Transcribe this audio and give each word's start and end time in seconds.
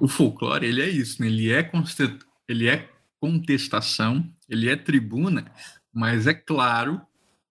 o 0.00 0.08
folclore 0.08 0.66
ele 0.66 0.82
é 0.82 0.88
isso, 0.88 1.20
né? 1.20 1.28
ele, 1.28 1.50
é 1.50 1.70
ele 2.48 2.68
é 2.68 2.88
contestação, 3.20 4.28
ele 4.48 4.68
é 4.68 4.76
tribuna, 4.76 5.50
mas 5.92 6.26
é 6.26 6.34
claro 6.34 7.00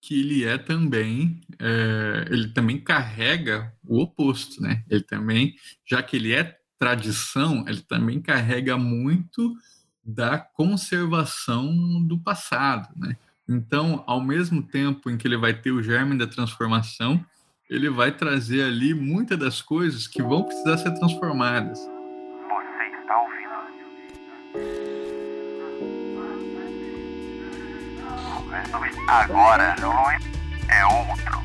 que 0.01 0.19
ele 0.19 0.45
é 0.45 0.57
também, 0.57 1.41
é, 1.59 2.27
ele 2.29 2.49
também 2.49 2.79
carrega 2.79 3.73
o 3.85 4.01
oposto, 4.01 4.61
né? 4.61 4.83
Ele 4.89 5.03
também, 5.03 5.55
já 5.85 6.01
que 6.01 6.15
ele 6.15 6.33
é 6.33 6.57
tradição, 6.79 7.65
ele 7.67 7.81
também 7.81 8.21
carrega 8.21 8.77
muito 8.77 9.55
da 10.05 10.37
conservação 10.37 12.01
do 12.03 12.17
passado, 12.17 12.87
né? 12.95 13.17
Então, 13.49 14.03
ao 14.07 14.21
mesmo 14.21 14.61
tempo 14.61 15.09
em 15.09 15.17
que 15.17 15.27
ele 15.27 15.37
vai 15.37 15.53
ter 15.53 15.71
o 15.71 15.83
germe 15.83 16.17
da 16.17 16.27
transformação, 16.27 17.23
ele 17.69 17.89
vai 17.89 18.15
trazer 18.15 18.63
ali 18.63 18.93
muitas 18.93 19.37
das 19.37 19.61
coisas 19.61 20.07
que 20.07 20.21
vão 20.21 20.43
precisar 20.43 20.77
ser 20.77 20.91
transformadas. 20.91 21.79
Agora, 29.07 29.73
é 30.67 30.85
outro. 30.85 31.36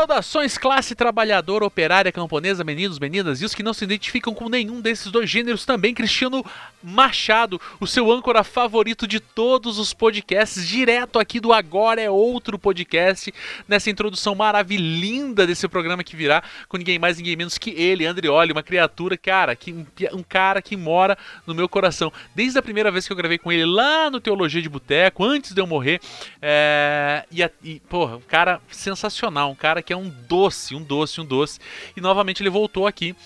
Saudações, 0.00 0.56
classe 0.56 0.94
trabalhadora, 0.94 1.62
operária, 1.62 2.10
camponesa, 2.10 2.64
meninos, 2.64 2.98
meninas 2.98 3.42
e 3.42 3.44
os 3.44 3.54
que 3.54 3.62
não 3.62 3.74
se 3.74 3.84
identificam 3.84 4.32
com 4.32 4.48
nenhum 4.48 4.80
desses 4.80 5.12
dois 5.12 5.28
gêneros 5.28 5.66
também. 5.66 5.92
Cristiano 5.92 6.42
Machado, 6.82 7.60
o 7.78 7.86
seu 7.86 8.10
âncora 8.10 8.42
favorito 8.42 9.06
de 9.06 9.20
todos 9.20 9.78
os 9.78 9.92
podcasts, 9.92 10.66
direto 10.66 11.18
aqui 11.18 11.38
do 11.38 11.52
Agora 11.52 12.00
é 12.00 12.08
Outro 12.08 12.58
Podcast, 12.58 13.30
nessa 13.68 13.90
introdução 13.90 14.34
maravilhosa 14.34 15.46
desse 15.46 15.68
programa 15.68 16.02
que 16.02 16.16
virá 16.16 16.42
com 16.66 16.78
ninguém 16.78 16.98
mais, 16.98 17.18
ninguém 17.18 17.36
menos 17.36 17.58
que 17.58 17.70
ele, 17.70 18.06
Andrioli, 18.06 18.52
uma 18.52 18.62
criatura, 18.62 19.18
cara, 19.18 19.54
que, 19.54 19.86
um 20.14 20.22
cara 20.22 20.62
que 20.62 20.78
mora 20.78 21.18
no 21.46 21.54
meu 21.54 21.68
coração. 21.68 22.10
Desde 22.34 22.58
a 22.58 22.62
primeira 22.62 22.90
vez 22.90 23.06
que 23.06 23.12
eu 23.12 23.16
gravei 23.16 23.36
com 23.36 23.52
ele 23.52 23.66
lá 23.66 24.10
no 24.10 24.18
Teologia 24.18 24.62
de 24.62 24.68
Boteco, 24.68 25.22
antes 25.22 25.52
de 25.52 25.60
eu 25.60 25.66
morrer, 25.66 26.00
é, 26.40 27.24
e, 27.30 27.42
e, 27.62 27.80
porra, 27.80 28.16
um 28.16 28.22
cara 28.22 28.62
sensacional, 28.70 29.50
um 29.50 29.54
cara 29.54 29.82
que 29.82 29.89
que 29.90 29.94
é 29.94 29.96
um 29.96 30.08
doce, 30.08 30.72
um 30.72 30.84
doce, 30.84 31.20
um 31.20 31.24
doce. 31.24 31.58
E 31.96 32.00
novamente 32.00 32.40
ele 32.40 32.48
voltou 32.48 32.86
aqui 32.86 33.16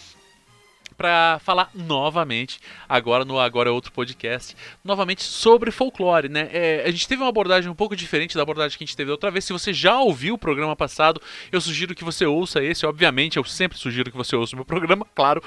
para 0.96 1.38
falar 1.40 1.70
novamente, 1.74 2.58
agora 2.88 3.22
no 3.22 3.38
Agora 3.38 3.68
é 3.68 3.72
Outro 3.72 3.92
Podcast, 3.92 4.56
novamente 4.82 5.22
sobre 5.22 5.70
folclore, 5.70 6.30
né? 6.30 6.48
É, 6.52 6.84
a 6.86 6.90
gente 6.90 7.06
teve 7.06 7.20
uma 7.20 7.28
abordagem 7.28 7.70
um 7.70 7.74
pouco 7.74 7.94
diferente 7.94 8.34
da 8.34 8.42
abordagem 8.42 8.78
que 8.78 8.84
a 8.84 8.86
gente 8.86 8.96
teve 8.96 9.10
outra 9.10 9.30
vez. 9.30 9.44
Se 9.44 9.52
você 9.52 9.74
já 9.74 10.00
ouviu 10.00 10.36
o 10.36 10.38
programa 10.38 10.74
passado, 10.74 11.20
eu 11.52 11.60
sugiro 11.60 11.94
que 11.94 12.04
você 12.04 12.24
ouça 12.24 12.64
esse. 12.64 12.86
Obviamente, 12.86 13.36
eu 13.36 13.44
sempre 13.44 13.76
sugiro 13.76 14.10
que 14.10 14.16
você 14.16 14.34
ouça 14.34 14.54
o 14.54 14.56
meu 14.56 14.64
programa, 14.64 15.06
claro. 15.14 15.42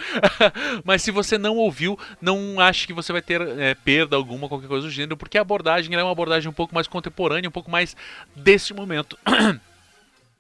Mas 0.83 1.01
se 1.01 1.09
você 1.09 1.35
não 1.35 1.55
ouviu, 1.55 1.97
não 2.21 2.59
ache 2.59 2.85
que 2.85 2.93
você 2.93 3.11
vai 3.11 3.23
ter 3.23 3.41
é, 3.41 3.73
perda 3.73 4.15
alguma, 4.15 4.47
qualquer 4.47 4.67
coisa 4.67 4.85
do 4.85 4.91
gênero, 4.91 5.17
porque 5.17 5.37
a 5.37 5.41
abordagem 5.41 5.95
é 5.95 6.03
uma 6.03 6.11
abordagem 6.11 6.47
um 6.47 6.53
pouco 6.53 6.75
mais 6.75 6.85
contemporânea, 6.87 7.49
um 7.49 7.51
pouco 7.51 7.71
mais 7.71 7.95
desse 8.35 8.71
momento. 8.71 9.17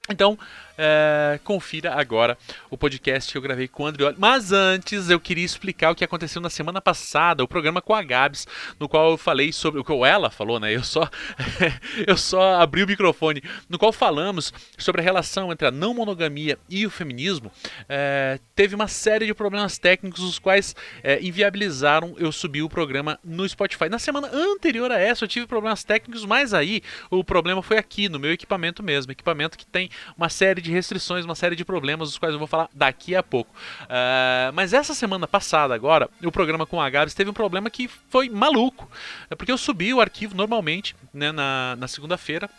Então, 0.09 0.37
é, 0.77 1.39
confira 1.43 1.95
agora 1.95 2.37
o 2.69 2.77
podcast 2.77 3.31
que 3.31 3.37
eu 3.37 3.41
gravei 3.41 3.67
com 3.67 3.83
o 3.83 3.87
Andrioli. 3.87 4.15
Mas 4.17 4.51
antes, 4.51 5.09
eu 5.09 5.19
queria 5.19 5.43
explicar 5.43 5.91
o 5.91 5.95
que 5.95 6.03
aconteceu 6.03 6.41
na 6.41 6.49
semana 6.49 6.79
passada, 6.79 7.43
o 7.43 7.47
programa 7.47 7.81
com 7.81 7.95
a 7.95 8.03
Gabs, 8.03 8.45
no 8.79 8.87
qual 8.87 9.11
eu 9.11 9.17
falei 9.17 9.51
sobre 9.51 9.81
o 9.81 9.83
que 9.83 9.91
ela 9.91 10.29
falou, 10.29 10.59
né? 10.59 10.73
Eu 10.73 10.83
só, 10.83 11.09
eu 12.05 12.15
só 12.15 12.61
abri 12.61 12.83
o 12.83 12.87
microfone, 12.87 13.41
no 13.67 13.79
qual 13.79 13.91
falamos 13.91 14.53
sobre 14.77 15.01
a 15.01 15.03
relação 15.03 15.51
entre 15.51 15.67
a 15.67 15.71
não 15.71 15.93
monogamia 15.93 16.59
e 16.69 16.85
o 16.85 16.89
feminismo. 16.89 17.51
É, 17.89 18.39
teve 18.55 18.75
uma 18.75 18.87
série 18.87 19.25
de 19.25 19.33
problemas 19.33 19.77
técnicos, 19.79 20.21
os 20.21 20.37
quais 20.37 20.75
é, 21.03 21.19
inviabilizaram 21.21 22.15
eu 22.19 22.31
subir 22.31 22.61
o 22.61 22.69
programa 22.69 23.19
no 23.23 23.47
Spotify. 23.49 23.89
Na 23.89 23.99
semana 23.99 24.29
anterior 24.31 24.91
a 24.91 24.99
essa, 24.99 25.23
eu 25.23 25.27
tive 25.27 25.47
problemas 25.47 25.83
técnicos, 25.83 26.23
mas 26.23 26.53
aí 26.53 26.83
o 27.09 27.23
problema 27.23 27.63
foi 27.63 27.77
aqui, 27.77 28.07
no 28.07 28.19
meu 28.19 28.31
equipamento 28.31 28.83
mesmo. 28.83 29.11
Equipamento 29.11 29.57
que 29.57 29.65
tem 29.65 29.89
uma 30.17 30.29
série 30.29 30.61
de 30.61 30.71
restrições, 30.71 31.25
uma 31.25 31.35
série 31.35 31.55
de 31.55 31.65
problemas, 31.65 32.09
dos 32.09 32.17
quais 32.17 32.33
eu 32.33 32.39
vou 32.39 32.47
falar 32.47 32.69
daqui 32.73 33.15
a 33.15 33.23
pouco. 33.23 33.53
Uh, 33.83 34.53
mas 34.53 34.73
essa 34.73 34.93
semana 34.93 35.27
passada, 35.27 35.73
agora, 35.73 36.09
o 36.23 36.31
programa 36.31 36.65
com 36.65 36.81
a 36.81 36.89
Gabs 36.89 37.13
teve 37.13 37.29
um 37.29 37.33
problema 37.33 37.69
que 37.69 37.87
foi 37.87 38.29
maluco. 38.29 38.89
É 39.29 39.35
porque 39.35 39.51
eu 39.51 39.57
subi 39.57 39.93
o 39.93 40.01
arquivo 40.01 40.35
normalmente, 40.35 40.95
né, 41.13 41.31
na, 41.31 41.75
na 41.77 41.87
segunda-feira, 41.87 42.49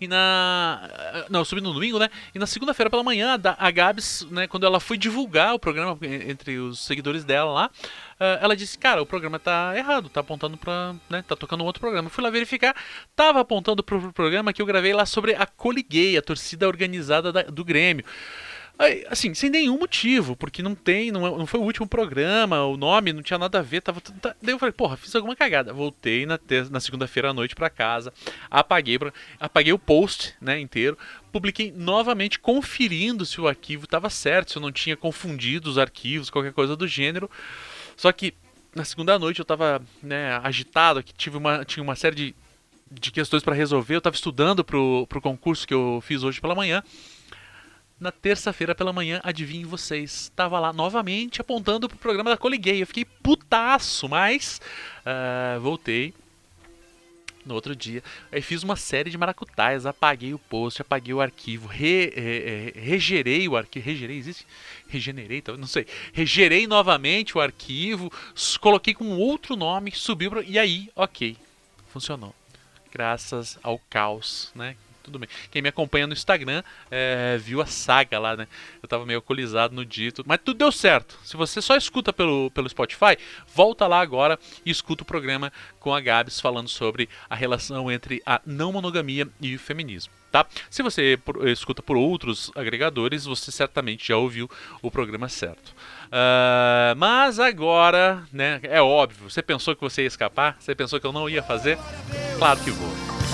e 0.00 0.08
na. 0.08 1.26
Não, 1.28 1.40
eu 1.40 1.44
subi 1.44 1.60
no 1.60 1.72
domingo, 1.72 1.98
né? 1.98 2.08
E 2.34 2.38
na 2.38 2.46
segunda-feira 2.46 2.90
pela 2.90 3.02
manhã, 3.02 3.38
a 3.58 3.70
Gabs, 3.70 4.26
né, 4.30 4.46
quando 4.46 4.66
ela 4.66 4.80
foi 4.80 4.96
divulgar 4.96 5.54
o 5.54 5.58
programa 5.58 5.98
entre 6.02 6.58
os 6.58 6.80
seguidores 6.80 7.24
dela 7.24 7.52
lá, 7.52 7.70
uh, 8.20 8.38
ela 8.40 8.56
disse, 8.56 8.78
cara, 8.78 9.02
o 9.02 9.06
programa 9.06 9.38
tá 9.38 9.74
errado, 9.76 10.08
tá 10.08 10.20
apontando 10.20 10.56
pra. 10.56 10.94
Né, 11.08 11.22
tá 11.26 11.36
tocando 11.36 11.62
um 11.62 11.66
outro 11.66 11.80
programa. 11.80 12.06
Eu 12.06 12.10
fui 12.10 12.22
lá 12.22 12.30
verificar, 12.30 12.74
tava 13.14 13.40
apontando 13.40 13.82
pro 13.82 14.12
programa 14.12 14.52
que 14.52 14.62
eu 14.62 14.66
gravei 14.66 14.92
lá 14.92 15.06
sobre 15.06 15.34
a 15.34 15.46
Coliguei, 15.46 16.16
a 16.16 16.22
torcida 16.22 16.66
organizada 16.66 17.32
da, 17.32 17.42
do 17.42 17.64
Grêmio. 17.64 18.04
Assim, 19.10 19.34
sem 19.34 19.50
nenhum 19.50 19.76
motivo, 19.76 20.36
porque 20.36 20.62
não 20.62 20.72
tem, 20.72 21.10
não, 21.10 21.36
não 21.36 21.46
foi 21.46 21.58
o 21.58 21.64
último 21.64 21.88
programa, 21.88 22.64
o 22.64 22.76
nome 22.76 23.12
não 23.12 23.22
tinha 23.22 23.36
nada 23.36 23.58
a 23.58 23.62
ver, 23.62 23.80
tava 23.80 24.00
tudo. 24.00 24.20
Tá, 24.20 24.36
daí 24.40 24.54
eu 24.54 24.58
falei, 24.58 24.72
porra, 24.72 24.96
fiz 24.96 25.12
alguma 25.16 25.34
cagada. 25.34 25.72
Voltei 25.72 26.24
na, 26.24 26.38
na 26.70 26.78
segunda-feira 26.78 27.30
à 27.30 27.32
noite 27.32 27.56
para 27.56 27.68
casa, 27.68 28.12
apaguei, 28.48 28.96
apaguei 29.40 29.72
o 29.72 29.80
post, 29.80 30.32
né, 30.40 30.60
inteiro, 30.60 30.96
publiquei 31.32 31.72
novamente 31.76 32.38
conferindo 32.38 33.26
se 33.26 33.40
o 33.40 33.48
arquivo 33.48 33.84
estava 33.84 34.08
certo, 34.08 34.52
se 34.52 34.58
eu 34.58 34.62
não 34.62 34.70
tinha 34.70 34.96
confundido 34.96 35.68
os 35.68 35.76
arquivos, 35.76 36.30
qualquer 36.30 36.52
coisa 36.52 36.76
do 36.76 36.86
gênero. 36.86 37.28
Só 37.96 38.12
que 38.12 38.32
na 38.76 38.84
segunda 38.84 39.18
noite 39.18 39.40
eu 39.40 39.44
tava, 39.44 39.82
né, 40.00 40.38
agitado, 40.44 41.02
que 41.02 41.12
tive 41.12 41.36
uma, 41.36 41.64
tinha 41.64 41.82
uma 41.82 41.96
série 41.96 42.14
de, 42.14 42.34
de 42.88 43.10
questões 43.10 43.42
para 43.42 43.56
resolver, 43.56 43.96
eu 43.96 44.00
tava 44.00 44.14
estudando 44.14 44.62
pro, 44.62 45.04
pro 45.08 45.20
concurso 45.20 45.66
que 45.66 45.74
eu 45.74 46.00
fiz 46.00 46.22
hoje 46.22 46.40
pela 46.40 46.54
manhã. 46.54 46.80
Na 48.00 48.12
terça-feira 48.12 48.76
pela 48.76 48.92
manhã, 48.92 49.20
adivinhem 49.24 49.64
vocês, 49.64 50.12
estava 50.22 50.60
lá 50.60 50.72
novamente 50.72 51.40
apontando 51.40 51.88
pro 51.88 51.98
programa 51.98 52.30
da 52.30 52.36
Coliguei. 52.36 52.80
Eu 52.80 52.86
fiquei 52.86 53.04
putaço, 53.04 54.08
mas 54.08 54.60
uh, 55.00 55.60
voltei 55.60 56.14
no 57.44 57.54
outro 57.54 57.74
dia. 57.74 58.02
Aí 58.30 58.40
fiz 58.40 58.62
uma 58.62 58.76
série 58.76 59.10
de 59.10 59.18
maracutais, 59.18 59.84
apaguei 59.84 60.32
o 60.32 60.38
post, 60.38 60.80
apaguei 60.80 61.12
o 61.12 61.20
arquivo, 61.20 61.66
re, 61.66 62.12
re, 62.14 62.70
re, 62.72 62.80
regerei 62.80 63.48
o 63.48 63.56
arquivo. 63.56 63.84
Regerei, 63.84 64.16
existe? 64.16 64.46
Regenerei, 64.86 65.42
não 65.58 65.66
sei. 65.66 65.84
Regerei 66.12 66.68
novamente 66.68 67.36
o 67.36 67.40
arquivo, 67.40 68.12
coloquei 68.60 68.94
com 68.94 69.16
outro 69.16 69.56
nome, 69.56 69.90
subiu 69.90 70.40
e 70.46 70.56
aí, 70.56 70.88
ok, 70.94 71.36
funcionou. 71.88 72.32
Graças 72.92 73.58
ao 73.62 73.78
caos, 73.90 74.52
né? 74.54 74.76
Tudo 75.08 75.18
bem. 75.18 75.28
Quem 75.50 75.62
me 75.62 75.68
acompanha 75.68 76.06
no 76.06 76.12
Instagram 76.12 76.62
é, 76.90 77.38
viu 77.38 77.60
a 77.60 77.66
saga 77.66 78.18
lá, 78.18 78.36
né? 78.36 78.46
Eu 78.82 78.88
tava 78.88 79.04
meio 79.04 79.18
alcoolizado 79.18 79.74
no 79.74 79.84
dito, 79.84 80.22
mas 80.26 80.38
tudo 80.44 80.58
deu 80.58 80.70
certo. 80.70 81.18
Se 81.24 81.36
você 81.36 81.60
só 81.60 81.76
escuta 81.76 82.12
pelo, 82.12 82.50
pelo 82.50 82.68
Spotify, 82.68 83.18
volta 83.54 83.86
lá 83.86 84.00
agora 84.00 84.38
e 84.64 84.70
escuta 84.70 85.02
o 85.02 85.06
programa 85.06 85.52
com 85.80 85.94
a 85.94 86.00
Gabs 86.00 86.40
falando 86.40 86.68
sobre 86.68 87.08
a 87.28 87.34
relação 87.34 87.90
entre 87.90 88.22
a 88.24 88.40
não 88.46 88.72
monogamia 88.72 89.28
e 89.40 89.54
o 89.54 89.58
feminismo. 89.58 90.12
Tá? 90.30 90.46
Se 90.68 90.82
você 90.82 91.18
escuta 91.46 91.82
por 91.82 91.96
outros 91.96 92.52
agregadores, 92.54 93.24
você 93.24 93.50
certamente 93.50 94.08
já 94.08 94.16
ouviu 94.16 94.48
o 94.82 94.90
programa 94.90 95.26
certo. 95.28 95.74
Uh, 96.08 96.94
mas 96.96 97.38
agora, 97.38 98.22
né, 98.30 98.60
é 98.62 98.80
óbvio, 98.80 99.30
você 99.30 99.42
pensou 99.42 99.74
que 99.74 99.80
você 99.80 100.02
ia 100.02 100.08
escapar? 100.08 100.56
Você 100.60 100.74
pensou 100.74 101.00
que 101.00 101.06
eu 101.06 101.12
não 101.12 101.30
ia 101.30 101.42
fazer? 101.42 101.78
Claro 102.36 102.60
que 102.60 102.70
vou. 102.70 102.90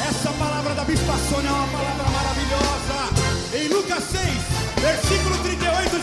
Essa 0.09 0.33
palavra 0.35 0.75
da 0.75 0.85
Bispa 0.85 1.15
Sônia 1.17 1.64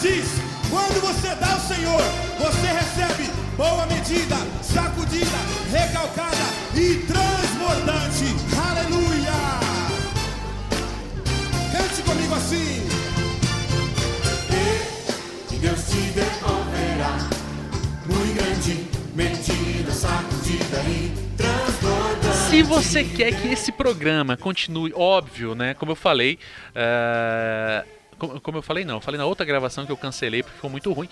diz: 0.01 0.25
Quando 0.69 0.99
você 1.01 1.35
dá 1.35 1.53
ao 1.53 1.59
Senhor, 1.59 2.01
você 2.39 2.67
recebe 2.67 3.29
boa 3.55 3.85
medida, 3.85 4.35
sacudida, 4.63 5.37
recalcada 5.71 6.37
e 6.75 6.95
transbordante. 7.05 8.25
Aleluia! 8.69 9.31
Cante 11.71 12.01
comigo 12.01 12.33
assim. 12.35 12.87
E 15.51 15.55
Deus 15.57 15.79
te 15.87 16.01
devolverá 16.13 17.17
muito 18.07 18.33
grande 18.33 18.87
medida, 19.13 19.91
sacudida 19.91 20.81
e 20.89 21.13
transbordante 21.37 22.63
você 22.63 23.03
quer 23.03 23.33
que 23.33 23.49
esse 23.49 23.71
programa 23.71 24.37
continue, 24.37 24.93
óbvio, 24.95 25.53
né? 25.55 25.73
Como 25.73 25.91
eu 25.91 25.95
falei, 25.95 26.37
uh, 26.69 28.00
como, 28.41 28.57
eu 28.57 28.61
falei, 28.61 28.85
não, 28.85 28.95
eu 28.95 29.01
falei 29.01 29.17
na 29.17 29.25
outra 29.25 29.45
gravação 29.45 29.85
que 29.85 29.91
eu 29.91 29.97
cancelei 29.97 30.43
porque 30.43 30.55
ficou 30.55 30.69
muito 30.69 30.91
ruim. 30.93 31.09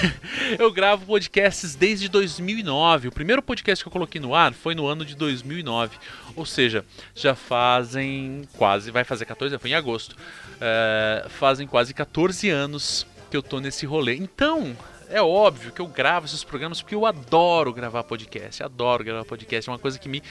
eu 0.58 0.72
gravo 0.72 1.06
podcasts 1.06 1.74
desde 1.74 2.08
2009. 2.08 3.08
O 3.08 3.12
primeiro 3.12 3.42
podcast 3.42 3.82
que 3.82 3.88
eu 3.88 3.92
coloquei 3.92 4.20
no 4.20 4.34
ar 4.34 4.52
foi 4.52 4.74
no 4.74 4.86
ano 4.86 5.04
de 5.04 5.16
2009. 5.16 5.96
Ou 6.36 6.46
seja, 6.46 6.84
já 7.14 7.34
fazem 7.34 8.42
quase, 8.56 8.90
vai 8.90 9.04
fazer 9.04 9.24
14, 9.24 9.58
foi 9.58 9.70
em 9.70 9.74
agosto. 9.74 10.12
Uh, 10.12 11.28
fazem 11.30 11.66
quase 11.66 11.92
14 11.92 12.48
anos 12.50 13.06
que 13.30 13.36
eu 13.36 13.42
tô 13.42 13.58
nesse 13.58 13.84
rolê. 13.84 14.14
Então, 14.14 14.76
é 15.10 15.22
óbvio 15.22 15.72
que 15.72 15.80
eu 15.80 15.86
gravo 15.86 16.26
esses 16.26 16.44
programas 16.44 16.80
porque 16.80 16.94
eu 16.94 17.06
adoro 17.06 17.72
gravar 17.72 18.02
podcast, 18.04 18.62
adoro 18.62 19.04
gravar 19.04 19.24
podcast, 19.24 19.68
é 19.68 19.72
uma 19.72 19.78
coisa 19.78 19.98
que 19.98 20.08
me, 20.08 20.22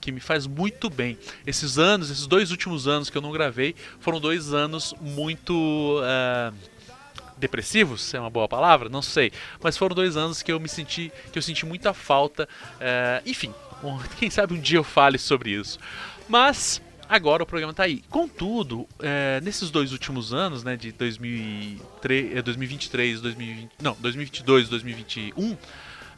que 0.00 0.12
me 0.12 0.20
faz 0.20 0.46
muito 0.46 0.88
bem. 0.88 1.18
Esses 1.46 1.78
anos, 1.78 2.10
esses 2.10 2.26
dois 2.26 2.50
últimos 2.50 2.86
anos 2.86 3.10
que 3.10 3.16
eu 3.16 3.22
não 3.22 3.32
gravei, 3.32 3.74
foram 4.00 4.20
dois 4.20 4.52
anos 4.52 4.94
muito. 5.00 6.00
Uh, 6.00 6.78
depressivos, 7.38 8.12
é 8.14 8.18
uma 8.18 8.28
boa 8.28 8.48
palavra, 8.48 8.88
não 8.88 9.00
sei, 9.00 9.30
mas 9.62 9.76
foram 9.76 9.94
dois 9.94 10.16
anos 10.16 10.42
que 10.42 10.50
eu 10.50 10.58
me 10.58 10.68
senti, 10.68 11.12
que 11.32 11.38
eu 11.38 11.42
senti 11.42 11.64
muita 11.64 11.94
falta, 11.94 12.48
uh, 12.74 13.22
enfim, 13.24 13.54
quem 14.18 14.28
sabe 14.28 14.54
um 14.54 14.60
dia 14.60 14.78
eu 14.78 14.82
fale 14.82 15.18
sobre 15.18 15.50
isso. 15.50 15.78
Mas 16.28 16.82
agora 17.08 17.42
o 17.42 17.46
programa 17.46 17.70
está 17.70 17.84
aí. 17.84 18.02
Contudo, 18.08 18.86
é, 19.00 19.40
nesses 19.42 19.70
dois 19.70 19.92
últimos 19.92 20.34
anos, 20.34 20.62
né, 20.62 20.76
de 20.76 20.92
2003, 20.92 22.42
2023, 22.42 23.20
2020, 23.20 23.70
não, 23.80 23.96
2022, 24.00 24.68
2021, 24.68 25.56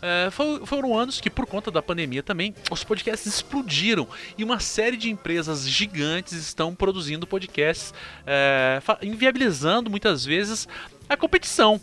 é, 0.02 0.30
foram 0.30 0.98
anos 0.98 1.20
que, 1.20 1.28
por 1.28 1.46
conta 1.46 1.70
da 1.70 1.82
pandemia 1.82 2.22
também, 2.22 2.54
os 2.70 2.82
podcasts 2.82 3.26
explodiram 3.26 4.08
e 4.36 4.42
uma 4.42 4.58
série 4.58 4.96
de 4.96 5.10
empresas 5.10 5.68
gigantes 5.68 6.32
estão 6.32 6.74
produzindo 6.74 7.26
podcasts, 7.26 7.92
é, 8.26 8.80
inviabilizando 9.02 9.90
muitas 9.90 10.24
vezes 10.24 10.66
a 11.08 11.16
competição 11.16 11.80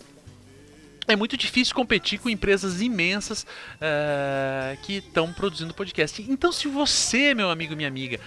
é 1.07 1.15
muito 1.15 1.37
difícil 1.37 1.73
competir 1.73 2.19
com 2.19 2.29
empresas 2.29 2.81
imensas 2.81 3.43
uh, 3.75 4.77
que 4.83 4.97
estão 4.97 5.31
produzindo 5.31 5.73
podcast. 5.73 6.23
Então, 6.27 6.51
se 6.51 6.67
você, 6.67 7.33
meu 7.33 7.49
amigo, 7.49 7.75
minha 7.75 7.87
amiga, 7.87 8.19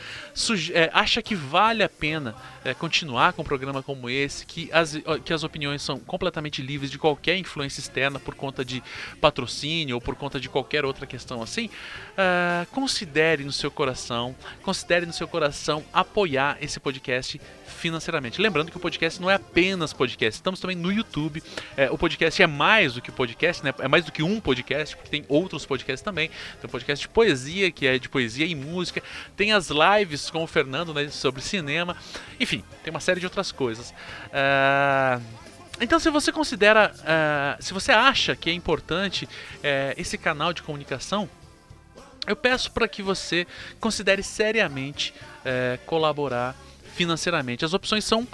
é, 0.72 0.90
acha 0.92 1.20
que 1.20 1.34
vale 1.34 1.82
a 1.82 1.88
pena 1.88 2.34
é, 2.64 2.72
continuar 2.72 3.34
com 3.34 3.42
um 3.42 3.44
programa 3.44 3.82
como 3.82 4.08
esse, 4.08 4.46
que 4.46 4.70
as, 4.72 4.96
que 5.24 5.32
as 5.32 5.44
opiniões 5.44 5.82
são 5.82 5.98
completamente 5.98 6.62
livres 6.62 6.90
de 6.90 6.98
qualquer 6.98 7.36
influência 7.36 7.80
externa 7.80 8.18
por 8.18 8.34
conta 8.34 8.64
de 8.64 8.82
patrocínio 9.20 9.96
ou 9.96 10.00
por 10.00 10.14
conta 10.14 10.40
de 10.40 10.48
qualquer 10.48 10.84
outra 10.84 11.06
questão 11.06 11.42
assim, 11.42 11.66
uh, 11.66 12.66
considere 12.70 13.44
no 13.44 13.52
seu 13.52 13.70
coração, 13.70 14.34
considere 14.62 15.04
no 15.04 15.12
seu 15.12 15.28
coração 15.28 15.84
apoiar 15.92 16.56
esse 16.62 16.80
podcast 16.80 17.38
financeiramente. 17.66 18.40
Lembrando 18.40 18.70
que 18.70 18.76
o 18.76 18.80
podcast 18.80 19.20
não 19.20 19.30
é 19.30 19.34
apenas 19.34 19.92
podcast, 19.92 20.38
estamos 20.38 20.60
também 20.60 20.76
no 20.76 20.92
YouTube. 20.92 21.42
O 21.90 21.96
podcast 21.96 22.42
é 22.42 22.46
mais 22.46 22.69
do 22.94 23.02
que 23.02 23.10
podcast, 23.10 23.64
né? 23.64 23.74
É 23.78 23.88
mais 23.88 24.04
do 24.04 24.12
que 24.12 24.22
um 24.22 24.40
podcast, 24.40 24.96
porque 24.96 25.10
tem 25.10 25.24
outros 25.28 25.66
podcasts 25.66 26.02
também. 26.02 26.28
Tem 26.28 26.66
um 26.66 26.68
podcast 26.68 27.06
de 27.06 27.08
poesia, 27.08 27.70
que 27.70 27.86
é 27.86 27.98
de 27.98 28.08
poesia 28.08 28.46
e 28.46 28.54
música. 28.54 29.02
Tem 29.36 29.52
as 29.52 29.68
lives 29.70 30.30
com 30.30 30.42
o 30.42 30.46
Fernando 30.46 30.94
né, 30.94 31.08
sobre 31.08 31.42
cinema. 31.42 31.96
Enfim, 32.38 32.62
tem 32.82 32.90
uma 32.90 33.00
série 33.00 33.20
de 33.20 33.26
outras 33.26 33.52
coisas. 33.52 33.90
Uh... 34.30 35.50
Então, 35.80 35.98
se 35.98 36.10
você 36.10 36.30
considera, 36.30 36.92
uh, 36.94 37.62
se 37.62 37.72
você 37.72 37.90
acha 37.90 38.36
que 38.36 38.50
é 38.50 38.52
importante 38.52 39.24
uh, 39.24 39.28
esse 39.96 40.18
canal 40.18 40.52
de 40.52 40.62
comunicação, 40.62 41.28
eu 42.26 42.36
peço 42.36 42.70
para 42.70 42.86
que 42.86 43.02
você 43.02 43.46
considere 43.80 44.22
seriamente 44.22 45.14
uh, 45.40 45.78
colaborar 45.86 46.54
financeiramente. 46.94 47.64
As 47.64 47.72
opções 47.72 48.04
são 48.04 48.28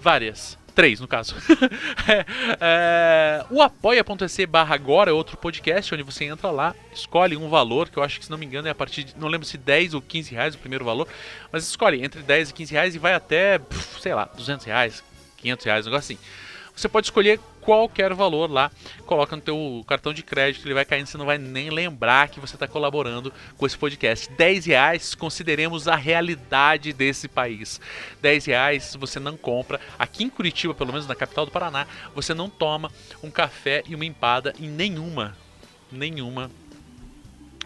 várias. 0.00 0.57
Três, 0.74 1.00
no 1.00 1.08
caso. 1.08 1.34
é, 2.08 2.24
é, 2.60 3.44
o 3.50 3.60
apoia.se 3.60 4.46
barra 4.46 4.74
agora 4.74 5.10
é 5.10 5.12
outro 5.12 5.36
podcast, 5.36 5.92
onde 5.92 6.02
você 6.02 6.24
entra 6.24 6.50
lá, 6.50 6.74
escolhe 6.92 7.36
um 7.36 7.48
valor, 7.48 7.88
que 7.88 7.98
eu 7.98 8.02
acho 8.02 8.18
que 8.18 8.24
se 8.24 8.30
não 8.30 8.38
me 8.38 8.46
engano 8.46 8.68
é 8.68 8.70
a 8.70 8.74
partir 8.74 9.04
de, 9.04 9.16
não 9.18 9.28
lembro 9.28 9.46
se 9.46 9.58
10 9.58 9.94
ou 9.94 10.02
15 10.02 10.32
reais 10.32 10.54
o 10.54 10.58
primeiro 10.58 10.84
valor, 10.84 11.08
mas 11.50 11.66
escolhe 11.66 12.04
entre 12.04 12.22
10 12.22 12.50
e 12.50 12.54
15 12.54 12.72
reais 12.72 12.94
e 12.94 12.98
vai 12.98 13.14
até, 13.14 13.60
sei 14.00 14.14
lá, 14.14 14.30
200 14.36 14.66
reais, 14.66 15.02
500 15.38 15.66
reais, 15.66 15.86
um 15.86 15.90
negócio 15.90 16.14
assim. 16.14 16.24
Você 16.76 16.88
pode 16.88 17.08
escolher 17.08 17.40
qualquer 17.68 18.14
valor 18.14 18.50
lá, 18.50 18.70
coloca 19.04 19.36
no 19.36 19.42
teu 19.42 19.84
cartão 19.86 20.14
de 20.14 20.22
crédito, 20.22 20.66
ele 20.66 20.72
vai 20.72 20.86
caindo, 20.86 21.06
você 21.06 21.18
não 21.18 21.26
vai 21.26 21.36
nem 21.36 21.68
lembrar 21.68 22.30
que 22.30 22.40
você 22.40 22.56
está 22.56 22.66
colaborando 22.66 23.30
com 23.58 23.66
esse 23.66 23.76
podcast. 23.76 24.32
10 24.32 24.64
reais, 24.64 25.14
consideremos 25.14 25.86
a 25.86 25.94
realidade 25.94 26.94
desse 26.94 27.28
país. 27.28 27.78
10 28.22 28.46
reais 28.46 28.96
você 28.98 29.20
não 29.20 29.36
compra, 29.36 29.78
aqui 29.98 30.24
em 30.24 30.30
Curitiba, 30.30 30.72
pelo 30.72 30.92
menos 30.92 31.06
na 31.06 31.14
capital 31.14 31.44
do 31.44 31.52
Paraná, 31.52 31.86
você 32.14 32.32
não 32.32 32.48
toma 32.48 32.90
um 33.22 33.30
café 33.30 33.82
e 33.86 33.94
uma 33.94 34.06
empada 34.06 34.54
em 34.58 34.70
nenhuma, 34.70 35.36
nenhuma 35.92 36.50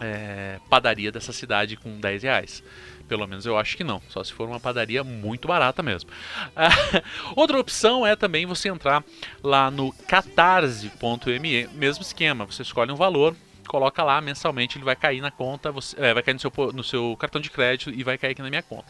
é, 0.01 0.59
padaria 0.69 1.13
dessa 1.13 1.31
cidade 1.31 1.77
com 1.77 1.97
10 2.01 2.23
reais. 2.23 2.61
Pelo 3.07 3.27
menos 3.27 3.45
eu 3.45 3.57
acho 3.57 3.75
que 3.75 3.83
não, 3.83 4.01
só 4.09 4.23
se 4.23 4.33
for 4.33 4.47
uma 4.47 4.59
padaria 4.59 5.03
muito 5.03 5.47
barata 5.47 5.83
mesmo. 5.83 6.09
outra 7.35 7.59
opção 7.59 8.05
é 8.05 8.15
também 8.15 8.45
você 8.45 8.69
entrar 8.69 9.03
lá 9.43 9.69
no 9.69 9.91
catarse.me, 10.07 11.67
mesmo 11.73 12.01
esquema, 12.01 12.45
você 12.45 12.61
escolhe 12.61 12.91
um 12.91 12.95
valor, 12.95 13.35
coloca 13.67 14.03
lá 14.03 14.21
mensalmente, 14.21 14.77
ele 14.77 14.85
vai 14.85 14.95
cair 14.95 15.21
na 15.21 15.31
conta, 15.31 15.71
você, 15.71 15.95
é, 15.99 16.13
vai 16.13 16.23
cair 16.23 16.33
no 16.33 16.39
seu, 16.39 16.51
no 16.73 16.83
seu 16.83 17.15
cartão 17.17 17.41
de 17.41 17.49
crédito 17.49 17.89
e 17.89 18.03
vai 18.03 18.17
cair 18.17 18.31
aqui 18.31 18.41
na 18.41 18.49
minha 18.49 18.63
conta. 18.63 18.85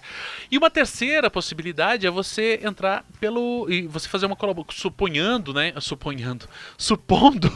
E 0.51 0.57
uma 0.57 0.69
terceira 0.69 1.30
possibilidade 1.30 2.06
é 2.06 2.09
você 2.09 2.59
entrar 2.63 3.06
pelo. 3.19 3.68
e 3.69 3.88
você 3.88 4.07
fazer 4.07 4.25
uma 4.25 4.36
colaboração. 4.36 4.54
Suponhando, 4.74 5.54
né? 5.54 5.74
Suponhando. 5.80 6.48
Supondo 6.77 7.51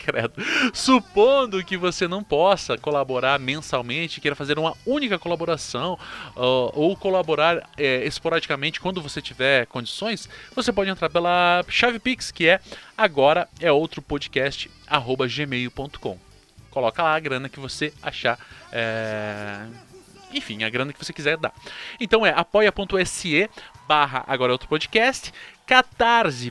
credo. 0.00 0.32
Supondo 0.72 1.62
que 1.62 1.76
você 1.76 2.08
não 2.08 2.24
possa 2.24 2.78
colaborar 2.78 3.38
mensalmente, 3.38 4.20
queira 4.20 4.34
fazer 4.34 4.58
uma 4.58 4.74
única 4.86 5.18
colaboração 5.18 5.98
uh, 6.36 6.70
ou 6.74 6.96
colaborar 6.96 7.68
é, 7.76 8.06
esporadicamente 8.06 8.80
quando 8.80 9.02
você 9.02 9.20
tiver 9.20 9.66
condições, 9.66 10.28
você 10.54 10.72
pode 10.72 10.90
entrar 10.90 11.10
pela 11.10 11.62
chave 11.68 11.98
Pix, 11.98 12.30
que 12.30 12.48
é 12.48 12.60
agora 12.96 13.46
é 13.60 13.70
outro 13.70 14.00
podcast 14.00 14.70
gmail.com. 15.28 16.18
Coloca 16.70 17.02
lá 17.02 17.14
a 17.14 17.20
grana 17.20 17.48
que 17.48 17.60
você 17.60 17.92
achar. 18.02 18.38
É... 18.72 19.66
Enfim, 20.32 20.62
a 20.62 20.70
grana 20.70 20.92
que 20.92 21.04
você 21.04 21.12
quiser 21.12 21.36
dar. 21.36 21.52
Então 21.98 22.24
é 22.24 22.32
apoia.se 22.34 23.50
barra 23.88 24.22
agora 24.28 24.52
é 24.52 24.54
outro 24.54 24.68
podcast, 24.68 25.32
catarse.me 25.66 26.50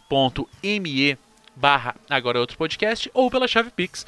barra 1.60 1.94
agora 2.10 2.38
é 2.38 2.42
outro 2.42 2.58
podcast 2.58 3.12
ou 3.14 3.30
pela 3.30 3.48
chave 3.48 3.70
Pix 3.70 4.06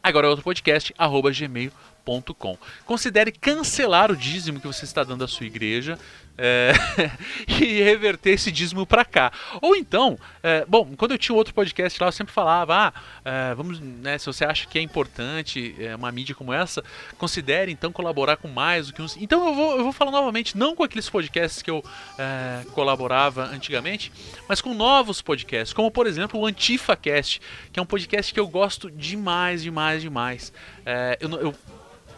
agora 0.00 0.28
é 0.28 0.30
outro 0.30 0.44
podcast 0.44 0.94
arroba 0.96 1.32
gmail.com. 1.32 2.58
Considere 2.84 3.32
cancelar 3.32 4.12
o 4.12 4.16
dízimo 4.16 4.60
que 4.60 4.66
você 4.66 4.84
está 4.84 5.02
dando 5.02 5.24
à 5.24 5.28
sua 5.28 5.46
igreja 5.46 5.98
é, 6.36 6.72
e 7.46 7.82
reverter 7.82 8.30
esse 8.30 8.50
dízimo 8.50 8.86
para 8.86 9.04
cá. 9.04 9.32
Ou 9.60 9.76
então, 9.76 10.18
é, 10.42 10.64
bom, 10.66 10.94
quando 10.96 11.12
eu 11.12 11.18
tinha 11.18 11.34
outro 11.34 11.54
podcast 11.54 12.00
lá, 12.00 12.08
eu 12.08 12.12
sempre 12.12 12.32
falava, 12.32 12.74
ah, 12.74 12.92
é, 13.24 13.54
vamos, 13.54 13.80
né, 13.80 14.18
se 14.18 14.26
você 14.26 14.44
acha 14.44 14.66
que 14.66 14.78
é 14.78 14.82
importante 14.82 15.74
é, 15.78 15.94
uma 15.94 16.10
mídia 16.10 16.34
como 16.34 16.52
essa, 16.52 16.82
considere 17.18 17.72
então 17.72 17.92
colaborar 17.92 18.36
com 18.36 18.48
mais 18.48 18.88
do 18.88 18.92
que 18.92 19.02
uns. 19.02 19.16
Então 19.16 19.46
eu 19.46 19.54
vou, 19.54 19.76
eu 19.78 19.84
vou 19.84 19.92
falar 19.92 20.10
novamente, 20.10 20.56
não 20.56 20.74
com 20.74 20.82
aqueles 20.82 21.08
podcasts 21.08 21.62
que 21.62 21.70
eu 21.70 21.82
é, 22.18 22.64
colaborava 22.72 23.44
antigamente, 23.44 24.12
mas 24.48 24.60
com 24.60 24.74
novos 24.74 25.22
podcasts, 25.22 25.72
como 25.72 25.90
por 25.90 26.06
exemplo 26.06 26.40
o 26.40 26.46
AntifaCast, 26.46 27.40
que 27.72 27.78
é 27.78 27.82
um 27.82 27.86
podcast 27.86 28.32
que 28.32 28.40
eu 28.40 28.48
gosto 28.48 28.90
demais, 28.90 29.62
demais, 29.62 30.02
demais. 30.02 30.52
É, 30.84 31.16
eu, 31.20 31.30
eu 31.40 31.54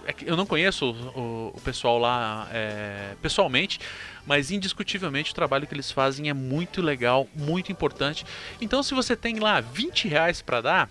é 0.06 0.14
eu 0.24 0.36
não 0.36 0.46
conheço 0.46 0.92
o, 1.14 1.52
o 1.54 1.60
pessoal 1.60 1.98
lá 1.98 2.48
é, 2.52 3.14
pessoalmente, 3.20 3.80
mas 4.24 4.50
indiscutivelmente 4.50 5.32
o 5.32 5.34
trabalho 5.34 5.66
que 5.66 5.74
eles 5.74 5.90
fazem 5.90 6.28
é 6.28 6.34
muito 6.34 6.80
legal, 6.80 7.28
muito 7.34 7.72
importante. 7.72 8.24
Então, 8.60 8.82
se 8.82 8.94
você 8.94 9.16
tem 9.16 9.38
lá 9.38 9.60
20 9.60 10.08
reais 10.08 10.40
para 10.40 10.60
dar, 10.60 10.90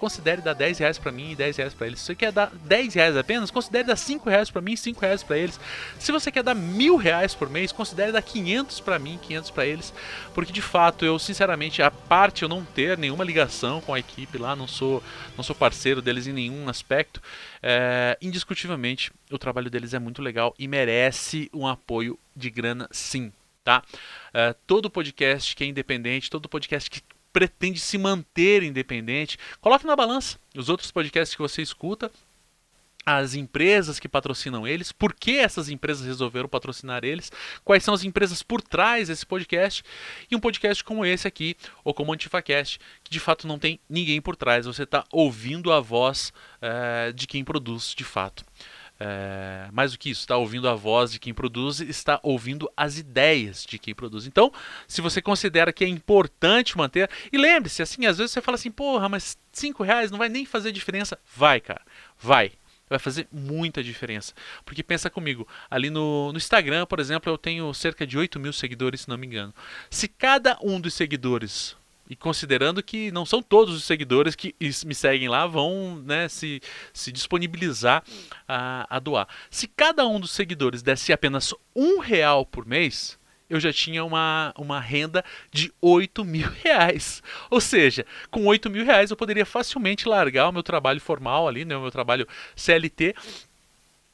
considere 0.00 0.40
dar 0.40 0.54
10 0.54 0.78
reais 0.78 0.98
pra 0.98 1.12
mim 1.12 1.32
e 1.32 1.36
10 1.36 1.56
reais 1.58 1.74
pra 1.74 1.86
eles. 1.86 2.00
Se 2.00 2.06
você 2.06 2.14
quer 2.14 2.32
dar 2.32 2.50
10 2.64 2.94
reais 2.94 3.16
apenas, 3.16 3.50
considere 3.50 3.84
dar 3.84 3.96
5 3.96 4.28
reais 4.28 4.50
pra 4.50 4.62
mim 4.62 4.72
e 4.72 4.76
5 4.76 5.00
reais 5.00 5.22
pra 5.22 5.36
eles. 5.36 5.60
Se 5.98 6.10
você 6.10 6.32
quer 6.32 6.42
dar 6.42 6.54
mil 6.54 6.96
reais 6.96 7.34
por 7.34 7.50
mês, 7.50 7.70
considere 7.70 8.10
dar 8.10 8.22
500 8.22 8.80
pra 8.80 8.98
mim 8.98 9.14
e 9.14 9.18
500 9.18 9.50
pra 9.50 9.66
eles. 9.66 9.92
Porque 10.34 10.52
de 10.52 10.62
fato, 10.62 11.04
eu 11.04 11.18
sinceramente, 11.18 11.82
a 11.82 11.90
parte 11.90 12.42
eu 12.42 12.48
não 12.48 12.64
ter 12.64 12.96
nenhuma 12.96 13.22
ligação 13.22 13.80
com 13.80 13.92
a 13.92 13.98
equipe 13.98 14.38
lá, 14.38 14.56
não 14.56 14.66
sou, 14.66 15.02
não 15.36 15.44
sou 15.44 15.54
parceiro 15.54 16.00
deles 16.00 16.26
em 16.26 16.32
nenhum 16.32 16.68
aspecto, 16.68 17.22
é, 17.62 18.16
indiscutivelmente 18.22 19.12
o 19.30 19.38
trabalho 19.38 19.70
deles 19.70 19.92
é 19.92 19.98
muito 19.98 20.22
legal 20.22 20.54
e 20.58 20.66
merece 20.66 21.50
um 21.52 21.66
apoio 21.66 22.18
de 22.34 22.48
grana 22.48 22.88
sim. 22.90 23.30
Tá? 23.62 23.82
É, 24.32 24.54
todo 24.66 24.88
podcast 24.88 25.54
que 25.54 25.62
é 25.62 25.66
independente, 25.66 26.30
todo 26.30 26.48
podcast 26.48 26.90
que 26.90 27.02
pretende 27.32 27.80
se 27.80 27.96
manter 27.98 28.62
independente, 28.62 29.38
coloque 29.60 29.86
na 29.86 29.96
balança 29.96 30.38
os 30.56 30.68
outros 30.68 30.90
podcasts 30.90 31.34
que 31.34 31.42
você 31.42 31.62
escuta 31.62 32.10
as 33.04 33.34
empresas 33.34 33.98
que 33.98 34.08
patrocinam 34.08 34.66
eles, 34.66 34.92
por 34.92 35.14
que 35.14 35.38
essas 35.38 35.68
empresas 35.68 36.06
resolveram 36.06 36.48
patrocinar 36.48 37.04
eles, 37.04 37.32
quais 37.64 37.82
são 37.82 37.94
as 37.94 38.04
empresas 38.04 38.42
por 38.42 38.60
trás 38.60 39.08
desse 39.08 39.24
podcast 39.24 39.82
e 40.30 40.36
um 40.36 40.40
podcast 40.40 40.84
como 40.84 41.04
esse 41.04 41.26
aqui, 41.26 41.56
ou 41.82 41.94
como 41.94 42.10
o 42.10 42.14
AntifaCast, 42.14 42.78
que 43.02 43.10
de 43.10 43.20
fato 43.20 43.46
não 43.46 43.58
tem 43.58 43.80
ninguém 43.88 44.20
por 44.20 44.36
trás, 44.36 44.66
você 44.66 44.82
está 44.82 45.04
ouvindo 45.10 45.72
a 45.72 45.80
voz 45.80 46.32
é, 46.60 47.12
de 47.12 47.26
quem 47.26 47.42
produz 47.42 47.94
de 47.94 48.04
fato. 48.04 48.44
É, 49.02 49.70
mais 49.72 49.92
do 49.92 49.98
que 49.98 50.10
isso, 50.10 50.20
está 50.20 50.36
ouvindo 50.36 50.68
a 50.68 50.74
voz 50.74 51.10
de 51.10 51.18
quem 51.18 51.32
produz, 51.32 51.80
está 51.80 52.20
ouvindo 52.22 52.70
as 52.76 52.98
ideias 52.98 53.64
de 53.64 53.78
quem 53.78 53.94
produz. 53.94 54.26
Então, 54.26 54.52
se 54.86 55.00
você 55.00 55.22
considera 55.22 55.72
que 55.72 55.82
é 55.82 55.88
importante 55.88 56.76
manter, 56.76 57.08
e 57.32 57.38
lembre-se, 57.38 57.80
assim, 57.80 58.04
às 58.04 58.18
vezes 58.18 58.32
você 58.32 58.42
fala 58.42 58.56
assim, 58.56 58.70
porra, 58.70 59.08
mas 59.08 59.38
5 59.52 59.82
reais 59.82 60.10
não 60.10 60.18
vai 60.18 60.28
nem 60.28 60.44
fazer 60.44 60.70
diferença. 60.70 61.18
Vai, 61.34 61.60
cara, 61.60 61.80
vai 62.18 62.52
vai 62.90 62.98
fazer 62.98 63.28
muita 63.30 63.84
diferença. 63.84 64.34
Porque 64.64 64.82
pensa 64.82 65.08
comigo, 65.08 65.46
ali 65.70 65.88
no, 65.88 66.32
no, 66.32 66.36
Instagram, 66.36 66.84
por 66.86 66.98
exemplo, 66.98 67.32
eu 67.32 67.38
tenho 67.38 67.72
cerca 67.72 68.04
de 68.04 68.18
8 68.18 68.40
mil 68.40 68.52
seguidores, 68.52 69.02
se 69.02 69.08
não 69.08 69.16
me 69.16 69.28
engano. 69.28 69.54
Se 69.88 70.08
cada 70.08 70.58
um 70.60 70.80
dos 70.80 70.92
seguidores, 70.92 71.76
e 72.10 72.16
considerando 72.16 72.82
que 72.82 73.12
não 73.12 73.24
são 73.24 73.40
todos 73.40 73.72
os 73.72 73.84
seguidores 73.84 74.34
que 74.34 74.52
me 74.84 74.94
seguem 74.96 75.28
lá, 75.28 75.46
vão 75.46 76.02
né, 76.04 76.28
se, 76.28 76.60
se 76.92 77.12
disponibilizar 77.12 78.02
a, 78.48 78.84
a 78.90 78.98
doar. 78.98 79.28
Se 79.48 79.68
cada 79.68 80.04
um 80.04 80.18
dos 80.18 80.32
seguidores 80.32 80.82
desse 80.82 81.12
apenas 81.12 81.54
um 81.74 82.00
real 82.00 82.44
por 82.44 82.66
mês, 82.66 83.16
eu 83.48 83.60
já 83.60 83.72
tinha 83.72 84.04
uma, 84.04 84.52
uma 84.58 84.80
renda 84.80 85.24
de 85.52 85.72
8 85.80 86.24
mil 86.24 86.48
reais. 86.50 87.22
Ou 87.48 87.60
seja, 87.60 88.04
com 88.28 88.44
8 88.44 88.68
mil 88.68 88.84
reais 88.84 89.12
eu 89.12 89.16
poderia 89.16 89.46
facilmente 89.46 90.08
largar 90.08 90.48
o 90.48 90.52
meu 90.52 90.64
trabalho 90.64 91.00
formal 91.00 91.46
ali, 91.46 91.64
né, 91.64 91.76
o 91.76 91.82
meu 91.82 91.92
trabalho 91.92 92.26
CLT 92.56 93.14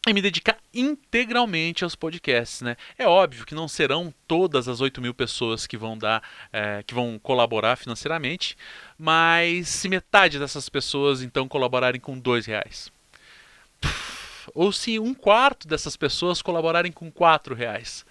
e 0.06 0.12
me 0.12 0.22
dedicar 0.22 0.56
integralmente 0.72 1.82
aos 1.82 1.96
podcasts, 1.96 2.62
né? 2.62 2.76
É 2.96 3.06
óbvio 3.06 3.44
que 3.44 3.56
não 3.56 3.66
serão 3.66 4.14
todas 4.28 4.68
as 4.68 4.80
8 4.80 5.00
mil 5.00 5.12
pessoas 5.12 5.66
que 5.66 5.76
vão 5.76 5.98
dar, 5.98 6.22
é, 6.52 6.82
que 6.86 6.94
vão 6.94 7.18
colaborar 7.18 7.74
financeiramente, 7.74 8.56
mas 8.96 9.68
se 9.68 9.88
metade 9.88 10.38
dessas 10.38 10.68
pessoas 10.68 11.22
então 11.22 11.48
colaborarem 11.48 12.00
com 12.00 12.16
dois 12.16 12.46
reais, 12.46 12.92
ou 14.54 14.70
se 14.70 14.96
um 15.00 15.12
quarto 15.12 15.66
dessas 15.66 15.96
pessoas 15.96 16.40
colaborarem 16.40 16.92
com 16.92 17.10
quatro 17.10 17.52
reais, 17.52 18.05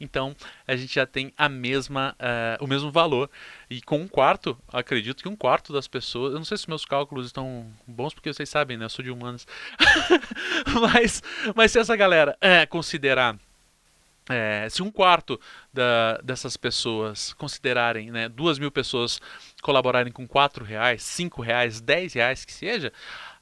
então 0.00 0.34
a 0.66 0.76
gente 0.76 0.94
já 0.94 1.06
tem 1.06 1.32
a 1.36 1.48
mesma, 1.48 2.14
uh, 2.18 2.64
o 2.64 2.66
mesmo 2.66 2.90
valor. 2.90 3.30
E 3.68 3.80
com 3.82 3.98
um 3.98 4.08
quarto, 4.08 4.56
acredito 4.72 5.22
que 5.22 5.28
um 5.28 5.36
quarto 5.36 5.72
das 5.72 5.88
pessoas. 5.88 6.32
Eu 6.32 6.38
não 6.38 6.44
sei 6.44 6.56
se 6.56 6.68
meus 6.68 6.84
cálculos 6.84 7.26
estão 7.26 7.66
bons, 7.86 8.14
porque 8.14 8.32
vocês 8.32 8.48
sabem, 8.48 8.76
né? 8.76 8.84
Eu 8.84 8.90
sou 8.90 9.04
de 9.04 9.10
humanas. 9.10 9.46
mas, 10.80 11.22
mas 11.54 11.72
se 11.72 11.78
essa 11.78 11.96
galera 11.96 12.36
é, 12.40 12.64
considerar. 12.66 13.36
É, 14.30 14.68
se 14.68 14.82
um 14.82 14.90
quarto 14.90 15.40
da, 15.72 16.18
dessas 16.22 16.54
pessoas 16.54 17.32
considerarem, 17.32 18.10
né, 18.10 18.28
duas 18.28 18.58
mil 18.58 18.70
pessoas 18.70 19.18
colaborarem 19.62 20.12
com 20.12 20.28
quatro 20.28 20.66
reais, 20.66 21.02
cinco 21.02 21.40
reais, 21.40 21.80
dez 21.80 22.12
reais 22.12 22.44
que 22.44 22.52
seja, 22.52 22.92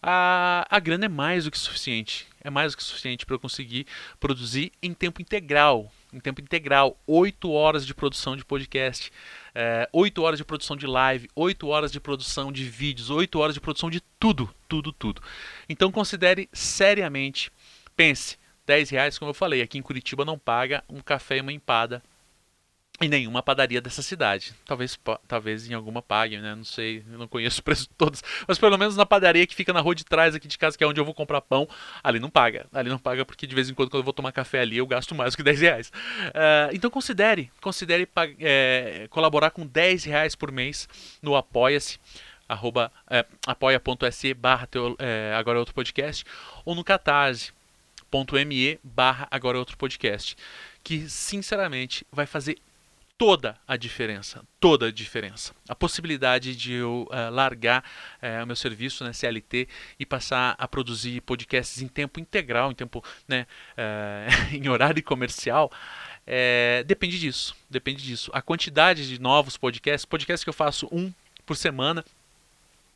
a, 0.01 0.65
a 0.71 0.79
grana 0.79 1.07
é 1.07 1.09
mais 1.09 1.43
do 1.43 1.51
que 1.51 1.59
suficiente. 1.59 2.29
É 2.41 2.51
mais 2.51 2.73
do 2.73 2.77
que 2.77 2.85
suficiente 2.85 3.27
para 3.27 3.35
eu 3.35 3.41
conseguir 3.41 3.85
produzir 4.21 4.71
em 4.81 4.95
tempo 4.95 5.21
integral 5.21 5.91
em 6.13 6.21
tempo 6.21 6.41
integral, 6.41 6.99
8 7.07 7.51
horas 7.51 7.87
de 7.87 7.95
produção 7.95 8.37
de 8.37 8.45
podcast, 8.45 9.11
é, 9.55 9.89
8 9.93 10.23
horas 10.23 10.39
de 10.39 10.45
produção 10.45 10.77
de 10.77 10.87
live, 10.87 11.29
8 11.35 11.67
horas 11.69 11.93
de 11.93 12.01
produção 12.01 12.53
de 12.53 12.65
vídeos, 12.65 13.11
8 13.11 13.39
horas 13.39 13.55
de 13.55 13.61
produção 13.61 13.91
de 13.91 14.01
tudo, 14.19 14.53
tudo, 14.69 14.93
tudo. 14.93 15.23
Então 15.69 15.91
considere 15.91 16.49
seriamente, 16.53 17.51
pense, 17.97 18.39
10 18.67 18.91
reais, 18.91 19.19
como 19.19 19.31
eu 19.31 19.35
falei, 19.35 19.63
aqui 19.63 19.79
em 19.79 19.83
Curitiba 19.83 20.25
não 20.25 20.39
paga 20.39 20.83
um 20.89 21.01
café 21.01 21.39
e 21.39 21.41
uma 21.41 21.53
empada 21.53 22.03
em 23.01 23.09
nenhuma 23.09 23.43
padaria 23.43 23.81
dessa 23.81 24.01
cidade. 24.01 24.55
Talvez, 24.65 24.99
talvez 25.29 25.69
em 25.69 25.75
alguma 25.75 26.01
pague, 26.01 26.39
né? 26.39 26.55
Não 26.55 26.65
sei, 26.65 27.05
eu 27.11 27.19
não 27.19 27.29
conheço 27.29 27.61
o 27.61 27.63
preço 27.63 27.83
de 27.83 27.91
todos. 27.91 28.23
Mas 28.49 28.59
pelo 28.59 28.79
menos 28.79 28.97
na 28.97 29.05
padaria 29.05 29.47
que 29.47 29.55
fica 29.55 29.73
na 29.73 29.81
rua 29.81 29.95
de 29.95 30.05
trás 30.05 30.35
aqui 30.35 30.49
de 30.49 30.57
casa, 30.57 30.79
que 30.79 30.85
é 30.85 30.87
onde 30.87 30.99
eu 30.99 31.05
vou 31.05 31.13
comprar 31.15 31.41
pão, 31.43 31.69
ali 32.03 32.19
não 32.19 32.31
paga. 32.31 32.67
Ali 32.73 32.89
não 32.89 32.99
paga 32.99 33.25
porque 33.25 33.47
de 33.47 33.55
vez 33.55 33.69
em 33.69 33.75
quando, 33.75 33.91
quando 33.91 34.01
eu 34.01 34.05
vou 34.05 34.15
tomar 34.15 34.33
café 34.33 34.61
ali, 34.61 34.79
eu 34.79 34.87
gasto 34.87 35.15
mais 35.15 35.35
do 35.35 35.37
que 35.37 35.43
10 35.43 35.61
reais. 35.61 35.89
Uh, 36.29 36.73
então 36.73 36.91
considere, 36.91 37.51
considere 37.61 38.09
é, 38.41 39.07
colaborar 39.11 39.51
com 39.51 39.67
10 39.67 40.05
reais 40.05 40.35
por 40.35 40.51
mês 40.51 40.89
no 41.21 41.37
Apoia-se. 41.37 41.99
Arroba, 42.49 42.93
é, 43.11 43.27
apoia.se 43.45 44.33
barra 44.33 44.69
é, 45.01 45.35
agora 45.37 45.59
é 45.59 45.61
outro 45.61 45.75
podcast 45.75 46.25
ou 46.65 46.77
no 46.77 46.85
catarse.me 46.85 48.79
barra 48.85 49.27
agora 49.33 49.59
é 49.59 49.59
outro 49.59 49.77
podcast 49.77 50.37
que 50.85 51.09
sinceramente 51.09 52.07
vai 52.13 52.25
fazer 52.25 52.57
toda 53.19 53.59
a 53.67 53.77
diferença, 53.77 54.45
toda 54.61 54.87
a 54.87 54.93
diferença. 54.93 55.55
A 55.69 55.75
possibilidade 55.75 56.55
de 56.55 56.75
eu 56.75 57.09
uh, 57.11 57.33
largar 57.33 57.83
uh, 58.23 58.45
o 58.45 58.47
meu 58.47 58.57
serviço 58.57 59.05
na 59.05 59.11
né, 59.11 59.15
CLT 59.15 59.69
e 59.99 60.05
passar 60.05 60.55
a 60.59 60.69
produzir 60.69 61.21
podcasts 61.23 61.81
em 61.81 61.89
tempo 61.89 62.21
integral, 62.21 62.71
em 62.71 62.75
tempo, 62.75 63.03
né, 63.27 63.47
uh, 63.73 64.55
em 64.55 64.69
horário 64.69 65.03
comercial, 65.03 65.71
depende 66.87 67.21
disso, 67.21 67.55
depende 67.71 68.03
disso. 68.03 68.31
A 68.35 68.43
quantidade 68.43 69.09
de 69.09 69.21
novos 69.21 69.57
podcasts, 69.57 70.05
podcasts 70.05 70.43
que 70.43 70.51
eu 70.51 70.55
faço 70.55 70.89
um 70.91 71.13
por 71.47 71.57
semana, 71.57 72.05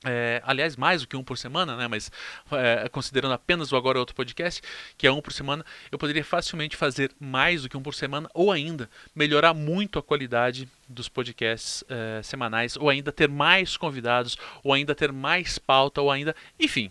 é, 0.04 0.40
aliás, 0.46 0.76
mais 0.76 1.02
do 1.02 1.08
que 1.08 1.16
um 1.16 1.22
por 1.22 1.36
semana, 1.36 1.76
né? 1.76 1.86
Mas 1.86 2.10
é, 2.52 2.88
considerando 2.88 3.32
apenas 3.32 3.70
o 3.70 3.76
Agora 3.76 3.98
é 3.98 4.00
Outro 4.00 4.14
Podcast, 4.14 4.62
que 4.96 5.06
é 5.06 5.12
um 5.12 5.20
por 5.20 5.32
semana, 5.32 5.64
eu 5.92 5.98
poderia 5.98 6.24
facilmente 6.24 6.76
fazer 6.76 7.12
mais 7.20 7.62
do 7.62 7.68
que 7.68 7.76
um 7.76 7.82
por 7.82 7.94
semana, 7.94 8.28
ou 8.32 8.50
ainda 8.50 8.88
melhorar 9.14 9.52
muito 9.52 9.98
a 9.98 10.02
qualidade 10.02 10.68
dos 10.88 11.08
podcasts 11.08 11.84
é, 11.88 12.22
semanais, 12.22 12.76
ou 12.76 12.88
ainda 12.88 13.12
ter 13.12 13.28
mais 13.28 13.76
convidados, 13.76 14.38
ou 14.64 14.72
ainda 14.72 14.94
ter 14.94 15.12
mais 15.12 15.58
pauta, 15.58 16.00
ou 16.00 16.10
ainda. 16.10 16.34
Enfim. 16.58 16.90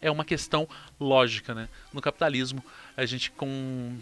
É 0.00 0.08
uma 0.12 0.24
questão 0.24 0.68
lógica, 1.00 1.52
né? 1.52 1.68
No 1.92 2.00
capitalismo, 2.00 2.64
a 2.96 3.04
gente 3.04 3.32
com 3.32 3.98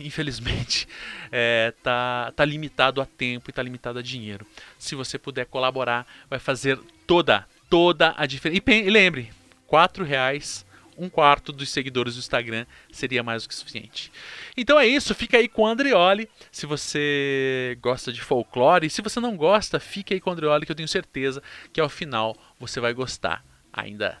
infelizmente, 0.00 0.88
é, 1.30 1.72
tá, 1.82 2.32
tá 2.34 2.44
limitado 2.44 3.00
a 3.00 3.06
tempo 3.06 3.50
e 3.50 3.52
tá 3.52 3.62
limitado 3.62 3.98
a 3.98 4.02
dinheiro. 4.02 4.46
Se 4.78 4.94
você 4.94 5.18
puder 5.18 5.46
colaborar, 5.46 6.06
vai 6.28 6.38
fazer 6.38 6.78
toda, 7.06 7.46
toda 7.68 8.14
a 8.16 8.26
diferença. 8.26 8.62
E, 8.70 8.90
lembre, 8.90 9.30
quatro 9.66 10.04
reais 10.04 10.64
um 10.96 11.08
quarto 11.08 11.52
dos 11.52 11.70
seguidores 11.70 12.14
do 12.14 12.18
Instagram 12.18 12.66
seria 12.92 13.22
mais 13.22 13.42
do 13.42 13.48
que 13.48 13.54
suficiente. 13.54 14.12
Então 14.56 14.78
é 14.78 14.86
isso, 14.86 15.14
fica 15.14 15.36
aí 15.36 15.48
com 15.48 15.62
o 15.62 15.66
Andreoli. 15.66 16.28
Se 16.50 16.66
você 16.66 17.76
gosta 17.80 18.12
de 18.12 18.20
folclore, 18.20 18.88
se 18.90 19.02
você 19.02 19.20
não 19.20 19.36
gosta, 19.36 19.80
fique 19.80 20.14
aí 20.14 20.20
com 20.20 20.30
o 20.30 20.32
Andreoli, 20.32 20.66
que 20.66 20.72
eu 20.72 20.76
tenho 20.76 20.88
certeza 20.88 21.42
que 21.72 21.80
ao 21.80 21.88
final 21.88 22.36
você 22.58 22.80
vai 22.80 22.92
gostar 22.92 23.44
ainda. 23.72 24.18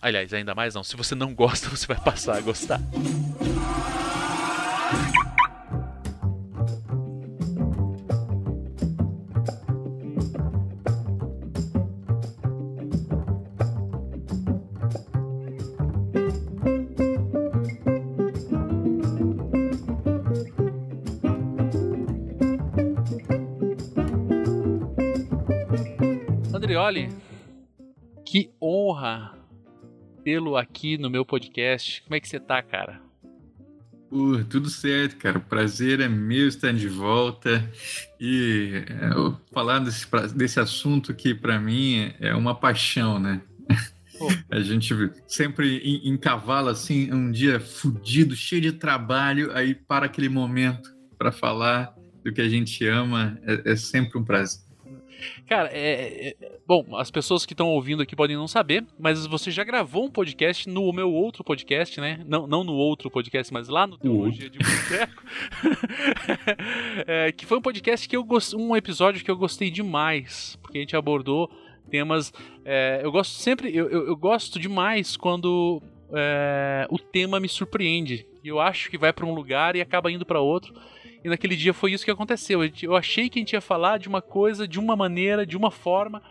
Aliás, 0.00 0.34
ainda 0.34 0.54
mais 0.54 0.74
não. 0.74 0.84
Se 0.84 0.96
você 0.96 1.14
não 1.14 1.34
gosta, 1.34 1.68
você 1.74 1.86
vai 1.86 2.00
passar 2.00 2.36
a 2.36 2.40
gostar. 2.40 2.80
Andrioli, 26.94 27.08
que 28.24 28.50
honra 28.62 29.36
tê-lo 30.22 30.56
aqui 30.56 30.96
no 30.96 31.10
meu 31.10 31.24
podcast. 31.24 32.02
Como 32.02 32.14
é 32.14 32.20
que 32.20 32.28
você 32.28 32.38
tá, 32.38 32.62
cara? 32.62 33.00
Uh, 34.10 34.44
tudo 34.44 34.70
certo, 34.70 35.16
cara. 35.16 35.38
O 35.38 35.42
prazer 35.42 36.00
é 36.00 36.08
meu 36.08 36.46
estar 36.46 36.72
de 36.72 36.88
volta 36.88 37.68
e 38.20 38.84
é, 38.88 39.10
falar 39.52 39.80
desse, 39.80 40.06
desse 40.34 40.60
assunto 40.60 41.12
que 41.12 41.34
para 41.34 41.58
mim 41.58 42.12
é 42.20 42.34
uma 42.34 42.54
paixão, 42.54 43.18
né? 43.18 43.42
Oh. 44.20 44.28
A 44.48 44.60
gente 44.60 44.94
sempre 45.26 46.00
encavala 46.04 46.70
assim, 46.70 47.12
um 47.12 47.32
dia 47.32 47.58
fudido, 47.58 48.36
cheio 48.36 48.62
de 48.62 48.72
trabalho, 48.72 49.50
aí 49.52 49.74
para 49.74 50.06
aquele 50.06 50.28
momento 50.28 50.94
para 51.18 51.32
falar 51.32 51.92
do 52.24 52.32
que 52.32 52.40
a 52.40 52.48
gente 52.48 52.86
ama, 52.86 53.38
é, 53.42 53.72
é 53.72 53.76
sempre 53.76 54.18
um 54.18 54.24
prazer. 54.24 54.63
Cara, 55.46 55.70
é, 55.72 56.34
é, 56.40 56.58
bom, 56.66 56.96
as 56.96 57.10
pessoas 57.10 57.44
que 57.44 57.52
estão 57.52 57.68
ouvindo 57.68 58.02
aqui 58.02 58.16
podem 58.16 58.36
não 58.36 58.48
saber, 58.48 58.84
mas 58.98 59.26
você 59.26 59.50
já 59.50 59.64
gravou 59.64 60.04
um 60.04 60.10
podcast 60.10 60.68
no 60.68 60.92
meu 60.92 61.12
outro 61.12 61.44
podcast, 61.44 62.00
né? 62.00 62.24
Não, 62.26 62.46
não 62.46 62.64
no 62.64 62.72
outro 62.72 63.10
podcast, 63.10 63.52
mas 63.52 63.68
lá 63.68 63.86
no 63.86 63.98
Teologia 63.98 64.48
de 64.50 64.58
Boteco. 64.58 65.22
é, 67.06 67.32
que 67.32 67.46
foi 67.46 67.58
um 67.58 67.62
podcast 67.62 68.08
que 68.08 68.16
eu 68.16 68.24
gost... 68.24 68.54
um 68.54 68.76
episódio 68.76 69.24
que 69.24 69.30
eu 69.30 69.36
gostei 69.36 69.70
demais, 69.70 70.58
porque 70.62 70.78
a 70.78 70.80
gente 70.80 70.96
abordou 70.96 71.50
temas. 71.90 72.32
É, 72.64 73.00
eu 73.02 73.12
gosto 73.12 73.32
sempre, 73.32 73.74
eu, 73.74 73.88
eu, 73.88 74.06
eu, 74.08 74.16
gosto 74.16 74.58
demais 74.58 75.16
quando 75.16 75.82
é, 76.12 76.86
o 76.90 76.98
tema 76.98 77.38
me 77.38 77.48
surpreende. 77.48 78.26
Eu 78.44 78.60
acho 78.60 78.90
que 78.90 78.98
vai 78.98 79.12
para 79.12 79.24
um 79.24 79.34
lugar 79.34 79.76
e 79.76 79.80
acaba 79.80 80.10
indo 80.10 80.26
para 80.26 80.40
outro. 80.40 80.74
E 81.24 81.28
naquele 81.28 81.56
dia 81.56 81.72
foi 81.72 81.92
isso 81.92 82.04
que 82.04 82.10
aconteceu. 82.10 82.60
Eu 82.82 82.94
achei 82.94 83.30
que 83.30 83.38
a 83.38 83.40
gente 83.40 83.54
ia 83.54 83.60
falar 83.60 83.98
de 83.98 84.06
uma 84.08 84.20
coisa 84.20 84.68
de 84.68 84.78
uma 84.78 84.94
maneira, 84.94 85.46
de 85.46 85.56
uma 85.56 85.70
forma, 85.70 86.22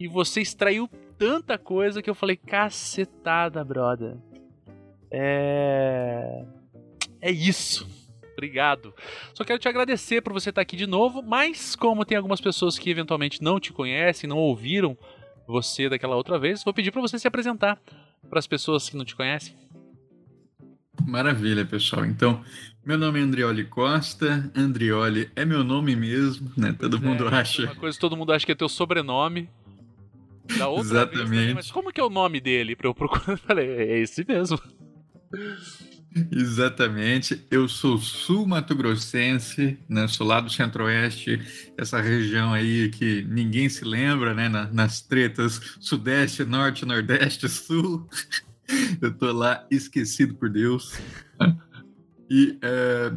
e 0.00 0.08
você 0.08 0.40
extraiu 0.40 0.88
tanta 1.18 1.58
coisa 1.58 2.00
que 2.00 2.08
eu 2.08 2.14
falei, 2.14 2.36
cacetada, 2.36 3.62
brother. 3.62 4.16
É. 5.10 6.44
É 7.20 7.30
isso. 7.30 7.86
Obrigado. 8.32 8.94
Só 9.34 9.44
quero 9.44 9.58
te 9.58 9.68
agradecer 9.68 10.22
por 10.22 10.32
você 10.32 10.48
estar 10.48 10.62
aqui 10.62 10.74
de 10.74 10.86
novo, 10.86 11.22
mas 11.22 11.76
como 11.76 12.04
tem 12.04 12.16
algumas 12.16 12.40
pessoas 12.40 12.78
que 12.78 12.90
eventualmente 12.90 13.42
não 13.42 13.60
te 13.60 13.72
conhecem, 13.72 14.28
não 14.28 14.38
ouviram 14.38 14.96
você 15.46 15.88
daquela 15.88 16.16
outra 16.16 16.38
vez, 16.38 16.64
vou 16.64 16.72
pedir 16.72 16.90
para 16.90 17.02
você 17.02 17.18
se 17.18 17.28
apresentar 17.28 17.78
para 18.28 18.38
as 18.38 18.46
pessoas 18.46 18.88
que 18.88 18.96
não 18.96 19.04
te 19.04 19.14
conhecem. 19.14 19.54
Maravilha, 21.06 21.64
pessoal. 21.64 22.04
Então, 22.04 22.42
meu 22.84 22.98
nome 22.98 23.20
é 23.20 23.22
Andrioli 23.22 23.64
Costa. 23.64 24.50
Andrioli 24.54 25.30
é 25.36 25.44
meu 25.44 25.62
nome 25.62 25.94
mesmo, 25.94 26.50
né? 26.56 26.74
Todo 26.78 26.96
é, 26.96 27.00
mundo 27.00 27.28
acha. 27.28 27.64
Uma 27.64 27.74
coisa 27.74 27.96
que 27.96 28.00
todo 28.00 28.16
mundo 28.16 28.32
acha 28.32 28.44
que 28.44 28.52
é 28.52 28.54
teu 28.54 28.68
sobrenome. 28.68 29.48
Da 30.58 30.68
outra 30.68 30.84
Exatamente. 30.84 31.24
Também, 31.24 31.54
mas 31.54 31.70
como 31.70 31.92
que 31.92 32.00
é 32.00 32.04
o 32.04 32.10
nome 32.10 32.40
dele? 32.40 32.74
Pra 32.74 32.88
eu 32.88 32.94
procurar. 32.94 33.28
Eu 33.28 33.36
falei, 33.38 33.68
é 33.68 33.98
esse 34.00 34.24
mesmo. 34.26 34.58
Exatamente. 36.30 37.46
Eu 37.50 37.68
sou 37.68 37.96
sul-mato-grossense, 37.98 39.78
né? 39.88 40.06
Sou 40.08 40.26
lá 40.26 40.40
do 40.40 40.50
centro-oeste, 40.50 41.40
essa 41.76 42.00
região 42.00 42.52
aí 42.52 42.90
que 42.90 43.22
ninguém 43.28 43.68
se 43.68 43.84
lembra, 43.84 44.34
né? 44.34 44.48
nas 44.72 45.00
tretas 45.00 45.60
sudeste, 45.80 46.44
norte, 46.44 46.84
nordeste, 46.84 47.48
sul. 47.48 48.08
Eu 49.00 49.12
tô 49.12 49.32
lá 49.32 49.66
esquecido 49.70 50.34
por 50.34 50.48
Deus. 50.48 50.98
E 52.30 52.58
é, 52.62 53.12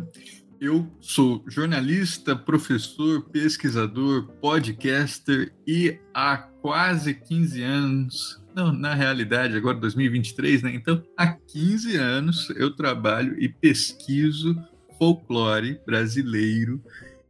eu 0.60 0.90
sou 1.00 1.44
jornalista, 1.48 2.36
professor, 2.36 3.22
pesquisador, 3.30 4.28
podcaster 4.42 5.54
e 5.66 6.00
há 6.14 6.38
quase 6.38 7.14
15 7.14 7.62
anos, 7.62 8.44
não, 8.56 8.72
na 8.72 8.94
realidade, 8.94 9.56
agora 9.56 9.78
2023, 9.78 10.64
né? 10.64 10.74
Então, 10.74 11.04
há 11.18 11.28
15 11.28 11.98
anos 11.98 12.50
eu 12.52 12.76
trabalho 12.76 13.40
e 13.40 13.48
pesquiso 13.48 14.56
folclore 14.98 15.80
brasileiro 15.86 16.82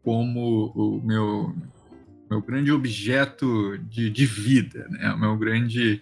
como 0.03 0.71
o 0.75 1.01
meu, 1.03 1.55
meu 2.29 2.41
grande 2.41 2.71
objeto 2.71 3.77
de, 3.89 4.09
de 4.09 4.25
vida, 4.25 4.87
né? 4.89 5.11
O 5.11 5.19
meu 5.19 5.35
grande, 5.35 6.01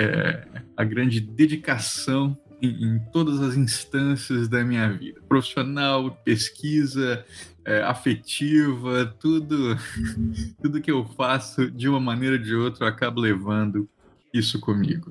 é, 0.00 0.42
a 0.74 0.82
grande 0.82 1.20
dedicação 1.20 2.36
em, 2.62 2.68
em, 2.68 2.98
todas 3.12 3.40
as 3.40 3.54
instâncias 3.54 4.48
da 4.48 4.64
minha 4.64 4.90
vida, 4.90 5.20
profissional, 5.28 6.10
pesquisa, 6.24 7.24
é, 7.64 7.82
afetiva, 7.82 9.14
tudo, 9.20 9.76
tudo 10.62 10.80
que 10.80 10.90
eu 10.90 11.04
faço 11.04 11.70
de 11.70 11.88
uma 11.88 12.00
maneira 12.00 12.36
ou 12.36 12.42
de 12.42 12.54
outra, 12.54 12.84
eu 12.84 12.88
acabo 12.88 13.20
levando 13.20 13.88
isso 14.32 14.58
comigo. 14.58 15.10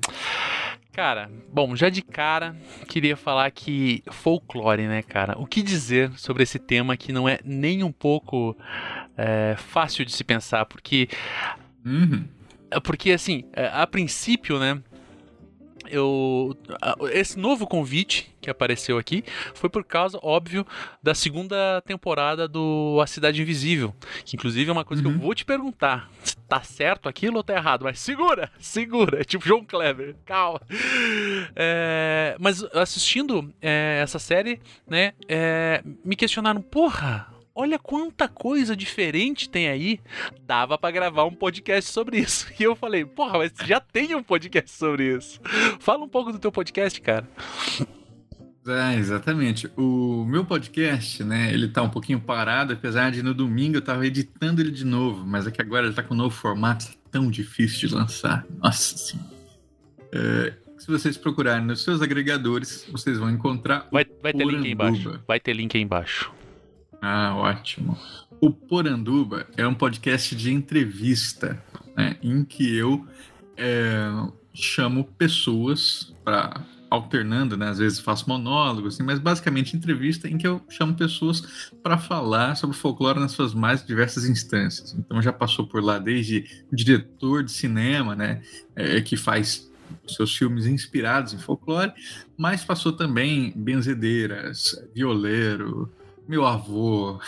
Cara, 0.92 1.30
bom, 1.52 1.76
já 1.76 1.88
de 1.88 2.02
cara, 2.02 2.56
queria 2.88 3.16
falar 3.16 3.48
que 3.52 4.02
folclore, 4.10 4.88
né, 4.88 5.02
cara? 5.02 5.38
O 5.38 5.46
que 5.46 5.62
dizer 5.62 6.10
sobre 6.16 6.42
esse 6.42 6.58
tema 6.58 6.96
que 6.96 7.12
não 7.12 7.28
é 7.28 7.38
nem 7.44 7.84
um 7.84 7.92
pouco 7.92 8.56
é, 9.16 9.54
fácil 9.56 10.04
de 10.04 10.12
se 10.12 10.24
pensar, 10.24 10.66
porque. 10.66 11.08
Uhum. 11.86 12.24
Porque, 12.84 13.10
assim, 13.12 13.44
é, 13.52 13.66
a 13.72 13.86
princípio, 13.86 14.58
né, 14.58 14.82
eu 15.90 16.56
esse 17.12 17.38
novo 17.38 17.66
convite 17.66 18.30
que 18.40 18.48
apareceu 18.48 18.96
aqui 18.96 19.24
foi 19.54 19.68
por 19.68 19.84
causa, 19.84 20.18
óbvio, 20.22 20.66
da 21.02 21.14
segunda 21.14 21.82
temporada 21.82 22.48
do 22.48 22.98
A 23.02 23.06
Cidade 23.06 23.42
Invisível, 23.42 23.94
que 24.24 24.36
inclusive 24.36 24.70
é 24.70 24.72
uma 24.72 24.84
coisa 24.84 25.02
uhum. 25.02 25.08
que 25.08 25.14
eu 25.14 25.20
uhum. 25.20 25.26
vou 25.26 25.34
te 25.34 25.44
perguntar, 25.44 26.10
tá 26.48 26.62
certo 26.62 27.08
aquilo 27.08 27.38
ou 27.38 27.44
tá 27.44 27.54
errado, 27.54 27.82
mas 27.84 27.98
segura, 27.98 28.50
segura, 28.58 29.20
é 29.20 29.24
tipo 29.24 29.46
João 29.46 29.64
Kleber, 29.64 30.16
calma. 30.24 30.60
É, 31.54 32.36
mas 32.38 32.62
assistindo 32.74 33.52
é, 33.60 34.00
essa 34.02 34.18
série, 34.18 34.60
né, 34.86 35.12
é, 35.28 35.82
me 36.04 36.16
questionaram, 36.16 36.62
porra, 36.62 37.28
olha 37.60 37.78
quanta 37.78 38.26
coisa 38.26 38.74
diferente 38.74 39.48
tem 39.48 39.68
aí. 39.68 40.00
Dava 40.46 40.78
para 40.78 40.90
gravar 40.90 41.24
um 41.24 41.34
podcast 41.34 41.90
sobre 41.90 42.18
isso. 42.18 42.46
E 42.60 42.62
eu 42.62 42.76
falei, 42.76 43.06
porra, 43.06 43.38
mas 43.38 43.52
já 43.64 43.80
tem 43.80 44.14
um 44.14 44.22
podcast 44.22 44.70
sobre 44.70 45.16
isso. 45.16 45.40
Fala 45.78 46.04
um 46.04 46.08
pouco 46.08 46.30
do 46.30 46.38
teu 46.38 46.52
podcast, 46.52 47.00
cara. 47.00 47.26
É, 48.66 48.94
exatamente. 48.96 49.70
O 49.76 50.26
meu 50.26 50.44
podcast, 50.44 51.24
né, 51.24 51.52
ele 51.52 51.68
tá 51.68 51.82
um 51.82 51.88
pouquinho 51.88 52.20
parado, 52.20 52.74
apesar 52.74 53.10
de 53.10 53.22
no 53.22 53.32
domingo 53.32 53.78
eu 53.78 53.82
tava 53.82 54.06
editando 54.06 54.60
ele 54.60 54.70
de 54.70 54.84
novo, 54.84 55.24
mas 55.26 55.46
é 55.46 55.50
que 55.50 55.62
agora 55.62 55.86
ele 55.86 55.94
tá 55.94 56.02
com 56.02 56.12
um 56.12 56.18
novo 56.18 56.34
formato, 56.34 56.86
tá 56.86 56.92
tão 57.10 57.30
difícil 57.30 57.88
de 57.88 57.94
lançar. 57.94 58.44
Nossa 58.62 58.98
senhora. 58.98 59.30
É, 60.12 60.52
se 60.78 60.86
vocês 60.86 61.16
procurarem 61.16 61.64
nos 61.64 61.82
seus 61.82 62.02
agregadores, 62.02 62.86
vocês 62.90 63.18
vão 63.18 63.30
encontrar. 63.30 63.88
Vai, 63.90 64.04
vai 64.22 64.32
ter 64.34 64.44
link 64.44 64.64
aí 64.64 64.72
embaixo. 64.72 65.20
Vai 65.26 65.40
ter 65.40 65.52
link 65.54 65.76
aí 65.76 65.82
embaixo. 65.82 66.39
Ah, 67.00 67.34
ótimo. 67.36 67.98
O 68.40 68.50
Poranduba 68.50 69.46
é 69.56 69.66
um 69.66 69.74
podcast 69.74 70.34
de 70.34 70.52
entrevista, 70.52 71.62
né, 71.96 72.16
em 72.22 72.44
que 72.44 72.74
eu 72.74 73.06
é, 73.56 74.10
chamo 74.54 75.04
pessoas 75.04 76.14
para 76.24 76.64
alternando, 76.90 77.56
né? 77.56 77.68
Às 77.68 77.78
vezes 77.78 78.00
faço 78.00 78.28
monólogo, 78.28 78.88
assim, 78.88 79.02
mas 79.04 79.18
basicamente 79.20 79.76
entrevista 79.76 80.28
em 80.28 80.36
que 80.36 80.46
eu 80.46 80.60
chamo 80.68 80.94
pessoas 80.94 81.70
para 81.82 81.96
falar 81.96 82.56
sobre 82.56 82.76
folclore 82.76 83.20
nas 83.20 83.30
suas 83.30 83.54
mais 83.54 83.86
diversas 83.86 84.24
instâncias. 84.24 84.92
Então 84.98 85.22
já 85.22 85.32
passou 85.32 85.66
por 85.66 85.82
lá 85.82 85.98
desde 85.98 86.44
diretor 86.72 87.44
de 87.44 87.52
cinema, 87.52 88.16
né? 88.16 88.42
É, 88.74 89.00
que 89.00 89.16
faz 89.16 89.70
seus 90.06 90.36
filmes 90.36 90.66
inspirados 90.66 91.32
em 91.32 91.38
folclore, 91.38 91.92
mas 92.36 92.64
passou 92.64 92.92
também 92.92 93.52
benzedeiras, 93.56 94.76
violeiro, 94.94 95.90
meu 96.28 96.46
avô, 96.46 97.18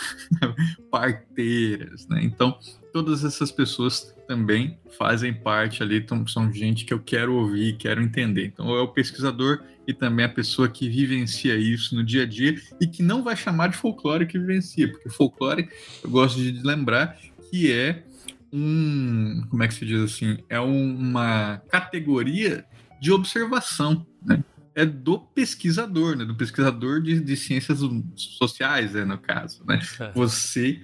parteiras, 0.89 2.07
né? 2.07 2.21
Então, 2.23 2.57
todas 2.91 3.23
essas 3.23 3.51
pessoas 3.51 4.15
também 4.27 4.77
fazem 4.97 5.33
parte 5.33 5.83
ali, 5.83 5.97
então, 5.97 6.25
são 6.27 6.51
gente 6.51 6.85
que 6.85 6.93
eu 6.93 6.99
quero 6.99 7.35
ouvir, 7.35 7.77
quero 7.77 8.01
entender. 8.01 8.45
Então, 8.45 8.73
é 8.75 8.81
o 8.81 8.87
pesquisador 8.87 9.61
e 9.87 9.93
também 9.93 10.25
a 10.25 10.29
pessoa 10.29 10.69
que 10.69 10.87
vivencia 10.87 11.55
isso 11.55 11.95
no 11.95 12.03
dia 12.03 12.23
a 12.23 12.25
dia 12.25 12.55
e 12.79 12.87
que 12.87 13.03
não 13.03 13.23
vai 13.23 13.35
chamar 13.35 13.67
de 13.67 13.77
folclore 13.77 14.25
que 14.25 14.39
vivencia, 14.39 14.89
porque 14.89 15.09
folclore, 15.09 15.67
eu 16.03 16.09
gosto 16.09 16.39
de 16.39 16.65
lembrar 16.65 17.17
que 17.49 17.71
é 17.71 18.03
um, 18.51 19.41
como 19.49 19.63
é 19.63 19.67
que 19.67 19.73
se 19.73 19.85
diz 19.85 20.01
assim, 20.01 20.37
é 20.47 20.59
uma 20.59 21.61
categoria 21.69 22.63
de 23.01 23.11
observação, 23.11 24.05
né? 24.23 24.43
É 24.75 24.85
do 24.85 25.19
pesquisador, 25.19 26.15
né? 26.15 26.25
Do 26.25 26.35
pesquisador 26.35 27.01
de, 27.01 27.19
de 27.19 27.35
ciências 27.35 27.79
sociais, 28.15 28.93
né, 28.93 29.05
no 29.05 29.17
caso, 29.17 29.63
né? 29.65 29.79
É. 29.99 30.11
Você 30.13 30.81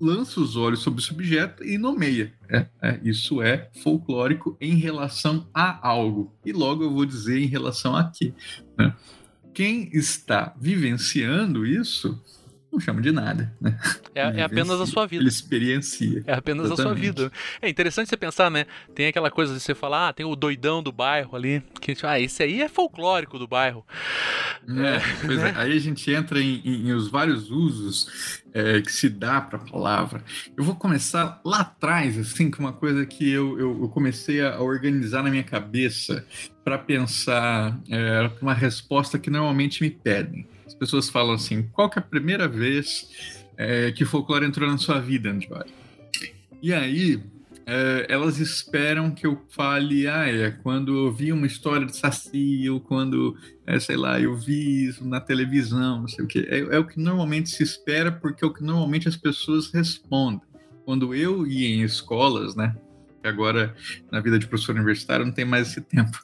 lança 0.00 0.40
os 0.40 0.56
olhos 0.56 0.80
sobre 0.80 1.02
esse 1.02 1.12
objeto 1.12 1.62
e 1.62 1.76
nomeia. 1.76 2.32
É, 2.48 2.66
é, 2.80 3.00
isso 3.04 3.42
é 3.42 3.68
folclórico 3.82 4.56
em 4.60 4.74
relação 4.76 5.46
a 5.52 5.86
algo. 5.86 6.34
E 6.44 6.52
logo 6.52 6.82
eu 6.82 6.90
vou 6.90 7.04
dizer 7.04 7.38
em 7.38 7.46
relação 7.46 7.94
a 7.94 8.04
quê. 8.04 8.32
Né? 8.78 8.94
Quem 9.52 9.90
está 9.92 10.54
vivenciando 10.58 11.66
isso 11.66 12.18
não 12.72 12.78
chama 12.78 13.00
de 13.02 13.10
nada, 13.10 13.52
né? 13.60 13.76
É, 14.14 14.20
é 14.20 14.42
apenas 14.42 14.80
a 14.80 14.86
sua 14.86 15.06
vida. 15.06 15.22
Ele 15.22 15.28
experiencia. 15.28 16.22
É 16.26 16.34
apenas 16.34 16.66
Exatamente. 16.66 16.80
a 16.80 16.92
sua 16.92 16.94
vida. 16.94 17.32
É 17.60 17.68
interessante 17.68 18.08
você 18.08 18.16
pensar, 18.16 18.50
né? 18.50 18.66
Tem 18.94 19.08
aquela 19.08 19.30
coisa 19.30 19.52
de 19.54 19.60
você 19.60 19.74
falar, 19.74 20.08
ah, 20.08 20.12
tem 20.12 20.24
o 20.24 20.36
doidão 20.36 20.82
do 20.82 20.92
bairro 20.92 21.34
ali, 21.34 21.62
que 21.80 21.96
ah, 22.04 22.20
esse 22.20 22.42
aí 22.42 22.62
é 22.62 22.68
folclórico 22.68 23.38
do 23.38 23.48
bairro. 23.48 23.84
É, 24.68 25.00
pois 25.26 25.38
é. 25.38 25.52
Aí 25.56 25.72
a 25.72 25.80
gente 25.80 26.10
entra 26.12 26.40
em, 26.40 26.60
em, 26.64 26.88
em 26.88 26.92
os 26.92 27.10
vários 27.10 27.50
usos 27.50 28.40
é, 28.54 28.80
que 28.80 28.92
se 28.92 29.08
dá 29.08 29.40
para 29.40 29.58
a 29.58 29.62
palavra. 29.62 30.22
Eu 30.56 30.62
vou 30.62 30.76
começar 30.76 31.40
lá 31.44 31.60
atrás, 31.60 32.16
assim, 32.18 32.50
com 32.50 32.60
uma 32.60 32.72
coisa 32.72 33.04
que 33.04 33.28
eu, 33.28 33.58
eu, 33.58 33.82
eu 33.82 33.88
comecei 33.88 34.40
a 34.42 34.60
organizar 34.60 35.22
na 35.22 35.30
minha 35.30 35.44
cabeça 35.44 36.24
para 36.62 36.78
pensar 36.78 37.80
é, 37.90 38.30
uma 38.40 38.54
resposta 38.54 39.18
que 39.18 39.30
normalmente 39.30 39.82
me 39.82 39.90
pedem 39.90 40.46
as 40.70 40.74
pessoas 40.74 41.08
falam 41.08 41.34
assim: 41.34 41.62
qual 41.72 41.90
que 41.90 41.98
é 41.98 42.02
a 42.02 42.04
primeira 42.04 42.46
vez 42.46 43.44
é, 43.56 43.90
que 43.90 44.04
folclore 44.04 44.46
entrou 44.46 44.70
na 44.70 44.78
sua 44.78 45.00
vida, 45.00 45.30
Andivari? 45.30 45.70
E 46.62 46.72
aí, 46.72 47.20
é, 47.66 48.06
elas 48.08 48.38
esperam 48.38 49.10
que 49.10 49.26
eu 49.26 49.42
fale, 49.50 50.06
ah, 50.06 50.28
é 50.28 50.50
quando 50.50 50.96
eu 50.96 51.12
vi 51.12 51.32
uma 51.32 51.46
história 51.46 51.84
de 51.84 51.96
Saci, 51.96 52.70
ou 52.70 52.80
quando, 52.80 53.36
é, 53.66 53.80
sei 53.80 53.96
lá, 53.96 54.20
eu 54.20 54.36
vi 54.36 54.86
isso 54.86 55.06
na 55.06 55.20
televisão, 55.20 56.02
não 56.02 56.08
sei 56.08 56.24
o 56.24 56.28
quê. 56.28 56.46
É, 56.48 56.58
é, 56.60 56.78
o 56.78 56.86
que 56.86 57.00
normalmente 57.00 57.50
se 57.50 57.64
espera, 57.64 58.12
porque 58.12 58.44
é 58.44 58.46
o 58.46 58.52
que 58.52 58.62
normalmente 58.62 59.08
as 59.08 59.16
pessoas 59.16 59.72
respondem. 59.72 60.40
Quando 60.84 61.14
eu 61.14 61.46
ia 61.46 61.68
em 61.68 61.82
escolas, 61.82 62.54
né, 62.54 62.76
agora 63.22 63.74
na 64.10 64.20
vida 64.20 64.38
de 64.38 64.46
professor 64.46 64.74
universitário 64.74 65.26
não 65.26 65.32
tem 65.32 65.44
mais 65.44 65.68
esse 65.68 65.80
tempo. 65.80 66.18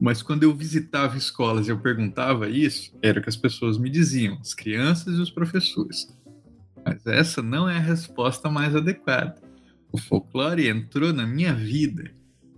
Mas 0.00 0.22
quando 0.22 0.42
eu 0.42 0.54
visitava 0.54 1.16
escolas 1.16 1.66
e 1.66 1.70
eu 1.70 1.78
perguntava 1.78 2.48
isso, 2.48 2.96
era 3.02 3.18
o 3.18 3.22
que 3.22 3.28
as 3.28 3.36
pessoas 3.36 3.78
me 3.78 3.90
diziam, 3.90 4.38
as 4.40 4.54
crianças 4.54 5.16
e 5.16 5.20
os 5.20 5.30
professores. 5.30 6.06
Mas 6.84 7.06
essa 7.06 7.42
não 7.42 7.68
é 7.68 7.76
a 7.76 7.80
resposta 7.80 8.48
mais 8.48 8.76
adequada. 8.76 9.36
O 9.90 9.98
folclore 9.98 10.68
entrou 10.68 11.12
na 11.12 11.26
minha 11.26 11.54
vida 11.54 12.10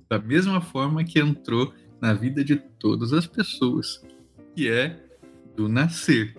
da 0.09 0.19
mesma 0.19 0.61
forma 0.61 1.05
que 1.05 1.21
entrou 1.21 1.75
na 2.01 2.15
vida 2.15 2.43
de 2.43 2.57
todas 2.57 3.13
as 3.13 3.27
pessoas, 3.27 4.03
que 4.55 4.69
é 4.69 4.99
do 5.55 5.69
nascer. 5.69 6.37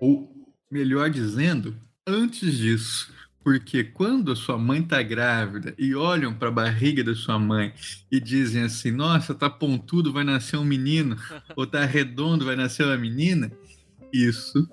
Ou, 0.00 0.28
melhor 0.70 1.10
dizendo, 1.10 1.76
antes 2.06 2.56
disso. 2.56 3.12
Porque 3.42 3.82
quando 3.82 4.32
a 4.32 4.36
sua 4.36 4.58
mãe 4.58 4.80
está 4.80 5.02
grávida 5.02 5.74
e 5.78 5.94
olham 5.94 6.34
para 6.34 6.48
a 6.48 6.52
barriga 6.52 7.02
da 7.02 7.14
sua 7.14 7.38
mãe 7.38 7.72
e 8.10 8.20
dizem 8.20 8.64
assim: 8.64 8.90
Nossa, 8.90 9.34
tá 9.34 9.48
pontudo, 9.48 10.12
vai 10.12 10.24
nascer 10.24 10.58
um 10.58 10.64
menino, 10.64 11.16
ou 11.56 11.66
tá 11.66 11.84
redondo, 11.84 12.44
vai 12.44 12.54
nascer 12.54 12.84
uma 12.84 12.98
menina, 12.98 13.50
isso 14.12 14.68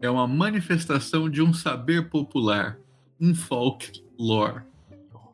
é 0.00 0.10
uma 0.10 0.26
manifestação 0.26 1.28
de 1.28 1.42
um 1.42 1.52
saber 1.52 2.08
popular, 2.08 2.78
um 3.20 3.34
folklore, 3.34 4.62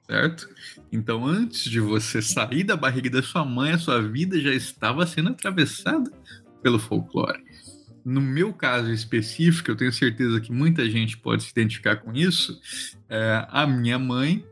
certo? 0.07 0.49
Então, 0.93 1.27
antes 1.27 1.65
de 1.65 1.81
você 1.81 2.21
sair 2.21 2.65
da 2.65 2.77
barriga 2.77 3.11
da 3.11 3.23
sua 3.23 3.45
mãe, 3.45 3.73
a 3.73 3.79
sua 3.79 4.01
vida 4.03 4.39
já 4.41 4.53
estava 4.53 5.07
sendo 5.07 5.31
atravessada 5.31 6.11
pelo 6.63 6.79
folclore. 6.79 7.43
No 8.05 8.21
meu 8.21 8.53
caso 8.53 8.93
específico, 8.93 9.71
eu 9.71 9.77
tenho 9.77 9.93
certeza 9.93 10.41
que 10.41 10.53
muita 10.53 10.89
gente 10.91 11.17
pode 11.17 11.43
se 11.43 11.51
identificar 11.51 11.97
com 11.97 12.13
isso. 12.13 12.61
É, 13.09 13.47
a 13.49 13.67
minha 13.67 13.99
mãe, 13.99 14.45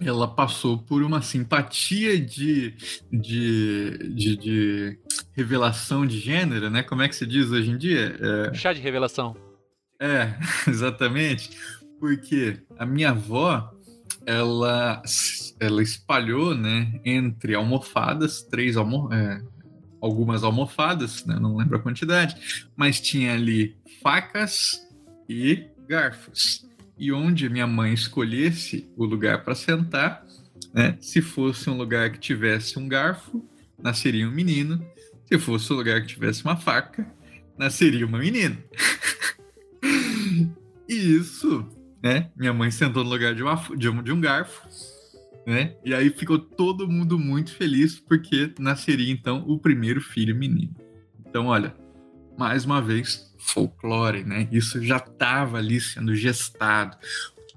ela 0.00 0.26
passou 0.26 0.78
por 0.78 1.02
uma 1.02 1.20
simpatia 1.20 2.18
de, 2.18 2.74
de, 3.12 3.98
de, 4.14 4.36
de, 4.36 4.98
revelação 5.32 6.06
de 6.06 6.18
gênero, 6.18 6.70
né? 6.70 6.82
Como 6.82 7.02
é 7.02 7.08
que 7.08 7.14
se 7.14 7.26
diz 7.26 7.50
hoje 7.50 7.70
em 7.70 7.76
dia? 7.76 8.16
É... 8.18 8.54
Chá 8.54 8.72
de 8.72 8.80
revelação. 8.80 9.36
É, 10.00 10.34
exatamente. 10.66 11.50
Porque 12.00 12.58
a 12.78 12.86
minha 12.86 13.10
avó, 13.10 13.72
ela, 14.26 15.02
ela 15.60 15.82
espalhou, 15.82 16.54
né, 16.54 17.00
entre 17.04 17.54
almofadas, 17.54 18.42
três 18.42 18.76
almo 18.76 19.12
é, 19.12 19.42
algumas 20.04 20.44
almofadas, 20.44 21.24
né, 21.24 21.38
não 21.40 21.56
lembro 21.56 21.78
a 21.78 21.80
quantidade, 21.80 22.68
mas 22.76 23.00
tinha 23.00 23.32
ali 23.32 23.74
facas 24.02 24.86
e 25.28 25.64
garfos. 25.88 26.66
E 26.98 27.10
onde 27.10 27.48
minha 27.48 27.66
mãe 27.66 27.94
escolhesse 27.94 28.86
o 28.96 29.04
lugar 29.04 29.42
para 29.42 29.54
sentar, 29.54 30.24
né, 30.74 30.96
se 31.00 31.22
fosse 31.22 31.70
um 31.70 31.76
lugar 31.76 32.10
que 32.10 32.18
tivesse 32.18 32.78
um 32.78 32.86
garfo, 32.86 33.44
nasceria 33.82 34.28
um 34.28 34.30
menino. 34.30 34.84
Se 35.24 35.38
fosse 35.38 35.72
um 35.72 35.76
lugar 35.76 36.02
que 36.02 36.08
tivesse 36.08 36.44
uma 36.44 36.56
faca, 36.56 37.10
nasceria 37.56 38.06
uma 38.06 38.18
menina. 38.18 38.58
e 40.86 40.94
isso, 40.94 41.66
né? 42.02 42.30
Minha 42.36 42.52
mãe 42.52 42.70
sentou 42.70 43.02
no 43.02 43.10
lugar 43.10 43.34
de, 43.34 43.42
uma, 43.42 43.56
de, 43.74 43.88
um, 43.88 44.02
de 44.02 44.12
um 44.12 44.20
garfo 44.20 44.68
né? 45.46 45.76
E 45.84 45.94
aí 45.94 46.10
ficou 46.10 46.38
todo 46.38 46.88
mundo 46.88 47.18
muito 47.18 47.54
feliz 47.54 47.98
porque 47.98 48.52
nasceria 48.58 49.12
então 49.12 49.44
o 49.46 49.58
primeiro 49.58 50.00
filho 50.00 50.34
menino. 50.34 50.74
Então, 51.26 51.46
olha, 51.46 51.74
mais 52.38 52.64
uma 52.64 52.80
vez, 52.80 53.34
folclore, 53.38 54.24
né? 54.24 54.48
Isso 54.50 54.82
já 54.82 54.96
estava 54.96 55.58
ali 55.58 55.80
sendo 55.80 56.14
gestado. 56.14 56.96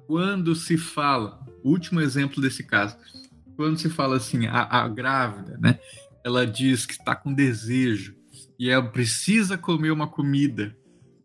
Quando 0.05 0.55
se 0.55 0.77
fala, 0.77 1.39
último 1.63 2.01
exemplo 2.01 2.41
desse 2.41 2.63
caso, 2.63 2.97
quando 3.55 3.77
se 3.77 3.89
fala 3.89 4.17
assim, 4.17 4.45
a, 4.47 4.83
a 4.83 4.87
grávida, 4.87 5.57
né? 5.57 5.79
Ela 6.23 6.45
diz 6.45 6.85
que 6.85 6.93
está 6.93 7.15
com 7.15 7.33
desejo 7.33 8.15
e 8.59 8.69
ela 8.69 8.83
precisa 8.83 9.57
comer 9.57 9.91
uma 9.91 10.07
comida, 10.07 10.75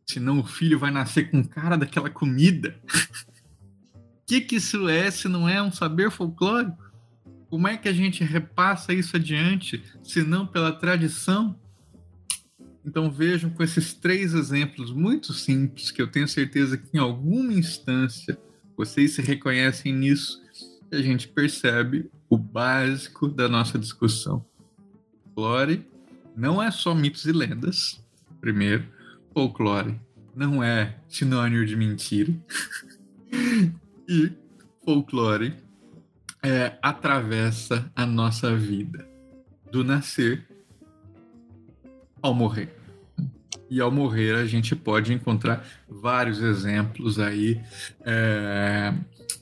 senão 0.06 0.40
o 0.40 0.44
filho 0.44 0.78
vai 0.78 0.90
nascer 0.90 1.30
com 1.30 1.44
cara 1.44 1.76
daquela 1.76 2.10
comida. 2.10 2.80
que, 4.32 4.40
que 4.40 4.56
isso 4.56 4.88
é 4.88 5.10
se 5.10 5.28
não 5.28 5.46
é 5.46 5.62
um 5.62 5.70
saber 5.70 6.10
folclórico? 6.10 6.90
Como 7.50 7.68
é 7.68 7.76
que 7.76 7.86
a 7.86 7.92
gente 7.92 8.24
repassa 8.24 8.94
isso 8.94 9.16
adiante, 9.16 9.82
se 10.02 10.22
não 10.22 10.46
pela 10.46 10.72
tradição? 10.72 11.58
Então 12.82 13.10
vejam 13.10 13.50
com 13.50 13.62
esses 13.62 13.92
três 13.92 14.32
exemplos 14.32 14.90
muito 14.90 15.34
simples, 15.34 15.90
que 15.90 16.00
eu 16.00 16.10
tenho 16.10 16.26
certeza 16.26 16.78
que 16.78 16.96
em 16.96 16.98
alguma 16.98 17.52
instância 17.52 18.38
vocês 18.74 19.12
se 19.12 19.20
reconhecem 19.20 19.92
nisso, 19.92 20.40
a 20.90 21.02
gente 21.02 21.28
percebe 21.28 22.10
o 22.30 22.38
básico 22.38 23.28
da 23.28 23.50
nossa 23.50 23.78
discussão. 23.78 24.42
Folclore 25.34 25.86
não 26.34 26.62
é 26.62 26.70
só 26.70 26.94
mitos 26.94 27.26
e 27.26 27.32
lendas, 27.32 28.02
primeiro. 28.40 28.88
Folclore 29.34 30.00
não 30.34 30.64
é 30.64 30.96
sinônimo 31.06 31.66
de 31.66 31.76
mentira. 31.76 32.34
e 34.12 34.30
folclore 34.84 35.54
é, 36.42 36.76
atravessa 36.82 37.90
a 37.96 38.04
nossa 38.04 38.54
vida, 38.54 39.08
do 39.70 39.82
nascer 39.82 40.46
ao 42.20 42.34
morrer. 42.34 42.76
E 43.70 43.80
ao 43.80 43.90
morrer 43.90 44.34
a 44.34 44.44
gente 44.44 44.76
pode 44.76 45.14
encontrar 45.14 45.66
vários 45.88 46.42
exemplos 46.42 47.18
aí 47.18 47.58
é, 48.04 48.92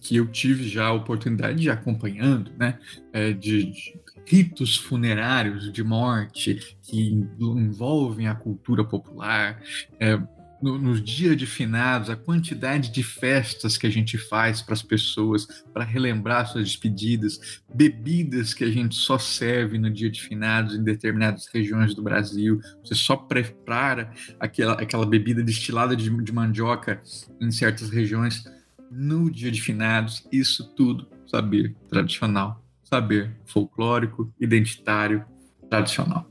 que 0.00 0.16
eu 0.16 0.26
tive 0.28 0.68
já 0.68 0.86
a 0.86 0.92
oportunidade 0.92 1.60
de 1.60 1.68
acompanhando, 1.68 2.52
né? 2.56 2.78
É, 3.12 3.32
de, 3.32 3.72
de 3.72 4.00
ritos 4.24 4.76
funerários 4.76 5.72
de 5.72 5.82
morte 5.82 6.76
que 6.82 7.26
envolvem 7.40 8.28
a 8.28 8.34
cultura 8.36 8.84
popular. 8.84 9.60
É, 9.98 10.16
no, 10.62 10.78
nos 10.78 11.02
dias 11.02 11.36
de 11.36 11.46
finados, 11.46 12.10
a 12.10 12.16
quantidade 12.16 12.90
de 12.90 13.02
festas 13.02 13.76
que 13.76 13.86
a 13.86 13.90
gente 13.90 14.18
faz 14.18 14.62
para 14.62 14.74
as 14.74 14.82
pessoas, 14.82 15.46
para 15.72 15.84
relembrar 15.84 16.46
suas 16.46 16.64
despedidas, 16.64 17.62
bebidas 17.72 18.54
que 18.54 18.64
a 18.64 18.70
gente 18.70 18.94
só 18.94 19.18
serve 19.18 19.78
no 19.78 19.90
dia 19.90 20.10
de 20.10 20.20
finados 20.20 20.74
em 20.74 20.82
determinadas 20.82 21.48
regiões 21.52 21.94
do 21.94 22.02
Brasil, 22.02 22.60
você 22.84 22.94
só 22.94 23.16
prepara 23.16 24.12
aquela, 24.38 24.74
aquela 24.74 25.06
bebida 25.06 25.42
destilada 25.42 25.96
de, 25.96 26.10
de 26.22 26.32
mandioca 26.32 27.02
em 27.40 27.50
certas 27.50 27.90
regiões 27.90 28.44
no 28.90 29.30
dia 29.30 29.50
de 29.50 29.62
finados, 29.62 30.26
isso 30.32 30.74
tudo 30.74 31.08
saber 31.26 31.76
tradicional, 31.88 32.64
saber 32.82 33.36
folclórico, 33.46 34.32
identitário, 34.40 35.24
tradicional. 35.68 36.29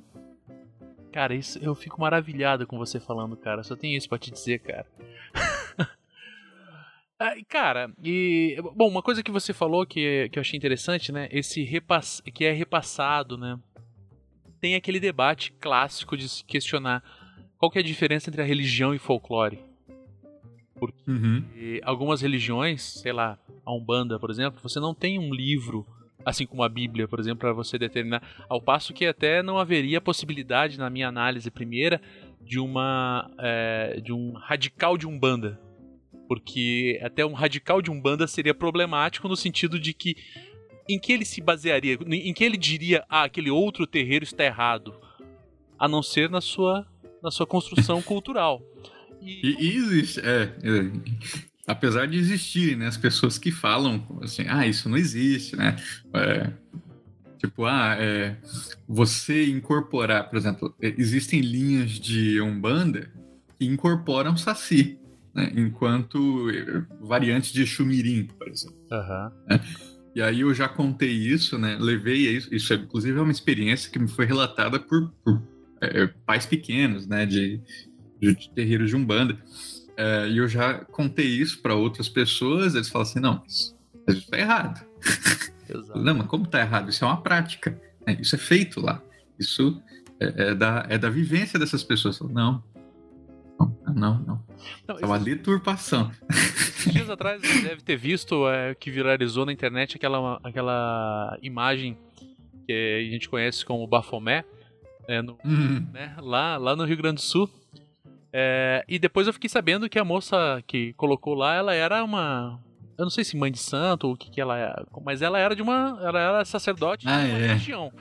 Cara, 1.12 1.34
isso 1.34 1.58
eu 1.60 1.74
fico 1.74 2.00
maravilhado 2.00 2.67
com 2.67 2.78
você 2.78 3.00
falando, 3.00 3.36
cara. 3.36 3.63
Só 3.63 3.76
tenho 3.76 3.98
isso 3.98 4.08
para 4.08 4.19
te 4.19 4.32
dizer, 4.32 4.60
cara. 4.60 4.86
cara, 7.50 7.91
e 8.04 8.58
bom, 8.76 8.88
uma 8.88 9.02
coisa 9.02 9.24
que 9.24 9.32
você 9.32 9.52
falou 9.54 9.86
que, 9.86 10.30
que 10.30 10.38
eu 10.38 10.41
achei 10.41 10.58
interessante, 10.58 11.12
né? 11.12 11.28
Esse 11.32 11.63
repass, 11.63 12.22
que 12.34 12.45
é 12.45 12.52
repassado, 12.52 13.38
né? 13.38 13.60
Tem 14.62 14.76
aquele 14.76 15.00
debate 15.00 15.52
clássico 15.54 16.15
de 16.15 16.30
se 16.30 16.43
questionar 16.43 17.04
qual 17.58 17.72
que 17.72 17.80
é 17.80 17.82
a 17.82 17.86
diferença 17.86 18.30
entre 18.30 18.41
a 18.41 18.45
religião 18.45 18.93
e 18.93 19.00
folclore. 19.00 19.60
Porque 20.76 21.12
uhum. 21.12 21.43
algumas 21.84 22.22
religiões, 22.22 22.82
sei 22.82 23.12
lá, 23.12 23.38
a 23.65 23.74
Umbanda, 23.74 24.17
por 24.17 24.30
exemplo, 24.30 24.62
você 24.62 24.80
não 24.80 24.93
tem 24.93 25.19
um 25.19 25.34
livro 25.34 25.86
assim 26.26 26.46
como 26.46 26.64
a 26.64 26.70
Bíblia, 26.70 27.08
por 27.08 27.20
exemplo, 27.20 27.40
para 27.40 27.54
você 27.54 27.78
determinar. 27.78 28.22
Ao 28.48 28.62
passo 28.62 28.94
que 28.94 29.06
até 29.06 29.42
não 29.42 29.58
haveria 29.58 30.02
possibilidade, 30.02 30.78
na 30.78 30.90
minha 30.90 31.08
análise 31.08 31.50
primeira, 31.50 32.02
de 32.42 32.60
uma 32.60 33.30
é, 33.40 34.00
de 34.04 34.14
um 34.14 34.34
radical 34.34 34.98
de 34.98 35.08
umbanda, 35.08 35.60
porque 36.28 37.00
até 37.04 37.26
um 37.26 37.34
radical 37.34 37.82
de 37.82 37.92
umbanda 37.92 38.28
seria 38.28 38.54
problemático 38.54 39.28
no 39.28 39.36
sentido 39.36 39.80
de 39.80 39.94
que 39.94 40.16
em 40.88 41.00
que 41.00 41.14
ele 41.14 41.26
se 41.26 41.40
basearia, 41.40 42.00
em 42.08 42.34
que 42.34 42.44
ele 42.44 42.58
diria, 42.58 43.06
ah, 43.08 43.24
aquele 43.24 43.52
outro 43.52 43.86
terreiro 43.86 44.24
está 44.24 44.44
errado, 44.44 45.00
a 45.78 45.88
não 45.88 46.02
ser 46.02 46.30
na 46.30 46.42
sua 46.42 46.88
na 47.22 47.30
sua 47.30 47.46
construção 47.46 48.02
cultural. 48.04 48.62
E, 49.22 49.56
e 49.60 49.76
existe, 49.76 50.22
é, 50.22 50.44
é, 50.44 51.49
apesar 51.70 52.08
de 52.08 52.18
existirem, 52.18 52.76
né, 52.76 52.88
as 52.88 52.98
pessoas 52.98 53.38
que 53.38 53.52
falam 53.52 54.04
assim, 54.24 54.44
ah, 54.48 54.66
isso 54.66 54.90
não 54.90 54.98
existe, 54.98 55.56
né? 55.56 55.76
É, 56.14 56.52
tipo, 57.38 57.64
ah, 57.66 57.96
é, 58.00 58.36
você 58.88 59.48
incorporar, 59.48 60.28
por 60.30 60.38
exemplo, 60.38 60.76
existem 60.82 61.42
linhas 61.42 61.92
de 61.92 62.42
umbanda 62.42 63.12
que 63.58 63.68
incorporam 63.68 64.36
saci, 64.36 64.98
né, 65.34 65.52
enquanto 65.56 66.48
variantes 67.02 67.54
de 67.54 67.66
chumirim, 67.68 68.26
por 68.26 68.48
exemplo. 68.48 68.80
Uhum. 68.92 69.32
Né? 69.48 69.62
E 70.16 70.22
aí 70.24 70.42
eu 70.42 70.52
já 70.56 70.68
contei 70.68 71.12
isso, 71.12 71.60
né? 71.60 71.78
Levei 71.80 72.36
isso, 72.36 72.54
isso 72.54 72.74
inclusive 72.74 73.18
é 73.18 73.22
uma 73.22 73.32
experiência 73.32 73.92
que 73.92 74.00
me 74.00 74.08
foi 74.08 74.26
relatada 74.26 74.80
por, 74.80 75.14
por 75.24 75.40
é, 75.82 76.08
pais 76.26 76.48
pequenos, 76.48 77.06
né? 77.06 77.28
De, 77.28 77.62
de 78.20 78.50
terreiros 78.56 78.90
de 78.90 78.96
umbanda. 78.96 79.38
É, 80.02 80.30
e 80.30 80.38
eu 80.38 80.48
já 80.48 80.76
contei 80.86 81.26
isso 81.28 81.62
para 81.62 81.76
outras 81.76 82.08
pessoas, 82.08 82.74
eles 82.74 82.88
falam 82.88 83.06
assim, 83.06 83.20
não, 83.20 83.44
isso 83.46 83.76
está 84.08 84.38
errado. 84.38 84.86
Exato. 85.68 86.00
Não, 86.00 86.16
mas 86.16 86.28
como 86.28 86.48
tá 86.48 86.62
errado? 86.62 86.90
Isso 86.90 87.04
é 87.04 87.08
uma 87.08 87.22
prática. 87.22 87.80
né? 88.08 88.18
Isso 88.18 88.34
é 88.34 88.38
feito 88.38 88.80
lá. 88.80 89.02
Isso 89.38 89.82
é, 90.22 90.52
é 90.52 90.56
da, 90.56 90.86
é 90.88 90.98
da 90.98 91.10
vivência 91.10 91.60
dessas 91.60 91.84
pessoas. 91.84 92.18
Não. 92.22 92.64
Não, 93.60 93.78
não, 93.94 94.20
não. 94.20 94.44
Não, 94.88 95.00
É 95.00 95.06
uma 95.06 95.18
esses, 95.18 95.26
deturpação. 95.26 96.12
esses 96.30 96.94
dias 96.94 97.10
atrás 97.10 97.42
você 97.42 97.62
deve 97.62 97.82
ter 97.82 97.98
visto 97.98 98.48
é, 98.48 98.74
que 98.74 98.90
viralizou 98.90 99.46
na 99.46 99.52
internet 99.52 99.98
aquela, 99.98 100.40
aquela 100.42 101.38
imagem 101.42 101.98
que 102.66 102.72
a 103.06 103.12
gente 103.12 103.28
conhece 103.28 103.66
como 103.66 103.86
Bafomé, 103.86 104.46
é, 105.10 105.22
no, 105.22 105.38
Hum, 105.44 105.86
né, 105.92 106.16
lá, 106.20 106.56
lá 106.56 106.74
no 106.74 106.86
Rio 106.86 106.96
Grande 106.96 107.16
do 107.16 107.22
Sul. 107.22 107.50
É, 108.32 108.84
e 108.88 109.00
depois 109.00 109.26
eu 109.28 109.34
fiquei 109.34 109.50
sabendo 109.50 109.89
que 109.89 109.98
a 110.00 110.04
moça 110.06 110.62
que 110.68 110.94
colocou 110.94 111.34
lá, 111.34 111.56
ela 111.56 111.74
era 111.74 112.04
uma. 112.04 112.60
Eu 112.98 113.06
não 113.06 113.10
sei 113.10 113.24
se 113.24 113.36
mãe 113.38 113.52
de 113.52 113.58
santo 113.60 114.08
ou 114.08 114.13
o 114.13 114.18
que, 114.18 114.30
que 114.30 114.39
ela 114.42 114.58
é, 114.60 114.76
mas 115.04 115.22
ela 115.22 115.39
era 115.39 115.56
de 115.56 115.62
uma. 115.62 115.98
Ela 116.04 116.20
era 116.20 116.46
sacerdote 116.46 117.08
Ah, 117.08 117.22
de 117.26 117.32
uma 117.32 117.38
é. 117.39 117.48
religião. 117.48 117.92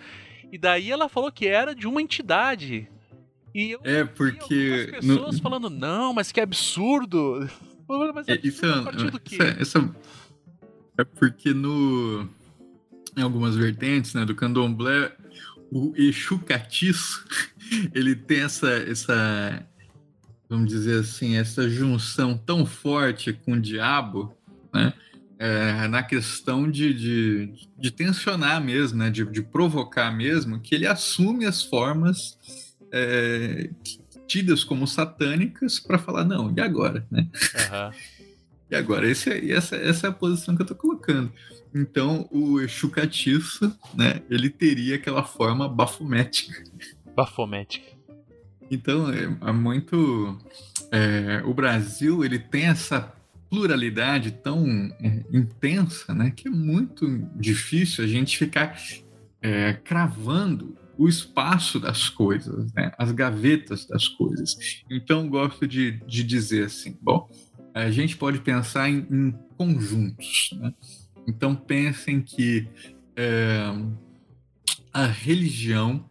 E 0.53 0.59
daí 0.59 0.91
ela 0.91 1.09
falou 1.09 1.31
que 1.33 1.47
era 1.47 1.75
de 1.75 1.87
uma 1.87 2.03
entidade. 2.03 2.89
E 3.55 3.71
eu 3.73 3.81
É 3.85 4.05
porque. 4.05 4.87
no- 5.03 5.15
pessoas 5.15 5.41
falando, 5.41 5.71
não, 5.71 6.13
mas 6.13 6.31
que 6.33 6.41
absurdo. 6.41 7.49
Mas 8.15 8.29
É, 8.29 8.39
isso 8.45 8.67
é, 8.67 8.71
a 8.79 8.83
partir 8.83 9.11
do 9.11 9.19
quê? 9.19 9.39
isso 9.61 9.79
é- 9.79 11.01
é 11.01 11.05
porque 11.05 11.55
no 11.55 12.29
em 13.17 13.23
algumas 13.23 13.57
vertentes 13.57 14.13
né, 14.13 14.27
do 14.27 14.35
candomblé 14.35 15.11
o 15.73 15.95
Exu 15.97 16.39
Catiço 16.41 17.25
ele 17.95 18.15
tem 18.15 18.41
essa 18.43 18.69
essa 18.71 19.67
vamos 20.49 20.69
dizer 20.69 21.01
assim 21.01 21.37
essa 21.37 21.69
junção 21.69 22.37
tão 22.37 22.65
forte 22.65 23.33
com 23.33 23.53
o 23.53 23.61
diabo 23.61 24.35
né, 24.73 24.93
é, 25.39 25.87
na 25.89 26.03
questão 26.03 26.71
de, 26.71 26.93
de, 26.95 27.53
de 27.79 27.91
tensionar 27.91 28.63
mesmo 28.63 28.99
né, 28.99 29.11
de, 29.11 29.25
de 29.27 29.43
provocar 29.43 30.11
mesmo 30.11 30.61
que 30.61 30.75
ele 30.75 30.87
assume 30.87 31.45
as 31.45 31.63
formas 31.63 32.39
é, 32.91 33.71
tidas 34.27 34.65
como 34.65 34.87
satânicas 34.87 35.79
para 35.79 35.99
falar 35.99 36.25
não 36.25 36.53
e 36.57 36.61
agora 36.61 37.07
né 37.11 37.29
Aham. 37.71 37.93
e 38.71 38.77
agora, 38.77 39.09
esse, 39.09 39.31
é- 39.31 39.51
essa, 39.51 39.77
essa 39.77 40.07
é 40.07 40.11
a 40.11 40.13
posição 40.13 40.55
que 40.55 40.63
eu 40.63 40.67
tô 40.67 40.75
colocando. 40.75 41.33
Então, 41.75 42.29
o 42.31 42.61
Exu 42.61 42.91
Catiço, 42.91 43.75
né, 43.95 44.23
ele 44.29 44.51
teria 44.51 44.97
aquela 44.97 45.25
forma 45.25 45.69
bafomética. 45.69 46.63
Bafomética. 47.17 47.98
Então, 48.71 49.11
é, 49.11 49.25
é 49.49 49.53
muito... 49.53 50.39
é, 50.91 51.43
o 51.45 51.55
Brasil, 51.55 52.25
ele 52.25 52.39
tem 52.39 52.67
essa 52.67 53.13
pluralidade 53.51 54.31
tão 54.31 54.67
é, 55.01 55.25
intensa, 55.33 56.15
né, 56.15 56.31
que 56.35 56.49
é 56.49 56.51
muito 56.51 57.07
difícil 57.35 58.05
a 58.05 58.07
gente 58.07 58.37
ficar 58.37 58.79
é, 59.41 59.73
cravando 59.73 60.77
o 60.99 61.09
espaço 61.09 61.79
das 61.81 62.09
coisas, 62.09 62.73
né, 62.73 62.93
as 62.99 63.13
gavetas 63.13 63.87
das 63.87 64.07
coisas. 64.09 64.83
Então, 64.91 65.29
gosto 65.29 65.67
de, 65.67 65.93
de 66.07 66.23
dizer 66.23 66.67
assim, 66.67 66.97
bom, 67.01 67.29
a 67.73 67.91
gente 67.91 68.17
pode 68.17 68.41
pensar 68.41 68.91
em, 68.91 69.07
em 69.11 69.35
conjuntos. 69.57 70.51
Né? 70.59 70.75
Então 71.27 71.55
pensem 71.55 72.21
que 72.21 72.67
é, 73.17 73.73
a 74.93 75.07
religião 75.07 76.08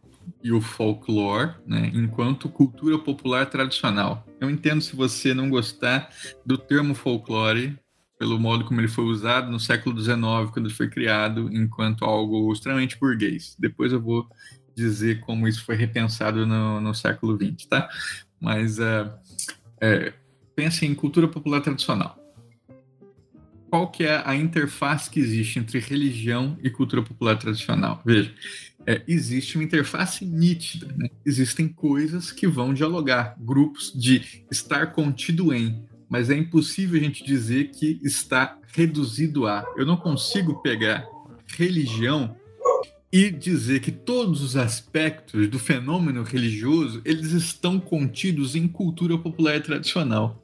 e 0.48 0.52
o 0.54 0.62
folclore, 0.62 1.56
né, 1.66 1.92
enquanto 1.94 2.48
cultura 2.48 2.98
popular 2.98 3.46
tradicional. 3.48 4.26
Eu 4.40 4.50
entendo 4.50 4.82
se 4.82 4.96
você 4.96 5.34
não 5.34 5.50
gostar 5.50 6.10
do 6.46 6.58
termo 6.58 6.96
folclore 6.96 7.78
pelo 8.18 8.40
modo 8.40 8.64
como 8.64 8.80
ele 8.80 8.88
foi 8.88 9.04
usado 9.04 9.52
no 9.52 9.60
século 9.60 10.00
XIX, 10.02 10.18
quando 10.52 10.68
ele 10.68 10.74
foi 10.74 10.90
criado, 10.90 11.50
enquanto 11.54 12.06
algo 12.06 12.52
extremamente 12.52 12.98
burguês. 12.98 13.56
Depois 13.60 13.92
eu 13.92 14.02
vou 14.02 14.28
dizer 14.74 15.20
como 15.20 15.48
isso 15.48 15.66
foi 15.66 15.76
repensado 15.76 16.46
no, 16.46 16.80
no 16.80 16.96
século 16.96 17.38
XX, 17.38 17.68
tá? 17.68 17.90
Mas 18.40 18.80
é, 18.80 19.14
é, 19.82 20.14
pense 20.56 20.86
em 20.86 20.96
cultura 20.96 21.28
popular 21.28 21.60
tradicional. 21.60 22.17
Qual 23.70 23.92
que 23.92 24.04
é 24.04 24.22
a 24.26 24.36
interface 24.36 25.10
que 25.10 25.20
existe 25.20 25.60
entre 25.60 25.80
religião 25.80 26.58
e 26.64 26.70
cultura 26.70 27.02
popular 27.02 27.38
tradicional? 27.38 28.02
Veja, 28.06 28.34
é, 28.86 29.02
existe 29.08 29.58
uma 29.58 29.64
interface 29.64 30.26
nítida. 30.26 30.88
Né? 30.96 31.10
Existem 31.26 31.68
coisas 31.68 32.32
que 32.32 32.48
vão 32.48 32.74
dialogar, 32.74 33.36
grupos 33.40 33.92
de 33.94 34.46
estar 34.50 34.94
contido 34.94 35.54
em, 35.54 35.84
mas 36.10 36.30
é 36.30 36.38
impossível 36.38 37.00
a 37.00 37.04
gente 37.04 37.26
dizer 37.26 37.72
que 37.72 38.00
está 38.02 38.58
reduzido 38.74 39.46
a. 39.46 39.66
Eu 39.76 39.86
não 39.86 39.98
consigo 39.98 40.62
pegar 40.62 41.06
religião 41.48 42.36
e 43.12 43.30
dizer 43.30 43.82
que 43.82 43.92
todos 43.92 44.42
os 44.42 44.56
aspectos 44.56 45.48
do 45.50 45.60
fenômeno 45.60 46.24
religioso 46.24 47.02
eles 47.06 47.32
estão 47.32 47.80
contidos 47.80 48.56
em 48.56 48.68
cultura 48.68 49.18
popular 49.18 49.62
tradicional 49.62 50.44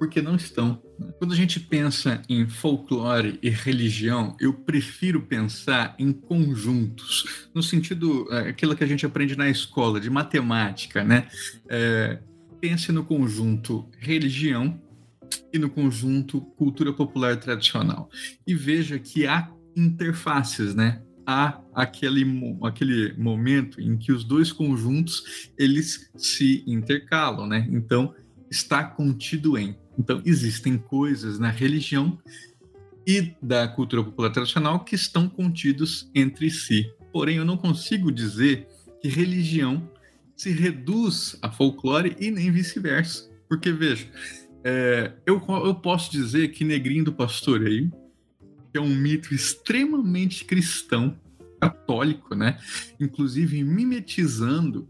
porque 0.00 0.22
não 0.22 0.34
estão. 0.34 0.82
Quando 1.18 1.32
a 1.32 1.36
gente 1.36 1.58
pensa 1.58 2.22
em 2.28 2.48
folclore 2.48 3.38
e 3.42 3.48
religião, 3.48 4.36
eu 4.38 4.52
prefiro 4.52 5.22
pensar 5.22 5.94
em 5.98 6.12
conjuntos, 6.12 7.48
no 7.54 7.62
sentido, 7.62 8.26
é, 8.30 8.50
aquilo 8.50 8.76
que 8.76 8.84
a 8.84 8.86
gente 8.86 9.06
aprende 9.06 9.36
na 9.36 9.48
escola, 9.48 10.00
de 10.00 10.10
matemática, 10.10 11.02
né? 11.02 11.28
É, 11.68 12.18
pense 12.60 12.92
no 12.92 13.04
conjunto 13.04 13.88
religião 13.98 14.80
e 15.52 15.58
no 15.58 15.70
conjunto 15.70 16.40
cultura 16.40 16.92
popular 16.92 17.36
tradicional. 17.36 18.10
E 18.46 18.54
veja 18.54 18.98
que 18.98 19.26
há 19.26 19.50
interfaces, 19.74 20.74
né? 20.74 21.02
Há 21.26 21.60
aquele, 21.74 22.26
aquele 22.62 23.14
momento 23.16 23.80
em 23.80 23.96
que 23.96 24.12
os 24.12 24.24
dois 24.24 24.52
conjuntos, 24.52 25.50
eles 25.56 26.10
se 26.16 26.64
intercalam, 26.66 27.46
né? 27.46 27.66
Então, 27.70 28.14
está 28.50 28.82
contido 28.84 29.56
em. 29.56 29.76
Então, 30.00 30.22
existem 30.24 30.78
coisas 30.78 31.38
na 31.38 31.50
religião 31.50 32.18
e 33.06 33.34
da 33.42 33.68
cultura 33.68 34.02
popular 34.02 34.30
tradicional 34.30 34.82
que 34.82 34.94
estão 34.94 35.28
contidos 35.28 36.10
entre 36.14 36.50
si. 36.50 36.90
Porém, 37.12 37.36
eu 37.36 37.44
não 37.44 37.58
consigo 37.58 38.10
dizer 38.10 38.66
que 39.02 39.08
religião 39.08 39.90
se 40.34 40.52
reduz 40.52 41.36
a 41.42 41.50
folclore 41.50 42.16
e 42.18 42.30
nem 42.30 42.50
vice-versa. 42.50 43.30
Porque, 43.46 43.70
veja, 43.72 44.08
é, 44.64 45.12
eu, 45.26 45.38
eu 45.66 45.74
posso 45.74 46.10
dizer 46.10 46.48
que 46.48 46.64
Negrinho 46.64 47.04
do 47.04 47.12
Pastoreio, 47.12 47.92
que 48.72 48.78
é 48.78 48.80
um 48.80 48.96
mito 48.96 49.34
extremamente 49.34 50.46
cristão, 50.46 51.14
católico, 51.60 52.34
né? 52.34 52.58
Inclusive 52.98 53.62
mimetizando 53.62 54.88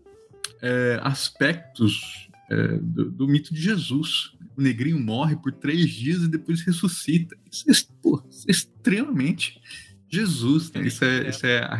é, 0.62 1.01
aspectos 1.03 2.29
é, 2.50 2.76
do, 2.78 3.10
do 3.10 3.28
mito 3.28 3.54
de 3.54 3.60
Jesus. 3.60 4.32
O 4.56 4.60
negrinho 4.60 4.98
morre 4.98 5.36
por 5.36 5.52
três 5.52 5.88
dias 5.90 6.22
e 6.22 6.28
depois 6.28 6.60
ressuscita. 6.62 7.36
Isso 7.50 7.70
é, 7.70 7.74
pô, 8.02 8.22
isso 8.28 8.44
é 8.48 8.50
extremamente 8.50 9.60
Jesus. 10.08 10.72
né? 10.72 10.86
Isso, 10.86 11.04
é, 11.04 11.28
isso 11.28 11.46
é 11.46 11.60
a 11.60 11.76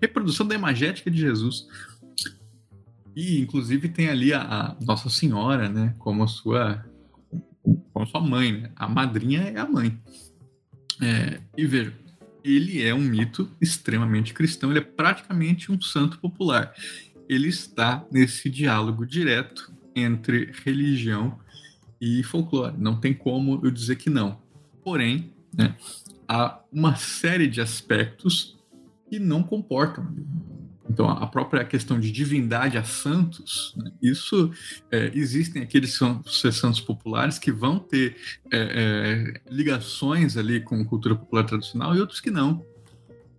reprodução 0.00 0.46
da 0.46 0.54
imagética 0.54 1.10
de 1.10 1.18
Jesus. 1.18 1.66
E, 3.16 3.40
inclusive, 3.40 3.88
tem 3.88 4.08
ali 4.08 4.32
a, 4.32 4.42
a 4.42 4.76
Nossa 4.84 5.08
Senhora, 5.08 5.68
né? 5.68 5.94
Como 5.98 6.22
a 6.22 6.28
sua, 6.28 6.84
como 7.92 8.06
sua 8.06 8.20
mãe, 8.20 8.52
né? 8.52 8.70
A 8.76 8.88
madrinha 8.88 9.40
é 9.40 9.58
a 9.58 9.66
mãe. 9.66 9.98
É, 11.00 11.40
e 11.56 11.66
veja, 11.66 11.92
ele 12.44 12.82
é 12.82 12.94
um 12.94 13.00
mito 13.00 13.50
extremamente 13.60 14.34
cristão, 14.34 14.70
ele 14.70 14.78
é 14.78 14.82
praticamente 14.82 15.72
um 15.72 15.80
santo 15.80 16.18
popular. 16.18 16.74
Ele 17.28 17.48
está 17.48 18.04
nesse 18.10 18.50
diálogo 18.50 19.06
direto 19.06 19.72
entre 19.94 20.52
religião 20.64 21.38
e 22.00 22.22
folclore. 22.22 22.74
Não 22.78 22.98
tem 22.98 23.14
como 23.14 23.60
eu 23.62 23.70
dizer 23.70 23.96
que 23.96 24.10
não. 24.10 24.38
Porém, 24.82 25.32
né, 25.56 25.76
há 26.28 26.58
uma 26.72 26.96
série 26.96 27.46
de 27.46 27.60
aspectos 27.60 28.58
que 29.08 29.18
não 29.18 29.42
comportam. 29.42 30.14
Então, 30.88 31.08
a 31.08 31.26
própria 31.26 31.64
questão 31.64 31.98
de 31.98 32.10
divindade 32.10 32.76
a 32.76 32.84
santos, 32.84 33.72
né, 33.76 33.92
isso 34.02 34.50
é, 34.90 35.10
existem 35.14 35.62
aqueles 35.62 35.94
são 35.94 36.22
santos 36.24 36.80
populares 36.80 37.38
que 37.38 37.52
vão 37.52 37.78
ter 37.78 38.16
é, 38.50 38.58
é, 38.58 39.40
ligações 39.50 40.36
ali 40.36 40.60
com 40.60 40.84
cultura 40.84 41.14
popular 41.14 41.44
tradicional 41.44 41.94
e 41.94 42.00
outros 42.00 42.20
que 42.20 42.30
não 42.30 42.64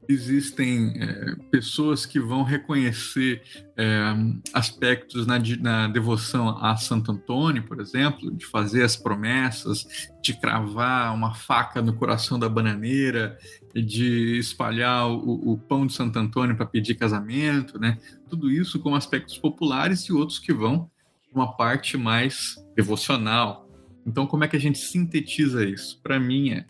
existem 0.08 0.94
é, 1.02 1.36
pessoas 1.52 2.06
que 2.06 2.20
vão 2.20 2.44
reconhecer 2.44 3.42
é, 3.78 4.14
aspectos 4.54 5.26
na, 5.26 5.40
na, 5.60 5.88
devoção 5.88 6.58
a 6.64 6.76
Santo 6.76 7.12
Antônio, 7.12 7.64
por 7.64 7.80
exemplo, 7.80 8.32
de 8.32 8.46
fazer 8.46 8.84
as 8.84 8.96
promessas, 8.96 9.86
de 10.22 10.34
cravar 10.34 11.14
uma 11.14 11.34
faca 11.34 11.82
no 11.82 11.94
coração 11.94 12.38
da 12.38 12.50
bananeira, 12.50 13.38
de 13.74 14.38
espalhar 14.38 15.08
o, 15.10 15.54
o 15.54 15.58
pão 15.58 15.88
de 15.88 15.94
Santo 15.94 16.18
Antônio 16.20 16.56
para 16.56 16.66
pedir 16.66 16.96
casamento, 16.96 17.80
né? 17.80 17.98
Tudo 18.30 18.52
isso 18.52 18.80
com 18.80 18.96
aspectos 18.96 19.38
populares 19.38 20.02
e 20.02 20.14
outros 20.14 20.40
que 20.40 20.54
vão 20.54 20.90
uma 21.34 21.56
parte 21.56 21.98
mais 21.98 22.64
devocional. 22.76 23.68
Então, 24.06 24.28
como 24.28 24.44
é 24.44 24.48
que 24.48 24.56
a 24.56 24.60
gente 24.60 24.78
sintetiza 24.78 25.66
isso? 25.66 26.00
Para 26.02 26.20
mim, 26.20 26.52
é, 26.52 26.66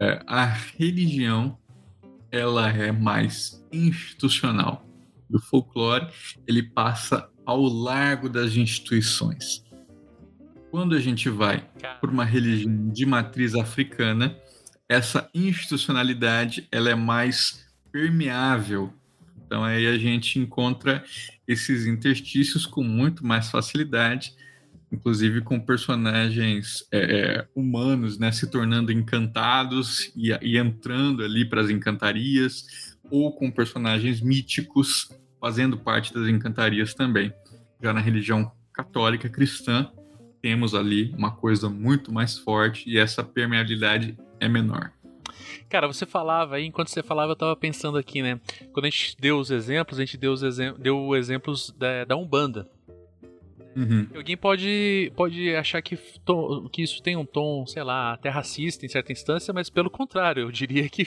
é 0.00 0.22
a 0.26 0.46
religião 0.46 1.58
ela 2.30 2.68
é 2.68 2.92
mais 2.92 3.64
institucional. 3.72 4.86
O 5.28 5.38
folclore 5.38 6.08
ele 6.46 6.62
passa 6.62 7.28
ao 7.44 7.62
largo 7.62 8.28
das 8.28 8.56
instituições. 8.56 9.64
Quando 10.70 10.94
a 10.94 11.00
gente 11.00 11.28
vai 11.28 11.68
por 12.00 12.10
uma 12.10 12.24
religião 12.24 12.88
de 12.88 13.04
matriz 13.04 13.54
africana, 13.54 14.36
essa 14.88 15.28
institucionalidade 15.34 16.68
ela 16.70 16.90
é 16.90 16.94
mais 16.94 17.66
permeável. 17.90 18.92
Então 19.44 19.64
aí 19.64 19.86
a 19.86 19.98
gente 19.98 20.38
encontra 20.38 21.04
esses 21.46 21.86
interstícios 21.86 22.66
com 22.66 22.84
muito 22.84 23.26
mais 23.26 23.50
facilidade, 23.50 24.32
inclusive 24.92 25.40
com 25.42 25.60
personagens 25.60 26.86
é, 26.92 26.98
é 26.98 27.48
humanos, 27.54 28.18
né, 28.18 28.32
se 28.32 28.50
tornando 28.50 28.92
encantados 28.92 30.12
e, 30.16 30.30
e 30.42 30.58
entrando 30.58 31.22
ali 31.22 31.44
para 31.44 31.60
as 31.60 31.70
encantarias, 31.70 32.96
ou 33.10 33.32
com 33.32 33.50
personagens 33.50 34.20
míticos 34.20 35.08
fazendo 35.40 35.76
parte 35.76 36.12
das 36.12 36.28
encantarias 36.28 36.94
também. 36.94 37.32
Já 37.82 37.92
na 37.92 38.00
religião 38.00 38.52
católica 38.72 39.28
cristã, 39.28 39.90
temos 40.40 40.74
ali 40.74 41.12
uma 41.16 41.30
coisa 41.30 41.68
muito 41.68 42.12
mais 42.12 42.38
forte 42.38 42.88
e 42.88 42.98
essa 42.98 43.22
permeabilidade 43.22 44.16
é 44.38 44.48
menor. 44.48 44.92
Cara, 45.68 45.86
você 45.86 46.04
falava 46.04 46.56
aí, 46.56 46.66
enquanto 46.66 46.88
você 46.88 47.02
falava, 47.02 47.32
eu 47.32 47.36
tava 47.36 47.54
pensando 47.54 47.96
aqui, 47.96 48.22
né? 48.22 48.40
Quando 48.72 48.86
a 48.86 48.90
gente 48.90 49.16
deu 49.18 49.38
os 49.38 49.50
exemplos, 49.50 49.98
a 49.98 50.04
gente 50.04 50.16
deu, 50.16 50.32
os 50.32 50.42
exem 50.42 50.74
deu 50.74 51.14
exemplos 51.14 51.74
da, 51.78 52.04
da 52.04 52.16
Umbanda. 52.16 52.68
Uhum. 53.76 54.08
Alguém 54.14 54.36
pode, 54.36 55.12
pode 55.14 55.54
achar 55.54 55.80
que, 55.80 55.96
que 56.72 56.82
isso 56.82 57.02
tem 57.02 57.16
um 57.16 57.24
tom, 57.24 57.64
sei 57.66 57.82
lá, 57.82 58.12
até 58.12 58.28
racista 58.28 58.84
em 58.84 58.88
certa 58.88 59.12
instância, 59.12 59.54
mas 59.54 59.70
pelo 59.70 59.88
contrário, 59.88 60.42
eu 60.42 60.52
diria 60.52 60.88
que 60.88 61.06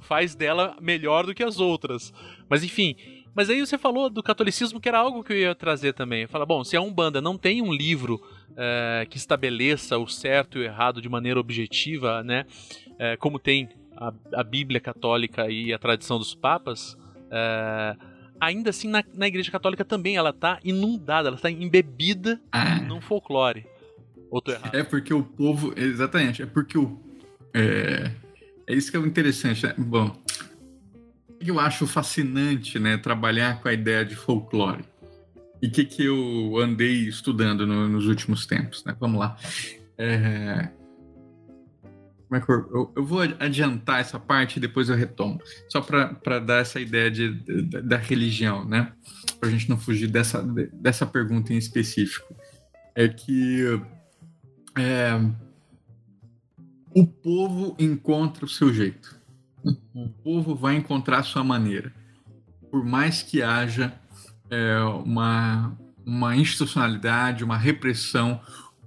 faz 0.00 0.34
dela 0.34 0.76
melhor 0.80 1.26
do 1.26 1.34
que 1.34 1.42
as 1.42 1.58
outras. 1.58 2.12
Mas 2.48 2.62
enfim, 2.62 2.96
mas 3.34 3.50
aí 3.50 3.58
você 3.58 3.76
falou 3.76 4.08
do 4.08 4.22
catolicismo, 4.22 4.80
que 4.80 4.88
era 4.88 4.98
algo 4.98 5.24
que 5.24 5.32
eu 5.32 5.36
ia 5.36 5.54
trazer 5.54 5.92
também. 5.92 6.26
Fala, 6.26 6.46
bom, 6.46 6.62
se 6.62 6.76
a 6.76 6.80
Umbanda 6.80 7.20
não 7.20 7.36
tem 7.36 7.60
um 7.60 7.72
livro 7.72 8.22
é, 8.56 9.06
que 9.10 9.16
estabeleça 9.16 9.98
o 9.98 10.06
certo 10.06 10.58
e 10.58 10.60
o 10.60 10.64
errado 10.64 11.02
de 11.02 11.08
maneira 11.08 11.40
objetiva, 11.40 12.22
né? 12.22 12.46
É, 12.96 13.16
como 13.16 13.40
tem 13.40 13.68
a, 13.96 14.12
a, 14.34 14.44
Bíblia 14.44 14.80
católica 14.80 15.50
e 15.50 15.72
a 15.72 15.78
tradição 15.78 16.16
dos 16.16 16.32
papas, 16.32 16.96
é, 17.28 17.96
ainda 18.40 18.70
assim 18.70 18.88
na, 18.88 19.04
na, 19.14 19.26
Igreja 19.26 19.50
Católica 19.50 19.84
também 19.84 20.16
ela 20.16 20.30
está 20.30 20.58
inundada, 20.64 21.28
ela 21.28 21.36
está 21.36 21.50
embebida 21.50 22.40
ah. 22.50 22.76
num 22.80 23.00
folclore. 23.00 23.66
Ou 24.30 24.40
tô 24.40 24.52
errado? 24.52 24.74
É 24.74 24.82
porque 24.82 25.14
o 25.14 25.22
povo, 25.22 25.72
exatamente, 25.76 26.42
é 26.42 26.46
porque 26.46 26.76
o 26.76 27.00
é, 27.54 28.10
é 28.66 28.74
isso 28.74 28.90
que 28.90 28.96
é 28.96 29.00
o 29.00 29.06
interessante. 29.06 29.64
Né? 29.64 29.74
Bom, 29.78 30.16
eu 31.40 31.60
acho 31.60 31.86
fascinante, 31.86 32.78
né, 32.78 32.96
trabalhar 32.96 33.60
com 33.60 33.68
a 33.68 33.72
ideia 33.72 34.04
de 34.04 34.16
folclore. 34.16 34.84
E 35.62 35.68
o 35.68 35.70
que, 35.70 35.84
que 35.84 36.04
eu 36.04 36.58
andei 36.58 37.08
estudando 37.08 37.66
no, 37.66 37.88
nos 37.88 38.06
últimos 38.06 38.44
tempos, 38.44 38.84
né? 38.84 38.94
Vamos 39.00 39.18
lá. 39.18 39.36
É... 39.96 40.68
Como 42.28 42.40
é 42.40 42.44
que 42.44 42.50
eu, 42.50 42.70
eu, 42.72 42.92
eu, 42.96 43.04
vou 43.04 43.20
adiantar 43.20 44.00
essa 44.00 44.18
parte 44.18 44.56
e 44.56 44.60
depois 44.60 44.88
eu 44.88 44.96
retomo. 44.96 45.40
Só 45.68 45.80
para 45.80 46.38
dar 46.38 46.60
essa 46.60 46.80
ideia 46.80 47.10
de, 47.10 47.34
de, 47.34 47.62
da 47.82 47.96
religião, 47.96 48.64
né? 48.64 48.92
Para 49.38 49.48
a 49.48 49.52
gente 49.52 49.68
não 49.68 49.78
fugir 49.78 50.08
dessa, 50.08 50.42
dessa 50.72 51.06
pergunta 51.06 51.52
em 51.52 51.58
específico. 51.58 52.34
É 52.94 53.08
que 53.08 53.80
é, 54.76 55.20
o 56.94 57.06
povo 57.06 57.76
encontra 57.78 58.44
o 58.44 58.48
seu 58.48 58.72
jeito. 58.72 59.18
O 59.94 60.08
povo 60.08 60.54
vai 60.54 60.76
encontrar 60.76 61.18
a 61.18 61.22
sua 61.22 61.42
maneira. 61.42 61.92
Por 62.70 62.84
mais 62.84 63.22
que 63.22 63.42
haja 63.42 63.92
é, 64.50 64.78
uma, 65.04 65.76
uma 66.04 66.36
institucionalidade, 66.36 67.44
uma 67.44 67.56
repressão, 67.56 68.40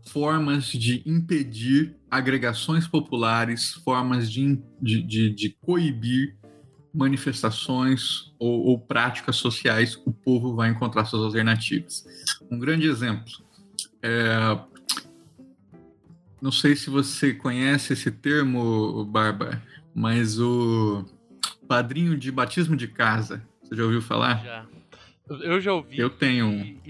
formas 0.07 0.65
de 0.65 1.03
impedir 1.05 1.96
agregações 2.09 2.87
populares, 2.87 3.73
formas 3.83 4.31
de, 4.31 4.61
de, 4.81 5.01
de, 5.01 5.29
de 5.29 5.49
coibir 5.61 6.37
manifestações 6.93 8.33
ou, 8.39 8.65
ou, 8.65 8.79
práticas 8.79 9.35
sociais, 9.35 9.95
o 10.05 10.11
povo 10.11 10.55
vai 10.55 10.69
encontrar 10.69 11.05
suas 11.05 11.23
alternativas. 11.23 12.05
Um 12.49 12.57
grande 12.57 12.87
exemplo. 12.87 13.31
É, 14.01 14.57
não 16.41 16.51
sei 16.51 16.75
se 16.75 16.89
você 16.89 17.33
conhece 17.33 17.93
esse 17.93 18.09
termo, 18.09 19.05
Bárbara, 19.05 19.61
mas 19.93 20.39
o 20.39 21.05
padrinho 21.67 22.17
de 22.17 22.31
batismo 22.31 22.75
de 22.75 22.87
casa, 22.87 23.45
você 23.61 23.75
já 23.75 23.83
ouviu 23.83 24.01
falar? 24.01 24.43
Já. 24.43 24.76
Eu 25.29 25.59
já 25.59 25.73
ouvi. 25.73 25.97
Eu 25.97 26.09
tenho 26.09 26.45
um. 26.45 26.61
E, 26.61 26.81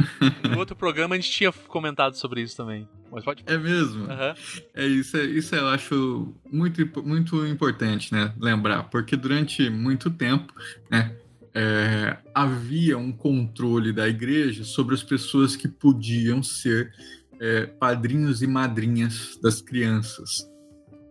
e, 0.44 0.48
no 0.50 0.60
outro 0.60 0.76
programa 0.76 1.16
a 1.16 1.18
gente 1.18 1.32
tinha 1.32 1.52
comentado 1.52 2.16
sobre 2.16 2.42
isso 2.42 2.56
também. 2.56 2.88
Mas 3.12 3.24
pode 3.24 3.44
É 3.46 3.58
mesmo? 3.58 4.04
Uhum. 4.04 4.34
É 4.74 4.86
isso, 4.86 5.18
é, 5.18 5.26
isso 5.26 5.56
eu 5.56 5.68
acho 5.68 6.36
muito, 6.52 7.04
muito 7.04 7.46
importante, 7.48 8.14
né? 8.14 8.34
Lembrar, 8.40 8.84
porque 8.84 9.16
durante 9.16 9.70
muito 9.70 10.10
tempo, 10.10 10.54
né? 10.90 11.16
É, 11.54 12.18
havia 12.36 12.98
um 13.00 13.12
controle 13.12 13.92
da 13.92 14.08
igreja 14.08 14.64
sobre 14.64 14.94
as 14.94 15.02
pessoas 15.02 15.56
que 15.56 15.68
podiam 15.68 16.44
ser 16.44 16.94
é, 17.40 17.66
padrinhos 17.66 18.44
e 18.44 18.48
madrinhas 18.48 19.40
das 19.42 19.60
crianças 19.60 20.48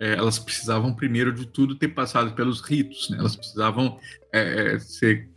é, 0.01 0.15
elas 0.15 0.39
precisavam, 0.39 0.95
primeiro 0.95 1.33
de 1.33 1.47
tudo, 1.47 1.75
ter 1.75 1.89
passado 1.89 2.35
pelos 2.35 2.61
ritos, 2.61 3.09
né? 3.11 3.19
elas 3.19 3.37
precisavam 3.37 3.99
é, 4.33 4.75
é 4.75 4.79
ser 4.79 5.29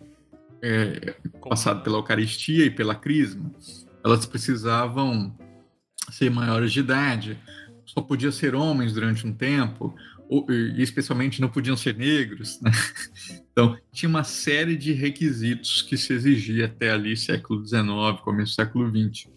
é, 0.62 1.16
passado 1.48 1.84
pela 1.84 1.98
Eucaristia 1.98 2.66
e 2.66 2.70
pela 2.70 2.96
Crisma, 2.96 3.52
elas 4.04 4.26
precisavam 4.26 5.38
ser 6.12 6.30
maiores 6.30 6.72
de 6.72 6.80
idade, 6.80 7.40
só 7.86 8.02
podiam 8.02 8.32
ser 8.32 8.56
homens 8.56 8.94
durante 8.94 9.26
um 9.26 9.34
tempo, 9.34 9.96
ou, 10.28 10.46
e 10.52 10.82
especialmente 10.82 11.42
não 11.42 11.50
podiam 11.50 11.76
ser 11.76 11.96
negros. 11.96 12.60
Né? 12.62 12.72
Então, 13.52 13.78
tinha 13.92 14.08
uma 14.08 14.24
série 14.24 14.78
de 14.78 14.94
requisitos 14.94 15.82
que 15.82 15.98
se 15.98 16.14
exigia 16.14 16.68
até 16.68 16.92
ali, 16.92 17.18
século 17.18 17.68
XIX, 17.68 18.22
começo 18.24 18.54
do 18.54 18.56
século 18.56 18.90
XX 18.90 19.30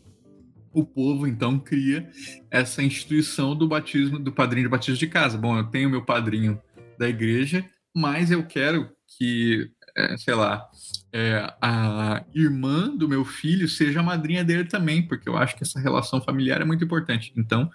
o 0.73 0.85
povo 0.85 1.27
então 1.27 1.59
cria 1.59 2.09
essa 2.51 2.83
instituição 2.83 3.55
do 3.55 3.69
batismo, 3.69 4.19
do 4.19 4.33
padrinho 4.33 4.67
de 4.67 4.71
batismo 4.71 4.99
de 4.99 5.07
casa. 5.07 5.37
Bom, 5.37 5.59
eu 5.59 5.65
tenho 5.65 5.91
meu 5.91 6.05
padrinho 6.05 6.61
da 6.99 7.09
igreja, 7.09 7.65
mas 7.95 8.31
eu 8.31 8.45
quero 8.45 8.91
que, 9.19 9.71
é, 9.97 10.17
sei 10.17 10.35
lá, 10.35 10.67
é, 11.13 11.55
a 11.61 12.25
irmã 12.35 12.89
do 12.97 13.09
meu 13.09 13.25
filho 13.25 13.69
seja 13.69 14.01
a 14.01 14.03
madrinha 14.03 14.45
dele 14.45 14.65
também, 14.65 15.07
porque 15.07 15.29
eu 15.29 15.37
acho 15.37 15.57
que 15.57 15.63
essa 15.63 15.79
relação 15.79 16.21
familiar 16.21 16.61
é 16.61 16.65
muito 16.65 16.85
importante. 16.85 17.33
Então, 17.37 17.71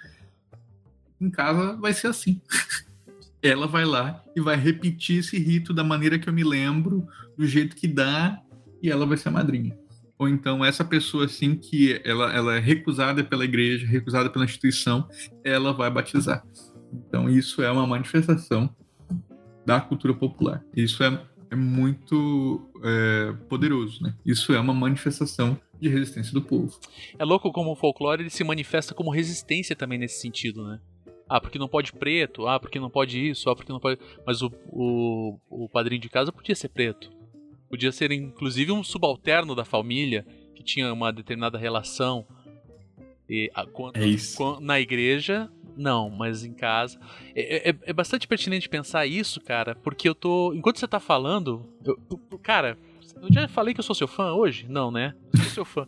em 1.21 1.29
casa 1.29 1.75
vai 1.77 1.93
ser 1.93 2.07
assim. 2.07 2.41
Ela 3.41 3.67
vai 3.67 3.85
lá 3.85 4.23
e 4.35 4.41
vai 4.41 4.55
repetir 4.55 5.19
esse 5.19 5.37
rito 5.37 5.73
da 5.73 5.83
maneira 5.83 6.17
que 6.17 6.27
eu 6.27 6.33
me 6.33 6.43
lembro, 6.43 7.07
do 7.37 7.45
jeito 7.45 7.75
que 7.75 7.87
dá, 7.87 8.41
e 8.81 8.89
ela 8.89 9.05
vai 9.05 9.15
ser 9.15 9.29
a 9.29 9.31
madrinha 9.31 9.77
ou 10.17 10.27
então 10.27 10.65
essa 10.65 10.83
pessoa 10.83 11.25
assim 11.25 11.55
que 11.55 12.01
ela, 12.03 12.33
ela 12.33 12.55
é 12.55 12.59
recusada 12.59 13.23
pela 13.23 13.45
igreja, 13.45 13.85
recusada 13.85 14.29
pela 14.29 14.45
instituição, 14.45 15.07
ela 15.43 15.71
vai 15.71 15.89
batizar. 15.89 16.43
Então 16.91 17.29
isso 17.29 17.61
é 17.61 17.71
uma 17.71 17.85
manifestação 17.85 18.69
da 19.65 19.79
cultura 19.79 20.13
popular. 20.13 20.63
Isso 20.75 21.03
é, 21.03 21.21
é 21.49 21.55
muito 21.55 22.69
é, 22.83 23.33
poderoso, 23.47 24.03
né? 24.03 24.15
Isso 24.25 24.53
é 24.53 24.59
uma 24.59 24.73
manifestação 24.73 25.59
de 25.79 25.89
resistência 25.89 26.33
do 26.33 26.41
povo. 26.41 26.79
É 27.17 27.23
louco 27.23 27.51
como 27.51 27.71
o 27.71 27.75
folclore 27.75 28.23
ele 28.23 28.29
se 28.29 28.43
manifesta 28.43 28.93
como 28.93 29.11
resistência 29.11 29.75
também 29.75 29.97
nesse 29.97 30.19
sentido, 30.19 30.67
né? 30.67 30.79
Ah, 31.29 31.41
porque 31.41 31.59
não 31.59 31.67
pode 31.67 31.91
preto, 31.93 32.47
ah, 32.47 32.59
porque 32.59 32.79
não 32.79 32.89
pode 32.89 33.29
isso, 33.29 33.49
ah, 33.49 33.55
porque 33.55 33.71
não 33.71 33.79
pode. 33.79 33.99
Mas 34.25 34.41
o, 34.41 34.51
o, 34.67 35.37
o 35.49 35.69
padrinho 35.69 36.01
de 36.01 36.09
casa 36.09 36.31
podia 36.31 36.55
ser 36.55 36.69
preto. 36.69 37.11
Podia 37.69 37.91
ser 37.91 38.11
inclusive 38.11 38.71
um 38.71 38.83
subalterno 38.83 39.53
da 39.53 39.65
família 39.65 40.25
que 40.55 40.63
tinha 40.63 40.91
uma 40.91 41.11
determinada 41.11 41.57
relação. 41.57 42.25
E, 43.29 43.51
a, 43.53 43.65
quando, 43.65 43.97
é 43.97 44.05
isso. 44.05 44.37
Quando, 44.37 44.61
na 44.61 44.79
igreja, 44.79 45.49
não, 45.75 46.09
mas 46.09 46.43
em 46.43 46.53
casa. 46.53 46.99
É, 47.35 47.69
é, 47.69 47.75
é, 47.83 47.93
bastante 47.93 48.27
pertinente 48.27 48.67
pensar 48.67 49.05
isso, 49.05 49.39
cara, 49.39 49.75
porque 49.75 50.09
eu 50.09 50.15
tô. 50.15 50.53
Enquanto 50.53 50.79
você 50.79 50.87
tá 50.87 50.99
falando. 50.99 51.65
Eu, 51.85 51.97
cara, 52.41 52.77
eu 53.21 53.33
já 53.33 53.47
falei 53.47 53.73
que 53.73 53.79
eu 53.79 53.83
sou 53.83 53.95
seu 53.95 54.07
fã 54.07 54.33
hoje? 54.33 54.65
Não, 54.69 54.91
né? 54.91 55.13
Eu 55.33 55.39
sou 55.39 55.51
seu 55.51 55.65
fã. 55.65 55.87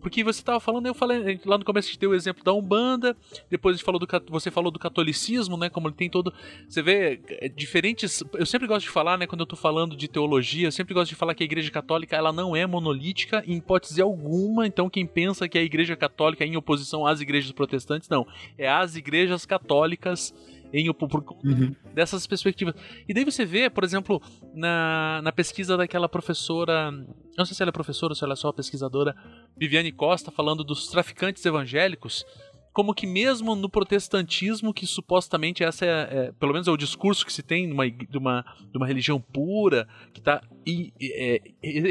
Porque 0.00 0.24
você 0.24 0.40
estava 0.40 0.58
falando, 0.58 0.86
eu 0.86 0.94
falei 0.94 1.38
lá 1.44 1.58
no 1.58 1.64
começo 1.64 1.88
a 1.88 1.90
gente 1.90 2.00
deu 2.00 2.10
o 2.10 2.14
exemplo 2.14 2.42
da 2.42 2.52
Umbanda, 2.52 3.14
depois 3.50 3.74
a 3.74 3.76
gente 3.76 3.84
falou 3.84 3.98
do, 3.98 4.08
você 4.28 4.50
falou 4.50 4.70
do 4.70 4.78
catolicismo, 4.78 5.56
né? 5.56 5.68
Como 5.68 5.88
ele 5.88 5.94
tem 5.94 6.08
todo. 6.08 6.32
Você 6.68 6.80
vê 6.82 7.20
é, 7.28 7.48
diferentes. 7.48 8.24
Eu 8.34 8.46
sempre 8.46 8.66
gosto 8.66 8.86
de 8.86 8.90
falar, 8.90 9.18
né? 9.18 9.26
Quando 9.26 9.40
eu 9.40 9.44
estou 9.44 9.58
falando 9.58 9.94
de 9.94 10.08
teologia, 10.08 10.68
eu 10.68 10.72
sempre 10.72 10.94
gosto 10.94 11.10
de 11.10 11.14
falar 11.14 11.34
que 11.34 11.42
a 11.42 11.46
Igreja 11.46 11.70
Católica 11.70 12.16
ela 12.16 12.32
não 12.32 12.56
é 12.56 12.66
monolítica 12.66 13.44
em 13.46 13.58
hipótese 13.58 14.00
alguma. 14.00 14.66
Então 14.66 14.88
quem 14.88 15.06
pensa 15.06 15.48
que 15.48 15.58
a 15.58 15.62
Igreja 15.62 15.94
Católica 15.94 16.44
é 16.44 16.46
em 16.46 16.56
oposição 16.56 17.06
às 17.06 17.20
igrejas 17.20 17.52
protestantes, 17.52 18.08
não. 18.08 18.26
É 18.56 18.68
às 18.68 18.96
igrejas 18.96 19.44
católicas 19.44 20.34
em 20.72 20.92
por, 20.92 21.08
por 21.08 21.22
conta 21.22 21.46
Uhum. 21.46 21.74
dessas 21.94 22.26
perspectivas. 22.26 22.74
E 23.08 23.12
daí 23.14 23.24
você 23.24 23.44
vê, 23.44 23.68
por 23.70 23.84
exemplo, 23.84 24.20
na, 24.54 25.20
na 25.22 25.32
pesquisa 25.32 25.76
daquela 25.76 26.08
professora, 26.08 26.90
não 27.36 27.44
sei 27.44 27.54
se 27.56 27.62
ela 27.62 27.70
é 27.70 27.72
professora 27.72 28.12
ou 28.12 28.14
se 28.16 28.22
ela 28.24 28.34
é 28.34 28.36
só 28.36 28.52
pesquisadora, 28.52 29.14
Viviane 29.56 29.90
Costa, 29.92 30.30
falando 30.30 30.62
dos 30.64 30.86
traficantes 30.88 31.44
evangélicos, 31.44 32.24
como 32.72 32.94
que 32.94 33.04
mesmo 33.04 33.56
no 33.56 33.68
protestantismo, 33.68 34.72
que 34.72 34.86
supostamente 34.86 35.64
essa 35.64 35.84
é, 35.84 35.88
é- 36.28 36.32
pelo 36.38 36.52
menos 36.52 36.68
é 36.68 36.70
o 36.70 36.76
discurso 36.76 37.26
que 37.26 37.32
se 37.32 37.42
tem 37.42 37.66
de 37.66 37.72
uma, 37.72 37.90
de 37.90 38.16
uma, 38.16 38.44
de 38.70 38.76
uma 38.78 38.86
religião 38.86 39.20
pura, 39.20 39.88
que 40.14 40.20
está 40.20 40.40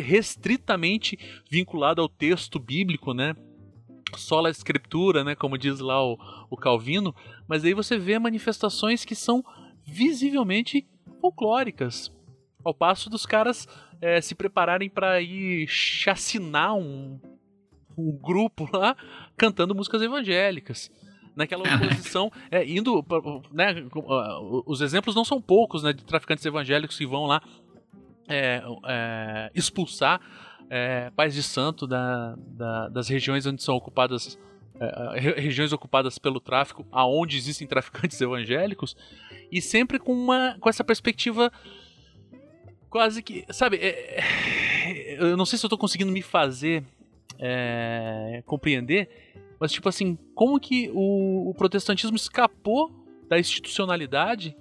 restritamente 0.02 1.18
vinculada 1.50 2.02
ao 2.02 2.10
texto 2.10 2.60
bíblico, 2.60 3.14
né? 3.14 3.36
Sola 4.18 4.50
escritura, 4.50 5.24
né? 5.24 5.36
Como 5.36 5.58
diz 5.58 5.80
lá 5.80 6.04
o, 6.04 6.18
o 6.50 6.58
Calvino, 6.58 7.14
mas 7.48 7.64
aí 7.64 7.74
você 7.74 7.98
vê 7.98 8.18
manifestações 8.20 9.06
que 9.06 9.16
são 9.16 9.44
visivelmente 9.86 10.88
folclóricas, 11.20 12.12
ao 12.64 12.74
passo 12.74 13.10
dos 13.10 13.26
caras 13.26 13.68
eh, 14.02 14.22
se 14.22 14.36
prepararem 14.36 14.90
para 14.90 15.22
ir 15.22 15.68
chacinar 15.68 16.76
um, 16.76 17.20
um 17.98 18.12
grupo 18.12 18.70
lá 18.72 18.96
cantando 19.38 19.76
músicas 19.76 20.02
evangélicas. 20.02 20.92
Naquela 21.36 21.64
oposição, 21.64 22.32
é, 22.52 22.68
indo, 22.70 23.06
né, 23.52 23.86
os 24.66 24.82
exemplos 24.82 25.16
não 25.16 25.24
são 25.24 25.42
poucos, 25.42 25.84
né, 25.84 25.94
de 25.94 26.04
traficantes 26.04 26.46
evangélicos 26.46 26.98
que 26.98 27.06
vão 27.06 27.26
lá 27.26 27.42
é, 28.28 28.62
é, 28.86 29.52
expulsar 29.56 30.20
é, 30.70 31.10
pais 31.16 31.34
de 31.34 31.42
santo 31.44 31.88
da- 31.88 32.36
da- 32.38 32.90
das 32.90 33.08
regiões 33.08 33.46
onde 33.46 33.62
são 33.64 33.76
ocupadas 33.76 34.38
é, 34.80 35.20
re- 35.20 35.34
regiões 35.42 35.74
ocupadas 35.74 36.18
pelo 36.18 36.40
tráfico, 36.40 36.86
aonde 36.92 37.36
existem 37.38 37.68
traficantes 37.68 38.20
evangélicos, 38.22 38.96
e 39.52 39.62
sempre 39.62 40.00
com 40.00 40.14
uma 40.14 40.56
com 40.60 40.70
essa 40.70 40.84
perspectiva 40.84 41.52
quase 42.90 43.22
que, 43.22 43.46
sabe, 43.50 43.78
é- 43.78 44.20
é- 44.20 45.18
eu 45.20 45.36
não 45.38 45.46
sei 45.46 45.60
se 45.60 45.66
eu 45.66 45.70
tô 45.70 45.78
conseguindo 45.78 46.12
me 46.12 46.22
fazer 46.22 46.84
é, 47.38 48.42
compreender, 48.46 49.10
mas 49.60 49.72
tipo 49.72 49.88
assim, 49.90 50.18
como 50.36 50.60
que 50.60 50.90
o, 50.94 51.50
o 51.50 51.54
protestantismo 51.54 52.16
escapou 52.16 52.92
da 53.28 53.38
institucionalidade 53.40 54.56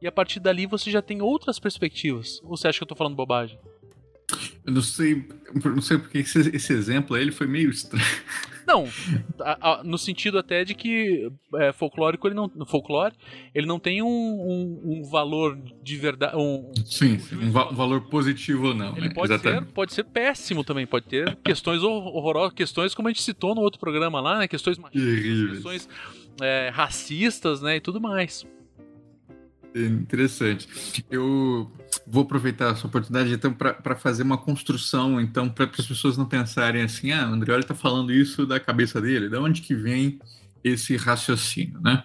e 0.00 0.06
a 0.06 0.12
partir 0.12 0.40
dali 0.40 0.66
você 0.66 0.90
já 0.90 1.02
tem 1.02 1.20
outras 1.22 1.58
perspectivas? 1.58 2.40
Ou 2.44 2.56
você 2.56 2.68
acha 2.68 2.78
que 2.78 2.82
eu 2.84 2.88
tô 2.88 2.94
falando 2.94 3.14
bobagem? 3.16 3.58
Eu 4.66 4.72
não 4.72 4.80
sei, 4.82 5.28
não 5.64 5.82
sei 5.82 5.98
porque 5.98 6.18
esse, 6.18 6.38
esse 6.56 6.72
exemplo 6.72 7.14
aí 7.16 7.22
ele 7.22 7.32
foi 7.32 7.46
meio 7.46 7.68
estranho. 7.70 8.04
Não, 8.66 8.88
a- 9.40 9.80
a- 9.80 9.84
no 9.84 9.98
sentido 9.98 10.38
até 10.38 10.64
de 10.64 10.74
que 10.74 11.30
é, 11.56 11.70
folclórico 11.70 12.26
ele 12.26 12.34
não, 12.34 12.50
no 12.54 12.64
folclore 12.64 13.14
ele 13.54 13.66
não 13.66 13.78
tem 13.78 14.00
um, 14.00 14.06
um- 14.08 14.80
um 14.84 15.02
valor 15.10 15.58
de 15.82 15.96
verdade, 15.98 16.34
um, 16.34 16.72
Sim, 16.86 17.18
um, 17.42 17.50
va- 17.50 17.70
valor 17.70 18.08
positivo 18.08 18.68
ou 18.68 18.74
não. 18.74 18.96
Ele 18.96 19.08
né? 19.08 19.14
pode 19.14 19.38
ser, 19.38 19.64
pode 19.66 19.92
ser 19.92 20.04
péssimo 20.04 20.64
também, 20.64 20.86
pode 20.86 21.04
ter 21.04 21.36
questões 21.44 21.82
hor- 21.82 22.06
horrorosas, 22.16 22.54
questões 22.54 22.94
como 22.94 23.06
a 23.08 23.10
gente 23.10 23.22
citou 23.22 23.54
no 23.54 23.60
outro 23.60 23.78
programa 23.78 24.18
lá, 24.18 24.38
né? 24.38 24.48
Questões 24.48 24.78
machistas, 24.78 25.50
questões 25.50 25.88
é, 26.40 26.70
racistas, 26.72 27.60
né? 27.60 27.76
E 27.76 27.80
tudo 27.80 28.00
mais. 28.00 28.46
É 29.74 29.80
Interessante. 29.80 31.04
Eu 31.10 31.70
vou 32.06 32.22
aproveitar 32.24 32.72
essa 32.72 32.86
oportunidade 32.86 33.32
então 33.32 33.52
para 33.52 33.96
fazer 33.96 34.22
uma 34.22 34.36
construção, 34.38 35.20
então 35.20 35.48
para 35.48 35.64
as 35.78 35.86
pessoas 35.86 36.16
não 36.16 36.26
pensarem 36.26 36.82
assim, 36.82 37.12
ah, 37.12 37.28
o 37.28 37.32
Andreoli 37.32 37.62
está 37.62 37.74
falando 37.74 38.12
isso 38.12 38.46
da 38.46 38.60
cabeça 38.60 39.00
dele, 39.00 39.28
da 39.28 39.40
onde 39.40 39.62
que 39.62 39.74
vem 39.74 40.18
esse 40.62 40.96
raciocínio, 40.96 41.80
né? 41.80 42.04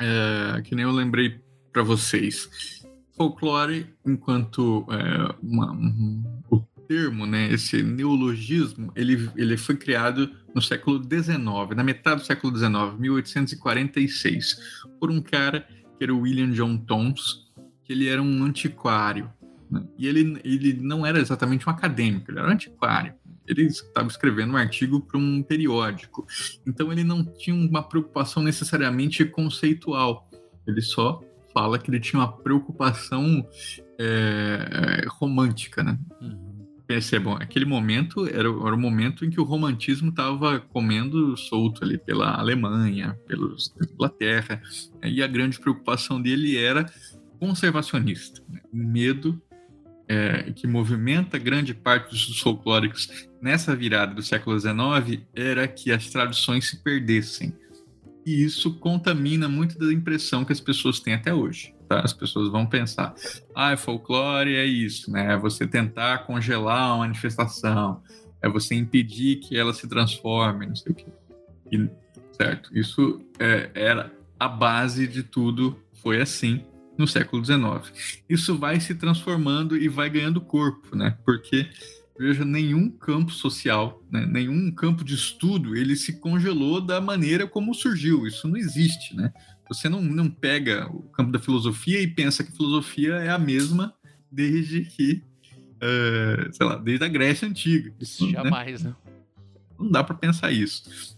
É, 0.00 0.62
que 0.62 0.74
nem 0.74 0.84
eu 0.84 0.92
lembrei 0.92 1.40
para 1.72 1.82
vocês. 1.82 2.48
Folclore, 3.16 3.86
enquanto 4.06 4.86
é, 4.90 5.34
uma- 5.42 5.72
um- 5.72 6.22
o 6.50 6.60
termo, 6.88 7.26
né, 7.26 7.52
esse 7.52 7.82
neologismo, 7.82 8.92
ele, 8.94 9.28
ele 9.36 9.56
foi 9.56 9.76
criado 9.76 10.30
no 10.54 10.62
século 10.62 11.02
XIX, 11.02 11.76
na 11.76 11.84
metade 11.84 12.20
do 12.22 12.26
século 12.26 12.56
XIX, 12.56 12.98
1846, 12.98 14.56
por 14.98 15.10
um 15.10 15.20
cara 15.20 15.66
que 15.98 16.04
era 16.04 16.14
o 16.14 16.20
William 16.20 16.50
John 16.52 16.76
Tons, 16.78 17.47
que 17.88 17.92
ele 17.94 18.06
era 18.06 18.22
um 18.22 18.44
antiquário. 18.44 19.32
né? 19.70 19.82
E 19.98 20.06
ele, 20.06 20.38
ele 20.44 20.74
não 20.74 21.06
era 21.06 21.18
exatamente 21.18 21.66
um 21.66 21.72
acadêmico, 21.72 22.30
ele 22.30 22.38
era 22.38 22.48
um 22.48 22.52
antiquário. 22.52 23.14
Ele 23.46 23.62
estava 23.62 24.06
escrevendo 24.08 24.52
um 24.52 24.56
artigo 24.58 25.00
para 25.00 25.18
um 25.18 25.42
periódico. 25.42 26.26
Então 26.66 26.92
ele 26.92 27.02
não 27.02 27.24
tinha 27.24 27.56
uma 27.56 27.82
preocupação 27.82 28.42
necessariamente 28.42 29.24
conceitual. 29.24 30.28
Ele 30.66 30.82
só 30.82 31.22
fala 31.54 31.78
que 31.78 31.90
ele 31.90 31.98
tinha 31.98 32.20
uma 32.20 32.30
preocupação 32.30 33.48
é, 33.98 35.06
romântica, 35.08 35.82
né? 35.82 35.98
Percebam, 36.86 37.34
aquele 37.34 37.66
momento 37.66 38.26
era, 38.26 38.50
o- 38.50 38.66
era 38.66 38.74
o 38.74 38.78
momento 38.78 39.24
em 39.24 39.28
que 39.30 39.38
o 39.40 39.44
romantismo 39.44 40.08
estava 40.10 40.58
comendo 40.60 41.36
solto 41.36 41.84
ali 41.84 41.98
pela 41.98 42.32
Alemanha, 42.34 43.18
pelos, 43.26 43.68
pela 43.68 43.90
Inglaterra, 43.92 44.62
né? 45.02 45.10
e 45.10 45.22
a 45.22 45.26
grande 45.26 45.58
preocupação 45.58 46.20
dele 46.20 46.56
era 46.56 46.90
conservacionista. 47.38 48.42
né? 48.48 48.60
O 48.72 48.76
medo 48.76 49.40
é, 50.08 50.50
que 50.52 50.66
movimenta 50.66 51.38
grande 51.38 51.74
parte 51.74 52.10
dos 52.10 52.40
folclóricos 52.40 53.28
nessa 53.42 53.76
virada 53.76 54.14
do 54.14 54.22
século 54.22 54.58
XIX 54.58 55.22
era 55.34 55.68
que 55.68 55.92
as 55.92 56.08
tradições 56.08 56.68
se 56.68 56.82
perdessem. 56.82 57.54
E 58.24 58.42
isso 58.42 58.74
contamina 58.78 59.48
muito 59.48 59.78
da 59.78 59.92
impressão 59.92 60.44
que 60.44 60.52
as 60.52 60.60
pessoas 60.60 60.98
têm 60.98 61.14
até 61.14 61.32
hoje. 61.32 61.74
Tá? 61.88 62.00
As 62.00 62.12
pessoas 62.12 62.50
vão 62.50 62.66
pensar, 62.66 63.14
ah, 63.54 63.76
folclore 63.76 64.54
é 64.54 64.64
isso, 64.64 65.10
né? 65.10 65.32
É 65.32 65.36
você 65.36 65.66
tentar 65.66 66.18
congelar 66.26 66.90
uma 66.90 66.98
manifestação, 66.98 68.02
é 68.42 68.48
você 68.48 68.74
impedir 68.74 69.36
que 69.36 69.56
ela 69.56 69.72
se 69.72 69.88
transforme, 69.88 70.66
não 70.66 70.76
sei 70.76 70.92
o 70.92 70.94
quê. 70.94 71.06
E, 71.72 71.88
certo? 72.32 72.76
Isso 72.76 73.22
é, 73.38 73.70
era 73.74 74.12
a 74.38 74.48
base 74.48 75.08
de 75.08 75.22
tudo, 75.22 75.78
foi 75.94 76.20
assim 76.20 76.62
no 76.98 77.06
século 77.06 77.44
XIX. 77.44 78.22
Isso 78.28 78.58
vai 78.58 78.80
se 78.80 78.94
transformando 78.94 79.76
e 79.76 79.88
vai 79.88 80.10
ganhando 80.10 80.40
corpo, 80.40 80.96
né? 80.96 81.16
Porque 81.24 81.68
veja, 82.18 82.44
nenhum 82.44 82.90
campo 82.90 83.30
social, 83.30 84.02
né? 84.10 84.26
nenhum 84.26 84.72
campo 84.72 85.04
de 85.04 85.14
estudo, 85.14 85.76
ele 85.76 85.94
se 85.94 86.18
congelou 86.18 86.80
da 86.80 87.00
maneira 87.00 87.46
como 87.46 87.72
surgiu. 87.72 88.26
Isso 88.26 88.48
não 88.48 88.56
existe, 88.56 89.14
né? 89.14 89.32
Você 89.68 89.88
não, 89.88 90.02
não 90.02 90.28
pega 90.28 90.88
o 90.90 91.02
campo 91.10 91.30
da 91.30 91.38
filosofia 91.38 92.00
e 92.00 92.08
pensa 92.08 92.42
que 92.42 92.50
a 92.50 92.56
filosofia 92.56 93.14
é 93.14 93.30
a 93.30 93.38
mesma 93.38 93.94
desde 94.30 94.82
que, 94.82 95.22
eh, 95.80 96.48
sei 96.52 96.66
lá, 96.66 96.76
desde 96.76 97.04
a 97.04 97.08
Grécia 97.08 97.46
Antiga. 97.46 97.94
Isso, 98.00 98.26
né? 98.26 98.32
Jamais, 98.32 98.82
né? 98.82 98.94
Não 99.78 99.90
dá 99.90 100.02
para 100.02 100.16
pensar 100.16 100.50
isso. 100.50 101.16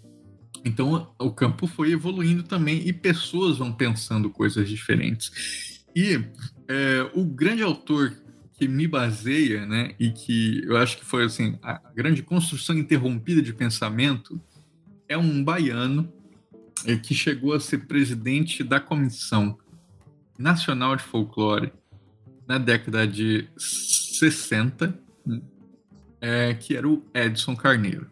Então 0.65 1.11
o 1.19 1.31
campo 1.31 1.67
foi 1.67 1.93
evoluindo 1.93 2.43
também 2.43 2.87
e 2.87 2.93
pessoas 2.93 3.57
vão 3.57 3.73
pensando 3.73 4.29
coisas 4.29 4.69
diferentes. 4.69 5.70
E 5.95 6.25
é, 6.69 7.11
o 7.15 7.25
grande 7.25 7.63
autor 7.63 8.15
que 8.55 8.69
me 8.69 8.87
baseia, 8.87 9.65
né, 9.67 9.95
e 9.99 10.11
que 10.11 10.63
eu 10.65 10.77
acho 10.77 10.99
que 10.99 11.05
foi 11.05 11.25
assim 11.25 11.59
a 11.63 11.81
grande 11.95 12.23
construção 12.23 12.77
interrompida 12.77 13.41
de 13.41 13.55
pensamento 13.55 14.41
é 15.09 15.17
um 15.17 15.43
baiano 15.43 16.13
é, 16.85 16.95
que 16.97 17.15
chegou 17.15 17.55
a 17.55 17.61
ser 17.61 17.87
presidente 17.87 18.63
da 18.63 18.79
Comissão 18.79 19.59
Nacional 20.39 20.95
de 20.95 21.03
Folclore 21.03 21.73
na 22.47 22.59
década 22.59 23.07
de 23.07 23.49
60, 23.57 24.99
né, 25.25 25.41
é, 26.21 26.55
que 26.55 26.77
era 26.77 26.87
o 26.87 27.03
Edson 27.15 27.57
Carneiro. 27.57 28.11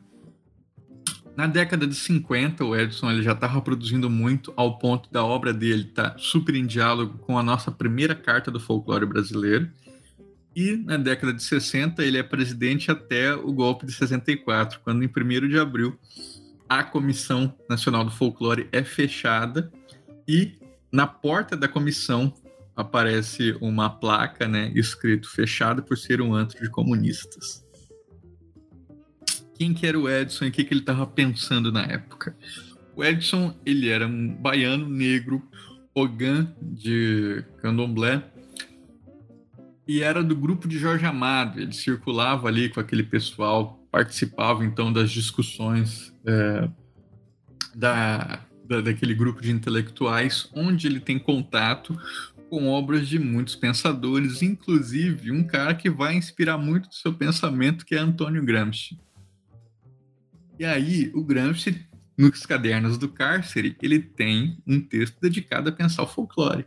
Na 1.39 1.47
década 1.47 1.86
de 1.86 1.95
50, 1.95 2.64
o 2.64 2.74
Edson 2.74 3.12
ele 3.12 3.22
já 3.22 3.30
estava 3.30 3.62
produzindo 3.62 4.11
muito 4.11 4.53
ao 4.57 4.76
ponto 4.76 5.09
da 5.09 5.24
obra 5.24 5.53
dele 5.53 5.82
estar 5.82 6.11
tá 6.11 6.18
super 6.18 6.53
em 6.57 6.66
diálogo 6.66 7.16
com 7.18 7.39
a 7.39 7.45
nossa 7.45 7.70
primeira 7.70 8.12
carta 8.12 8.51
do 8.51 8.59
folclore 8.59 9.07
brasileiro. 9.07 9.70
E 10.57 10.72
na 10.72 10.97
década 10.97 11.32
de 11.32 11.41
60, 11.45 12.03
ele 12.03 12.18
é 12.18 12.24
presidente 12.24 12.91
até 12.91 13.32
o 13.32 13.53
golpe 13.53 13.86
de 13.86 13.93
64, 13.93 14.80
quando 14.80 15.05
em 15.05 15.07
1 15.07 15.47
de 15.47 15.61
abril 15.61 15.97
a 16.68 16.82
Comissão 16.82 17.55
Nacional 17.70 18.05
do 18.05 18.11
Folclore 18.11 18.68
é 18.72 18.82
fechada 18.82 19.70
e 20.26 20.59
na 20.91 21.07
porta 21.07 21.57
da 21.57 21.68
comissão 21.68 22.34
aparece 22.74 23.57
uma 23.61 23.89
placa, 23.89 24.49
né, 24.49 24.72
escrito 24.74 25.30
fechada 25.30 25.82
por 25.82 25.97
ser 25.97 26.20
um 26.20 26.34
antro 26.34 26.61
de 26.61 26.68
comunistas 26.68 27.67
quem 29.59 29.74
que 29.74 29.86
era 29.86 29.98
o 29.98 30.09
Edson 30.09 30.44
e 30.44 30.48
o 30.48 30.52
que, 30.52 30.64
que 30.64 30.72
ele 30.72 30.80
estava 30.80 31.06
pensando 31.06 31.72
na 31.72 31.82
época. 31.82 32.36
O 32.94 33.04
Edson, 33.04 33.54
ele 33.66 33.88
era 33.88 34.06
um 34.06 34.34
baiano 34.34 34.88
negro, 34.88 35.42
ogã 35.94 36.52
de 36.62 37.44
candomblé, 37.61 38.22
e 39.86 40.02
era 40.02 40.22
do 40.22 40.36
grupo 40.36 40.68
de 40.68 40.78
Jorge 40.78 41.04
Amado. 41.04 41.61
Ele 41.61 41.72
circulava 41.72 42.46
ali 42.46 42.68
com 42.68 42.78
aquele 42.78 43.02
pessoal, 43.02 43.84
participava 43.90 44.64
então 44.64 44.92
das 44.92 45.11
discussões 45.11 46.14
é, 46.24 46.68
da, 47.74 48.44
da, 48.64 48.80
daquele 48.80 49.14
grupo 49.14 49.40
de 49.40 49.50
intelectuais, 49.50 50.48
onde 50.54 50.86
ele 50.86 51.00
tem 51.00 51.18
contato 51.18 51.98
com 52.48 52.68
obras 52.68 53.09
de 53.09 53.18
muitos 53.18 53.56
pensadores, 53.56 54.42
inclusive 54.42 55.30
um 55.32 55.44
cara 55.44 55.74
que 55.74 55.90
vai 55.90 56.14
inspirar 56.14 56.59
muito 56.59 56.88
do 56.88 56.94
seu 56.94 57.12
pensamento, 57.12 57.84
que 57.84 57.94
é 57.94 57.98
Antônio 57.98 58.44
Gramsci. 58.44 58.98
E 60.59 60.64
aí, 60.64 61.11
o 61.14 61.22
Gramsci, 61.22 61.86
nos 62.16 62.44
cadernos 62.44 62.98
do 62.98 63.09
cárcere, 63.09 63.76
ele 63.80 64.00
tem 64.00 64.59
um 64.66 64.80
texto 64.80 65.20
dedicado 65.20 65.68
a 65.68 65.72
pensar 65.72 66.02
o 66.02 66.06
folclore. 66.06 66.66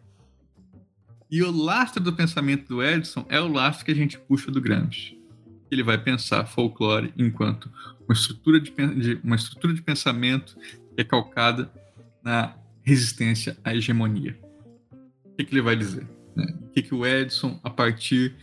E 1.30 1.44
o 1.44 1.52
lastro 1.52 2.02
do 2.02 2.14
pensamento 2.14 2.68
do 2.68 2.84
Edson 2.84 3.26
é 3.28 3.40
o 3.40 3.52
lastro 3.52 3.86
que 3.86 3.92
a 3.92 3.96
gente 3.96 4.18
puxa 4.18 4.50
do 4.50 4.62
Gramsci. 4.62 5.20
Ele 5.70 5.84
vai 5.84 5.98
pensar 5.98 6.46
folclore 6.46 7.14
enquanto 7.18 7.70
uma 8.06 8.14
estrutura 8.14 8.60
de, 8.60 8.72
de 8.72 9.20
uma 9.24 9.36
estrutura 9.36 9.74
de 9.74 9.82
pensamento 9.82 10.58
que 10.96 11.02
é 11.02 11.04
calcada 11.04 11.72
na 12.24 12.56
resistência 12.82 13.58
à 13.64 13.76
hegemonia. 13.76 14.38
O 15.26 15.36
que, 15.36 15.46
que 15.46 15.54
ele 15.54 15.62
vai 15.62 15.76
dizer? 15.76 16.08
Né? 16.36 16.54
O 16.62 16.70
que, 16.70 16.82
que 16.82 16.96
o 16.96 17.06
Edson, 17.06 17.60
a 17.64 17.70
partir 17.70 18.36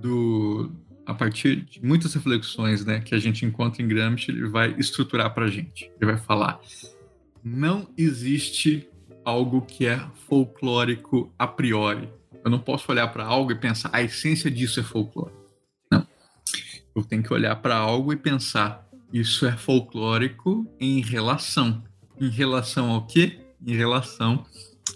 do, 0.00 0.70
a 1.06 1.14
partir 1.14 1.62
de 1.62 1.82
muitas 1.82 2.12
reflexões 2.12 2.84
né, 2.84 3.00
que 3.00 3.14
a 3.14 3.18
gente 3.18 3.46
encontra 3.46 3.80
em 3.80 3.88
Gramsci, 3.88 4.32
ele 4.32 4.48
vai 4.48 4.74
estruturar 4.76 5.32
para 5.32 5.46
a 5.46 5.48
gente. 5.48 5.90
Ele 6.00 6.10
vai 6.10 6.18
falar: 6.18 6.60
não 7.42 7.88
existe 7.96 8.88
algo 9.24 9.62
que 9.62 9.86
é 9.86 9.98
folclórico 10.28 11.32
a 11.38 11.46
priori. 11.46 12.08
Eu 12.44 12.50
não 12.50 12.58
posso 12.58 12.90
olhar 12.90 13.08
para 13.08 13.24
algo 13.24 13.52
e 13.52 13.54
pensar 13.54 13.90
a 13.92 14.02
essência 14.02 14.50
disso 14.50 14.80
é 14.80 14.82
folclore. 14.82 15.32
Não. 15.90 16.06
Eu 16.94 17.04
tenho 17.04 17.22
que 17.22 17.32
olhar 17.32 17.56
para 17.56 17.76
algo 17.76 18.12
e 18.12 18.16
pensar 18.16 18.86
isso 19.12 19.46
é 19.46 19.56
folclórico 19.56 20.66
em 20.80 21.00
relação. 21.00 21.82
Em 22.20 22.28
relação 22.28 22.90
ao 22.90 23.06
quê? 23.06 23.40
Em 23.64 23.74
relação 23.74 24.44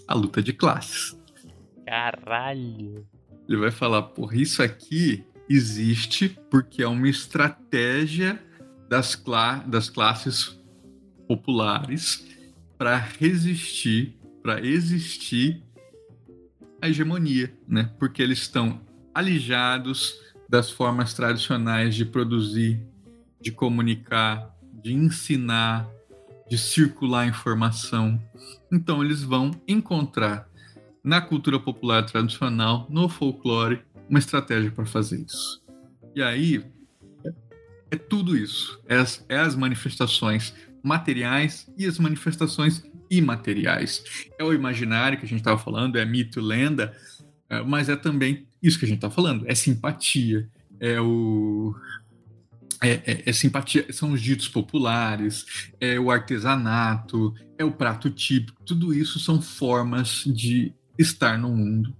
à 0.07 0.13
luta 0.13 0.41
de 0.41 0.53
classes. 0.53 1.17
Caralho. 1.85 3.05
Ele 3.47 3.57
vai 3.57 3.71
falar, 3.71 4.03
porra, 4.03 4.37
isso 4.37 4.63
aqui 4.63 5.25
existe 5.53 6.37
porque 6.49 6.83
é 6.83 6.87
uma 6.87 7.09
estratégia 7.09 8.41
das, 8.89 9.15
cla 9.15 9.57
das 9.67 9.89
classes 9.89 10.59
populares 11.27 12.27
para 12.77 12.97
resistir, 12.97 14.17
para 14.43 14.65
existir 14.65 15.63
a 16.81 16.89
hegemonia, 16.89 17.53
né? 17.67 17.91
Porque 17.99 18.21
eles 18.21 18.39
estão 18.39 18.81
alijados 19.13 20.15
das 20.49 20.69
formas 20.69 21.13
tradicionais 21.13 21.95
de 21.95 22.03
produzir, 22.03 22.81
de 23.39 23.51
comunicar, 23.51 24.53
de 24.83 24.93
ensinar, 24.93 25.87
de 26.49 26.57
circular 26.57 27.27
informação. 27.27 28.21
Então 28.71 29.03
eles 29.03 29.23
vão 29.23 29.51
encontrar 29.67 30.49
na 31.03 31.21
cultura 31.21 31.59
popular 31.59 32.05
tradicional, 32.05 32.85
no 32.89 33.07
folclore, 33.07 33.81
uma 34.11 34.19
estratégia 34.19 34.69
para 34.69 34.85
fazer 34.85 35.25
isso. 35.25 35.63
E 36.13 36.21
aí 36.21 36.63
é 37.89 37.95
tudo 37.95 38.37
isso. 38.37 38.77
É 38.87 38.97
as, 38.97 39.25
é 39.29 39.37
as 39.39 39.55
manifestações 39.55 40.53
materiais 40.83 41.71
e 41.77 41.85
as 41.85 41.97
manifestações 41.97 42.83
imateriais. 43.09 44.03
É 44.37 44.43
o 44.43 44.53
imaginário 44.53 45.17
que 45.17 45.25
a 45.25 45.27
gente 45.27 45.39
estava 45.39 45.57
falando, 45.57 45.97
é 45.97 46.03
mito, 46.03 46.41
lenda, 46.41 46.93
é, 47.49 47.63
mas 47.63 47.87
é 47.87 47.95
também 47.95 48.45
isso 48.61 48.77
que 48.77 48.83
a 48.83 48.87
gente 48.87 48.97
está 48.97 49.09
falando. 49.09 49.45
É 49.47 49.55
simpatia, 49.55 50.49
é 50.77 50.99
o 50.99 51.73
é, 52.83 52.91
é, 53.05 53.23
é, 53.27 53.33
simpatia, 53.33 53.93
são 53.93 54.11
os 54.11 54.21
ditos 54.21 54.49
populares, 54.49 55.71
é 55.79 55.97
o 55.99 56.11
artesanato, 56.11 57.33
é 57.57 57.63
o 57.63 57.71
prato 57.71 58.09
típico, 58.09 58.61
tudo 58.65 58.93
isso 58.93 59.19
são 59.19 59.41
formas 59.41 60.23
de 60.25 60.73
estar 60.97 61.37
no 61.37 61.55
mundo 61.55 61.95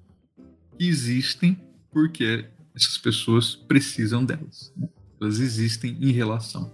que 0.77 0.87
existem 0.87 1.57
porque 1.91 2.45
essas 2.75 2.97
pessoas 2.97 3.55
precisam 3.55 4.23
delas. 4.23 4.73
Né? 4.75 4.87
Elas 5.21 5.39
existem 5.39 5.97
em 6.01 6.11
relação. 6.11 6.73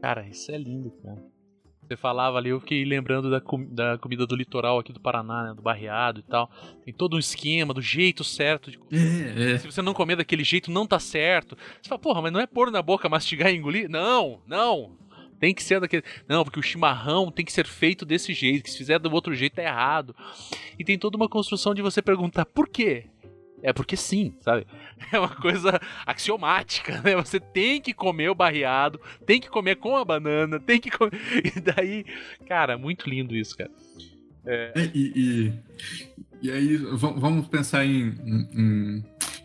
Cara, 0.00 0.26
isso 0.26 0.50
é 0.50 0.58
lindo, 0.58 0.90
cara. 1.02 1.22
Você 1.86 1.96
falava 1.96 2.38
ali, 2.38 2.48
eu 2.48 2.60
fiquei 2.60 2.84
lembrando 2.84 3.30
da, 3.30 3.40
com 3.40 3.62
da 3.66 3.98
comida 3.98 4.26
do 4.26 4.34
litoral 4.34 4.78
aqui 4.78 4.92
do 4.92 5.00
Paraná, 5.00 5.48
né, 5.48 5.54
do 5.54 5.60
barreado 5.60 6.20
e 6.20 6.22
tal. 6.22 6.50
Tem 6.84 6.94
todo 6.94 7.16
um 7.16 7.18
esquema, 7.18 7.74
do 7.74 7.82
jeito 7.82 8.24
certo 8.24 8.70
de 8.70 8.78
comer. 8.78 9.38
É, 9.38 9.52
é. 9.52 9.58
Se 9.58 9.66
você 9.66 9.82
não 9.82 9.92
comer 9.92 10.16
daquele 10.16 10.42
jeito, 10.42 10.70
não 10.70 10.86
tá 10.86 10.98
certo. 10.98 11.56
Você 11.80 11.88
fala, 11.88 12.00
porra, 12.00 12.22
mas 12.22 12.32
não 12.32 12.40
é 12.40 12.46
pôr 12.46 12.70
na 12.70 12.80
boca, 12.80 13.08
mastigar 13.08 13.52
e 13.52 13.56
engolir? 13.56 13.90
Não, 13.90 14.40
não. 14.46 14.96
Tem 15.38 15.52
que 15.52 15.62
ser 15.62 15.80
daquele. 15.80 16.04
Não, 16.28 16.44
porque 16.44 16.60
o 16.60 16.62
chimarrão 16.62 17.30
tem 17.30 17.44
que 17.44 17.52
ser 17.52 17.66
feito 17.66 18.06
desse 18.06 18.32
jeito. 18.32 18.62
Que 18.62 18.70
se 18.70 18.78
fizer 18.78 18.98
do 18.98 19.12
outro 19.12 19.34
jeito 19.34 19.58
é 19.58 19.66
errado. 19.66 20.14
E 20.78 20.84
tem 20.84 20.96
toda 20.96 21.16
uma 21.16 21.28
construção 21.28 21.74
de 21.74 21.82
você 21.82 22.00
perguntar 22.00 22.46
por 22.46 22.68
quê? 22.68 23.06
É 23.62 23.72
porque 23.72 23.96
sim, 23.96 24.34
sabe? 24.40 24.66
É 25.12 25.18
uma 25.18 25.28
coisa 25.28 25.80
axiomática, 26.06 27.00
né? 27.02 27.16
Você 27.16 27.40
tem 27.40 27.80
que 27.80 27.92
comer 27.92 28.30
o 28.30 28.34
barreado, 28.34 29.00
tem 29.26 29.40
que 29.40 29.50
comer 29.50 29.76
com 29.76 29.96
a 29.96 30.04
banana, 30.04 30.60
tem 30.60 30.80
que 30.80 30.90
comer. 30.90 31.12
E 31.44 31.60
daí, 31.60 32.04
cara, 32.46 32.78
muito 32.78 33.10
lindo 33.10 33.34
isso, 33.34 33.56
cara. 33.56 33.70
É... 34.46 34.72
E, 34.94 35.12
e, 35.14 35.52
e, 36.42 36.50
aí, 36.50 36.76
vamos 36.76 37.48
pensar 37.48 37.84
em, 37.84 38.14
em 38.54 39.04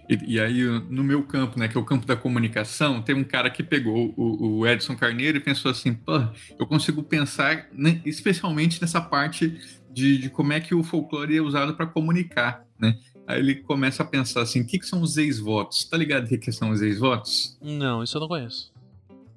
e, 0.10 0.36
e, 0.36 0.40
aí, 0.40 0.64
no 0.90 1.04
meu 1.04 1.22
campo, 1.24 1.60
né, 1.60 1.68
que 1.68 1.78
é 1.78 1.80
o 1.80 1.84
campo 1.84 2.06
da 2.06 2.16
comunicação, 2.16 3.02
tem 3.02 3.14
um 3.14 3.24
cara 3.24 3.50
que 3.50 3.62
pegou 3.62 4.14
o, 4.16 4.60
o 4.60 4.68
Edson 4.68 4.96
Carneiro 4.96 5.38
e 5.38 5.42
pensou 5.42 5.70
assim: 5.70 5.94
pô, 5.94 6.14
eu 6.58 6.66
consigo 6.66 7.04
pensar 7.04 7.68
né, 7.74 8.02
especialmente 8.06 8.82
nessa 8.82 9.02
parte 9.02 9.60
de, 9.92 10.18
de, 10.18 10.30
como 10.30 10.54
é 10.54 10.62
que 10.62 10.74
o 10.74 10.84
folclore 10.84 11.36
é 11.36 11.42
usado 11.42 11.76
para 11.76 11.86
comunicar, 11.86 12.64
né? 12.80 12.98
Aí 13.28 13.40
ele 13.40 13.56
começa 13.56 14.02
a 14.02 14.06
pensar 14.06 14.42
assim: 14.42 14.62
o 14.62 14.66
que, 14.66 14.80
que 14.80 14.86
são 14.86 15.02
os 15.02 15.18
ex-votos? 15.18 15.84
Tá 15.84 15.98
ligado 15.98 16.26
o 16.26 16.40
que, 16.40 16.52
são 16.52 16.72
os 16.72 16.82
ex-votos? 16.82 17.58
Não, 17.62 18.02
isso 18.04 18.18
eu 18.18 18.22
não 18.22 18.28
conheço. 18.28 18.72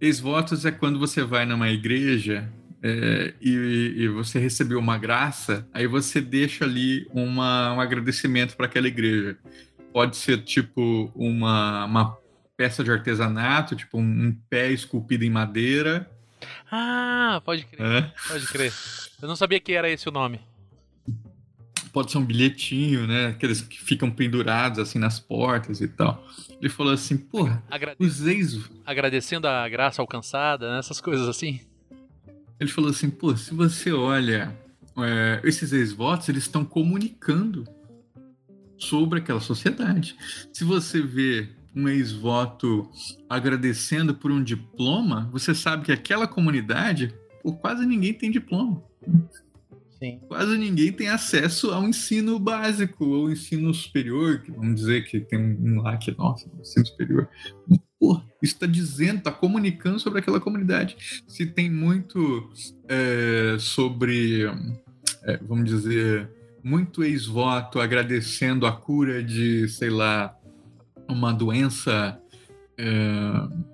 Ex-votos 0.00 0.64
é 0.64 0.70
quando 0.70 0.98
você 0.98 1.22
vai 1.22 1.44
numa 1.44 1.68
igreja 1.68 2.50
é, 2.82 3.34
e, 3.40 3.94
e, 3.96 4.08
você 4.08 4.38
recebeu 4.38 4.78
uma 4.78 4.96
graça, 4.96 5.68
aí 5.74 5.86
você 5.86 6.22
deixa 6.22 6.64
ali 6.64 7.06
uma, 7.12 7.74
um 7.74 7.80
agradecimento 7.80 8.56
para 8.56 8.64
aquela 8.64 8.88
igreja 8.88 9.36
pode 9.92 10.16
ser 10.16 10.38
tipo 10.42 11.10
uma, 11.14 11.84
uma 11.84 12.18
peça 12.56 12.82
de 12.82 12.90
artesanato, 12.90 13.76
tipo 13.76 13.98
um, 13.98 14.02
um 14.02 14.36
pé 14.48 14.70
esculpido 14.70 15.24
em 15.24 15.30
madeira. 15.30 16.10
Ah, 16.70 17.42
pode 17.44 17.64
crer. 17.64 17.86
É. 17.86 18.12
Pode 18.28 18.46
crer. 18.46 18.72
Eu 19.20 19.28
não 19.28 19.36
sabia 19.36 19.60
que 19.60 19.72
era 19.72 19.90
esse 19.90 20.08
o 20.08 20.12
nome. 20.12 20.40
Pode 21.92 22.12
ser 22.12 22.18
um 22.18 22.24
bilhetinho, 22.24 23.06
né? 23.06 23.28
Aqueles 23.28 23.62
que 23.62 23.80
ficam 23.80 24.10
pendurados 24.10 24.78
assim 24.78 24.98
nas 24.98 25.18
portas 25.18 25.80
e 25.80 25.88
tal. 25.88 26.24
Ele 26.60 26.68
falou 26.68 26.92
assim, 26.92 27.16
porra, 27.16 27.62
Agrade... 27.70 27.96
os 27.98 28.26
ex... 28.26 28.58
Agradecendo 28.86 29.48
a 29.48 29.68
graça 29.68 30.00
alcançada, 30.00 30.72
né? 30.72 30.78
essas 30.78 31.00
coisas 31.00 31.28
assim. 31.28 31.60
Ele 32.60 32.70
falou 32.70 32.90
assim, 32.90 33.10
pô, 33.10 33.34
se 33.36 33.54
você 33.54 33.90
olha 33.90 34.56
é, 34.98 35.40
esses 35.44 35.72
ex-votos, 35.72 36.28
eles 36.28 36.42
estão 36.44 36.64
comunicando 36.64 37.66
sobre 38.76 39.18
aquela 39.18 39.40
sociedade. 39.40 40.16
Se 40.52 40.64
você 40.64 41.00
vê 41.00 41.48
um 41.74 41.88
ex-voto 41.88 42.90
agradecendo 43.28 44.14
por 44.14 44.30
um 44.30 44.42
diploma, 44.42 45.28
você 45.32 45.54
sabe 45.54 45.84
que 45.84 45.92
aquela 45.92 46.26
comunidade, 46.26 47.14
pô, 47.42 47.52
quase 47.52 47.86
ninguém 47.86 48.12
tem 48.12 48.30
diploma. 48.30 48.82
Sim. 50.00 50.18
Quase 50.28 50.56
ninguém 50.56 50.90
tem 50.90 51.08
acesso 51.08 51.70
ao 51.72 51.86
ensino 51.86 52.38
básico 52.38 53.04
ou 53.04 53.30
ensino 53.30 53.72
superior, 53.74 54.40
que 54.40 54.50
vamos 54.50 54.76
dizer 54.76 55.04
que 55.04 55.20
tem 55.20 55.38
um 55.38 55.82
lá 55.82 55.98
que, 55.98 56.10
nossa, 56.16 56.50
ensino 56.58 56.86
superior. 56.86 57.28
Pô, 57.98 58.18
isso 58.42 58.54
está 58.54 58.66
dizendo, 58.66 59.18
está 59.18 59.30
comunicando 59.30 60.00
sobre 60.00 60.20
aquela 60.20 60.40
comunidade. 60.40 61.22
Se 61.28 61.44
tem 61.44 61.70
muito 61.70 62.50
é, 62.88 63.56
sobre, 63.58 64.44
é, 65.24 65.36
vamos 65.46 65.68
dizer, 65.68 66.30
muito 66.64 67.04
ex-voto 67.04 67.78
agradecendo 67.78 68.66
a 68.66 68.72
cura 68.72 69.22
de, 69.22 69.68
sei 69.68 69.90
lá, 69.90 70.34
uma 71.06 71.30
doença. 71.30 72.18
É, 72.78 73.70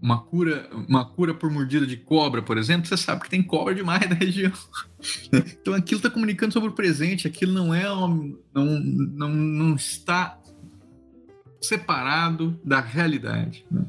uma 0.00 0.20
cura, 0.20 0.68
uma 0.88 1.04
cura 1.04 1.34
por 1.34 1.50
mordida 1.50 1.86
de 1.86 1.96
cobra, 1.96 2.42
por 2.42 2.58
exemplo, 2.58 2.86
você 2.86 2.96
sabe 2.96 3.22
que 3.22 3.30
tem 3.30 3.42
cobra 3.42 3.74
demais 3.74 4.08
na 4.08 4.14
região. 4.14 4.52
Então 5.62 5.72
aquilo 5.72 5.96
está 5.96 6.10
comunicando 6.10 6.52
sobre 6.52 6.68
o 6.68 6.74
presente, 6.74 7.26
aquilo 7.26 7.52
não 7.54 7.74
é 7.74 7.84
não, 7.84 8.38
não, 8.54 9.28
não 9.30 9.74
está 9.74 10.38
separado 11.58 12.60
da 12.62 12.80
realidade. 12.80 13.64
Né? 13.70 13.84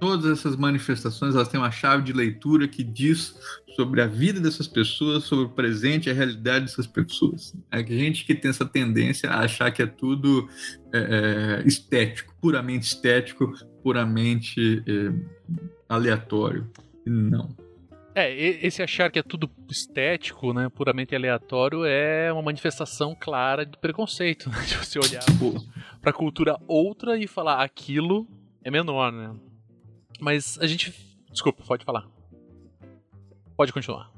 Todas 0.00 0.38
essas 0.38 0.56
manifestações 0.56 1.34
elas 1.34 1.48
têm 1.48 1.60
uma 1.60 1.70
chave 1.70 2.02
de 2.02 2.14
leitura 2.14 2.66
que 2.66 2.82
diz 2.82 3.34
sobre 3.76 4.00
a 4.00 4.06
vida 4.06 4.40
dessas 4.40 4.66
pessoas, 4.66 5.24
sobre 5.24 5.44
o 5.44 5.50
presente 5.50 6.08
e 6.08 6.10
a 6.10 6.14
realidade 6.14 6.66
dessas 6.66 6.86
pessoas. 6.86 7.54
É 7.70 7.78
a 7.78 7.82
gente 7.82 8.24
que 8.24 8.34
tem 8.34 8.50
essa 8.50 8.64
tendência 8.64 9.30
a 9.30 9.40
achar 9.40 9.70
que 9.70 9.82
é 9.82 9.86
tudo 9.86 10.48
é, 10.92 11.62
é 11.62 11.68
estético, 11.68 12.34
puramente 12.40 12.86
estético, 12.86 13.52
puramente 13.84 14.82
é, 14.88 15.12
aleatório. 15.86 16.66
Não. 17.04 17.54
É, 18.14 18.32
esse 18.66 18.82
achar 18.82 19.10
que 19.10 19.18
é 19.18 19.22
tudo 19.22 19.50
estético, 19.68 20.54
né, 20.54 20.68
puramente 20.70 21.14
aleatório, 21.14 21.84
é 21.84 22.32
uma 22.32 22.42
manifestação 22.42 23.14
clara 23.18 23.66
de 23.66 23.76
preconceito, 23.76 24.48
né, 24.50 24.62
de 24.62 24.76
você 24.76 24.98
olhar 24.98 25.24
para 26.00 26.12
cultura 26.12 26.56
outra 26.66 27.18
e 27.18 27.26
falar 27.26 27.62
aquilo 27.62 28.26
é 28.62 28.70
menor, 28.70 29.12
né? 29.12 29.34
Mas 30.18 30.56
a 30.60 30.66
gente, 30.66 30.94
desculpa, 31.30 31.62
pode 31.66 31.84
falar. 31.84 32.08
Pode 33.56 33.72
continuar. 33.72 34.10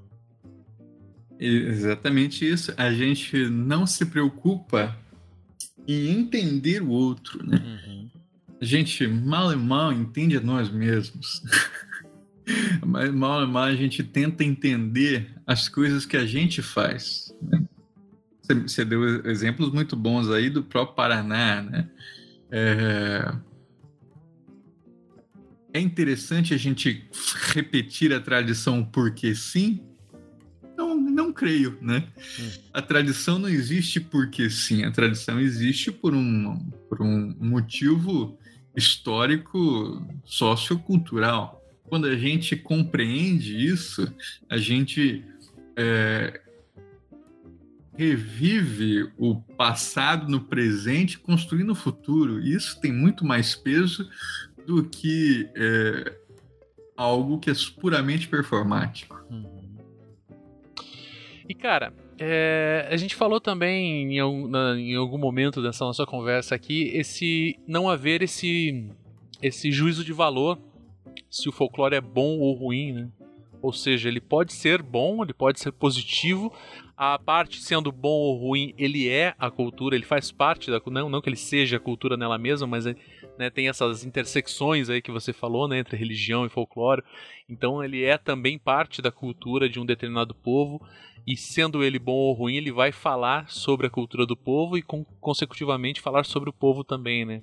Exatamente 1.41 2.49
isso. 2.49 2.73
A 2.77 2.93
gente 2.93 3.49
não 3.49 3.87
se 3.87 4.07
preocupa 4.07 4.97
em 5.89 6.11
entender 6.11 6.83
o 6.83 6.91
outro, 6.91 7.45
né? 7.45 7.57
Uhum. 7.57 8.11
A 8.61 8.65
gente 8.65 9.07
mal 9.07 9.53
e 9.53 9.57
mal 9.57 9.93
entende 9.93 10.37
a 10.37 10.41
nós 10.41 10.71
mesmos. 10.71 11.43
Mas 12.85 13.13
mal 13.13 13.43
e 13.43 13.47
mal 13.47 13.65
a 13.65 13.75
gente 13.75 14.03
tenta 14.03 14.45
entender 14.45 15.35
as 15.47 15.69
coisas 15.69 16.07
que 16.07 16.17
a 16.17 16.25
gente 16.25 16.63
faz. 16.63 17.35
Né? 17.43 17.65
Você 18.67 18.85
deu 18.85 19.27
exemplos 19.27 19.73
muito 19.73 19.97
bons 19.97 20.31
aí 20.31 20.49
do 20.49 20.63
próprio 20.63 20.95
Paraná, 20.95 21.63
né? 21.63 21.89
É... 22.51 23.35
é 25.75 25.81
interessante 25.81 26.55
a 26.55 26.57
gente 26.57 27.09
repetir 27.53 28.13
a 28.13 28.21
tradição 28.21 28.85
porque 28.85 29.35
sim, 29.35 29.81
não 31.17 31.33
creio, 31.33 31.79
né? 31.81 32.07
Hum. 32.39 32.51
A 32.73 32.83
tradição 32.83 33.39
não 33.39 33.49
existe 33.49 33.99
porque 33.99 34.49
sim, 34.51 34.85
a 34.85 34.91
tradição 34.91 35.41
existe 35.41 35.91
por 35.91 36.15
um, 36.15 36.59
por 36.89 37.03
um 37.03 37.35
motivo 37.41 38.39
histórico 38.77 40.07
sociocultural. 40.25 41.65
Quando 41.89 42.07
a 42.07 42.17
gente 42.17 42.55
compreende 42.57 43.57
isso, 43.57 44.13
a 44.51 44.59
gente 44.59 45.25
é, 45.77 46.41
revive 47.97 49.11
o 49.17 49.37
passado 49.37 50.29
no 50.29 50.41
presente, 50.41 51.19
construindo 51.19 51.71
o 51.71 51.77
futuro. 51.77 52.41
Isso 52.41 52.81
tem 52.81 52.93
muito 52.93 53.25
mais 53.25 53.55
peso 53.55 54.09
do 54.67 54.85
que 54.85 55.49
é, 55.57 56.17
algo 56.97 57.39
que 57.39 57.51
é 57.51 57.55
puramente 57.81 58.29
performático. 58.29 59.17
E 61.49 61.55
cara, 61.55 61.95
é, 62.19 62.89
a 62.91 62.97
gente 62.97 63.15
falou 63.15 63.41
também 63.41 64.15
em, 64.15 64.19
algum, 64.19 64.49
na, 64.49 64.79
em 64.79 64.95
algum 64.95 65.19
momento 65.19 65.63
dessa 65.63 65.85
nossa 65.85 66.07
conversa 66.07 66.55
aqui 66.55 66.91
esse 66.95 67.59
não 67.67 67.89
haver 67.89 68.23
esse 68.23 68.89
esse 69.43 69.71
juízo 69.71 70.03
de 70.03 70.13
valor 70.13 70.59
se 71.31 71.49
o 71.49 71.53
folclore 71.53 71.95
é 71.95 72.01
bom 72.01 72.39
ou 72.39 72.55
ruim, 72.55 72.93
né? 72.93 73.09
Ou 73.63 73.73
seja, 73.73 74.09
ele 74.09 74.21
pode 74.21 74.53
ser 74.53 74.83
bom, 74.83 75.23
ele 75.23 75.33
pode 75.33 75.61
ser 75.61 75.73
positivo. 75.73 76.53
A 76.97 77.19
parte 77.19 77.61
sendo 77.61 77.93
bom 77.93 78.09
ou 78.09 78.37
ruim, 78.37 78.75
ele 78.79 79.09
é 79.09 79.35
a 79.39 79.51
cultura, 79.51 79.95
ele 79.95 80.05
faz 80.05 80.33
parte 80.33 80.71
da 80.71 80.81
não 80.87 81.11
não 81.11 81.21
que 81.21 81.29
ele 81.29 81.37
seja 81.37 81.77
a 81.77 81.81
cultura 81.81 82.17
nela 82.17 82.39
mesma, 82.39 82.67
mas 82.67 82.87
né, 83.39 83.51
tem 83.51 83.69
essas 83.69 84.05
intersecções 84.05 84.89
aí 84.89 85.03
que 85.03 85.11
você 85.11 85.33
falou, 85.33 85.69
né, 85.69 85.79
entre 85.79 85.97
religião 85.97 86.47
e 86.47 86.49
folclore. 86.49 87.03
Então 87.49 87.85
ele 87.85 88.03
é 88.03 88.17
também 88.17 88.59
parte 88.59 89.03
da 89.03 89.13
cultura 89.13 89.69
de 89.69 89.79
um 89.79 89.85
determinado 89.85 90.35
povo 90.35 90.81
e 91.27 91.37
sendo 91.37 91.83
ele 91.83 91.99
bom 91.99 92.15
ou 92.15 92.33
ruim, 92.33 92.57
ele 92.57 92.71
vai 92.71 92.93
falar 92.93 93.51
sobre 93.51 93.89
a 93.89 93.91
cultura 93.91 94.25
do 94.25 94.37
povo 94.37 94.79
e 94.79 94.85
consecutivamente 95.21 96.01
falar 96.01 96.25
sobre 96.25 96.49
o 96.49 96.53
povo 96.53 96.85
também, 96.85 97.25
né? 97.25 97.43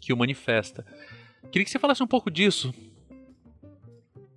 Que 0.00 0.12
o 0.12 0.16
manifesta. 0.16 0.86
Queria 1.50 1.64
que 1.64 1.70
você 1.70 1.80
falasse 1.80 2.02
um 2.02 2.06
pouco 2.06 2.30
disso. 2.30 2.72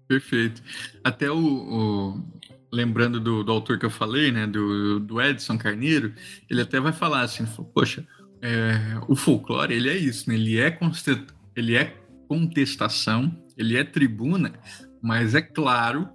Perfeito. 0.07 0.61
Até 1.03 1.31
o, 1.31 1.37
o 1.37 2.23
lembrando 2.71 3.19
do, 3.19 3.43
do, 3.43 3.51
autor 3.51 3.79
que 3.79 3.85
eu 3.85 3.89
falei, 3.89 4.31
né, 4.31 4.45
do, 4.45 4.99
do 4.99 5.21
Edson 5.21 5.57
Carneiro, 5.57 6.13
ele 6.49 6.61
até 6.61 6.79
vai 6.79 6.91
falar 6.91 7.21
assim, 7.21 7.45
poxa, 7.73 8.05
é, 8.41 8.99
o 9.07 9.15
folclore 9.15 9.73
ele 9.73 9.89
é 9.89 9.97
isso, 9.97 10.29
né? 10.29 10.35
ele 10.35 10.59
é 10.59 10.77
ele 11.55 11.75
é 11.75 11.95
contestação, 12.27 13.35
ele 13.57 13.77
é 13.77 13.83
tribuna, 13.83 14.53
mas 15.01 15.33
é 15.33 15.41
claro 15.41 16.09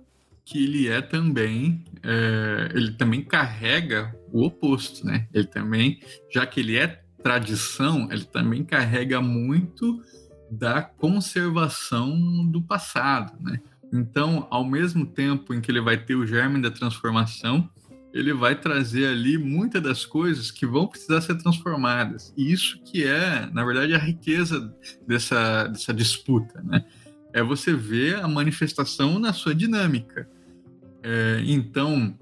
que 0.45 0.65
ele 0.65 0.89
é 0.89 1.01
também, 1.01 1.85
é, 2.03 2.73
ele 2.75 2.93
também 2.93 3.23
carrega 3.23 4.15
o 4.33 4.45
oposto, 4.45 5.07
né? 5.07 5.29
Ele 5.33 5.47
também, 5.47 6.01
já 6.29 6.45
que 6.45 6.61
ele 6.61 6.77
é 6.77 7.01
tradição, 7.23 8.09
ele 8.11 8.25
também 8.25 8.65
carrega 8.65 9.21
muito 9.21 10.03
da 10.51 10.83
conservação 10.83 12.45
do 12.47 12.61
passado, 12.61 13.33
né? 13.41 13.61
Então, 13.93 14.47
ao 14.51 14.65
mesmo 14.65 15.05
tempo 15.05 15.53
em 15.53 15.61
que 15.61 15.71
ele 15.71 15.81
vai 15.81 15.97
ter 15.97 16.15
o 16.15 16.27
germe 16.27 16.61
da 16.63 16.71
transformação, 16.71 17.69
ele 18.13 18.33
vai 18.33 18.55
trazer 18.55 19.07
ali 19.07 19.39
muitas 19.39 19.83
das 19.83 20.05
coisas 20.05 20.51
que 20.51 20.67
vão 20.67 20.87
precisar 20.87 21.21
ser 21.21 21.37
transformadas. 21.37 22.33
E 22.37 22.53
isso 22.53 22.81
que 22.85 23.05
é, 23.05 23.49
na 23.53 23.65
verdade, 23.65 23.95
a 23.95 23.99
riqueza 23.99 24.73
dessa, 25.07 25.67
dessa 25.69 25.95
disputa, 25.95 26.61
né? 26.63 26.85
É 27.33 27.43
você 27.43 27.73
ver 27.73 28.17
a 28.17 28.27
manifestação 28.27 29.21
na 29.21 29.33
sua 29.33 29.55
dinâmica. 29.55 30.29
É, 31.03 31.41
então, 31.47 32.17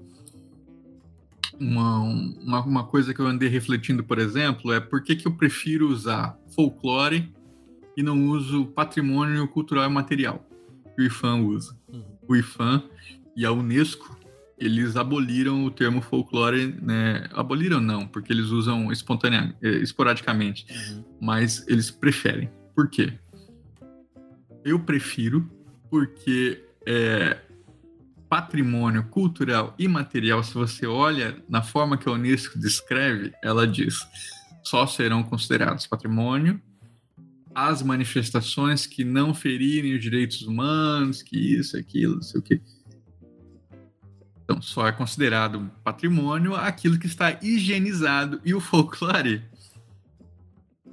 uma, 1.59 1.99
uma, 1.99 2.61
uma, 2.63 2.83
coisa 2.83 3.11
que 3.11 3.19
eu 3.19 3.25
andei 3.25 3.49
refletindo, 3.49 4.03
por 4.03 4.19
exemplo, 4.19 4.71
é 4.71 4.79
por 4.79 5.01
que, 5.03 5.15
que 5.15 5.27
eu 5.27 5.33
prefiro 5.33 5.89
usar 5.89 6.37
folclore 6.55 7.33
e 7.97 8.03
não 8.03 8.27
uso 8.27 8.67
patrimônio 8.67 9.47
cultural 9.47 9.89
e 9.89 9.89
material 9.93 10.48
que 10.99 11.03
o 11.03 11.05
IFAM 11.05 11.45
usa. 11.45 11.75
Uhum. 11.87 12.03
O 12.27 12.35
IFAM 12.35 12.83
e 13.35 13.45
a 13.45 13.51
Unesco, 13.51 14.19
eles 14.57 14.97
aboliram 14.97 15.63
o 15.63 15.71
termo 15.71 16.01
folclore, 16.01 16.75
né? 16.81 17.25
Aboliram 17.31 17.79
não, 17.79 18.05
porque 18.05 18.33
eles 18.33 18.47
usam 18.47 18.91
espontaneamente, 18.91 19.55
eh, 19.61 19.77
esporadicamente, 19.77 20.65
uhum. 20.69 21.03
mas 21.21 21.65
eles 21.67 21.89
preferem. 21.89 22.49
Por 22.75 22.89
quê? 22.89 23.13
Eu 24.65 24.79
prefiro 24.79 25.49
porque 25.89 26.61
é, 26.85 27.39
patrimônio 28.27 29.03
cultural 29.05 29.73
e 29.79 29.87
material, 29.87 30.43
se 30.43 30.53
você 30.53 30.85
olha 30.85 31.41
na 31.47 31.61
forma 31.61 31.97
que 31.97 32.09
a 32.09 32.11
Unesco 32.11 32.59
descreve, 32.59 33.31
ela 33.41 33.65
diz: 33.65 33.95
só 34.63 34.85
serão 34.85 35.23
considerados 35.23 35.87
patrimônio 35.87 36.61
as 37.67 37.81
manifestações 37.81 38.85
que 38.85 39.03
não 39.03 39.33
ferirem 39.33 39.95
os 39.95 40.01
direitos 40.01 40.41
humanos, 40.41 41.21
que 41.21 41.37
isso, 41.37 41.77
aquilo, 41.77 42.15
não 42.15 42.21
sei 42.21 42.39
o 42.39 42.43
quê. 42.43 42.61
Então, 44.43 44.61
só 44.61 44.87
é 44.87 44.91
considerado 44.91 45.69
patrimônio 45.83 46.55
aquilo 46.55 46.97
que 46.97 47.05
está 47.05 47.37
higienizado. 47.41 48.41
E 48.43 48.53
o 48.53 48.59
folclore, 48.59 49.43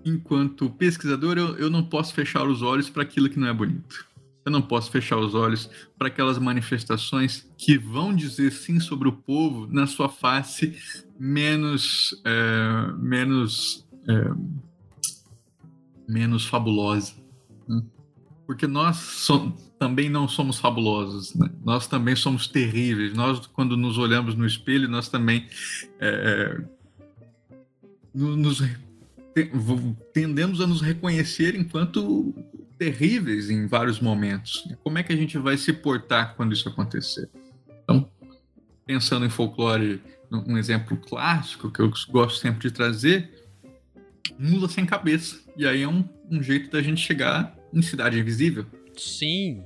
enquanto 0.04 0.68
pesquisador, 0.68 1.38
eu, 1.38 1.56
eu 1.56 1.70
não 1.70 1.82
posso 1.82 2.12
fechar 2.12 2.46
os 2.46 2.60
olhos 2.60 2.90
para 2.90 3.02
aquilo 3.02 3.30
que 3.30 3.38
não 3.38 3.48
é 3.48 3.54
bonito. 3.54 4.06
Eu 4.44 4.52
não 4.52 4.62
posso 4.62 4.90
fechar 4.92 5.16
os 5.16 5.34
olhos 5.34 5.68
para 5.98 6.06
aquelas 6.06 6.38
manifestações 6.38 7.50
que 7.58 7.76
vão 7.76 8.14
dizer 8.14 8.52
sim 8.52 8.78
sobre 8.78 9.08
o 9.08 9.12
povo 9.12 9.66
na 9.66 9.86
sua 9.86 10.08
face 10.08 10.76
menos, 11.18 12.14
é, 12.24 12.92
menos, 12.98 13.84
é, 14.06 14.30
menos 16.09 16.46
fabulosa. 16.46 17.14
Né? 17.68 17.82
Porque 18.46 18.66
nós 18.66 18.96
so 18.96 19.52
também 19.78 20.09
não 20.09 20.26
somos 20.26 20.59
fabulosos, 20.59 21.34
né? 21.34 21.50
nós 21.64 21.86
também 21.86 22.16
somos 22.16 22.46
terríveis. 22.46 23.12
Nós, 23.12 23.46
quando 23.46 23.76
nos 23.76 23.98
olhamos 23.98 24.34
no 24.34 24.46
espelho, 24.46 24.88
nós 24.88 25.09
também 25.09 25.46
é, 26.00 26.62
nos 28.14 28.62
tendemos 30.12 30.61
a 30.62 30.66
nos 30.66 30.80
reconhecer 30.80 31.54
enquanto 31.54 32.34
terríveis 32.78 33.50
em 33.50 33.66
vários 33.66 34.00
momentos. 34.00 34.66
Como 34.82 34.98
é 34.98 35.02
que 35.02 35.12
a 35.12 35.16
gente 35.16 35.36
vai 35.36 35.59
se 35.59 35.72
portar 35.72 36.34
quando 36.34 36.54
isso 36.54 36.68
acontecer? 36.68 37.28
Então, 37.84 38.09
pensando 38.86 39.26
em 39.26 39.30
folclore, 39.30 40.02
um 40.30 40.57
exemplo 40.57 40.96
clássico 40.96 41.70
que 41.70 41.80
eu 41.80 41.92
gosto 42.09 42.40
sempre 42.40 42.68
de 42.68 42.74
trazer, 42.74 43.36
mula 44.39 44.68
sem 44.68 44.85
cabeça. 44.87 45.41
E 45.57 45.66
aí 45.66 45.83
é 45.83 45.89
um, 45.89 46.05
um 46.31 46.43
jeito 46.43 46.70
da 46.70 46.83
gente 46.83 47.01
chegar 47.01 47.57
em 47.72 47.83
Cidade 47.83 48.18
Invisível. 48.18 48.66
Sim. 48.97 49.62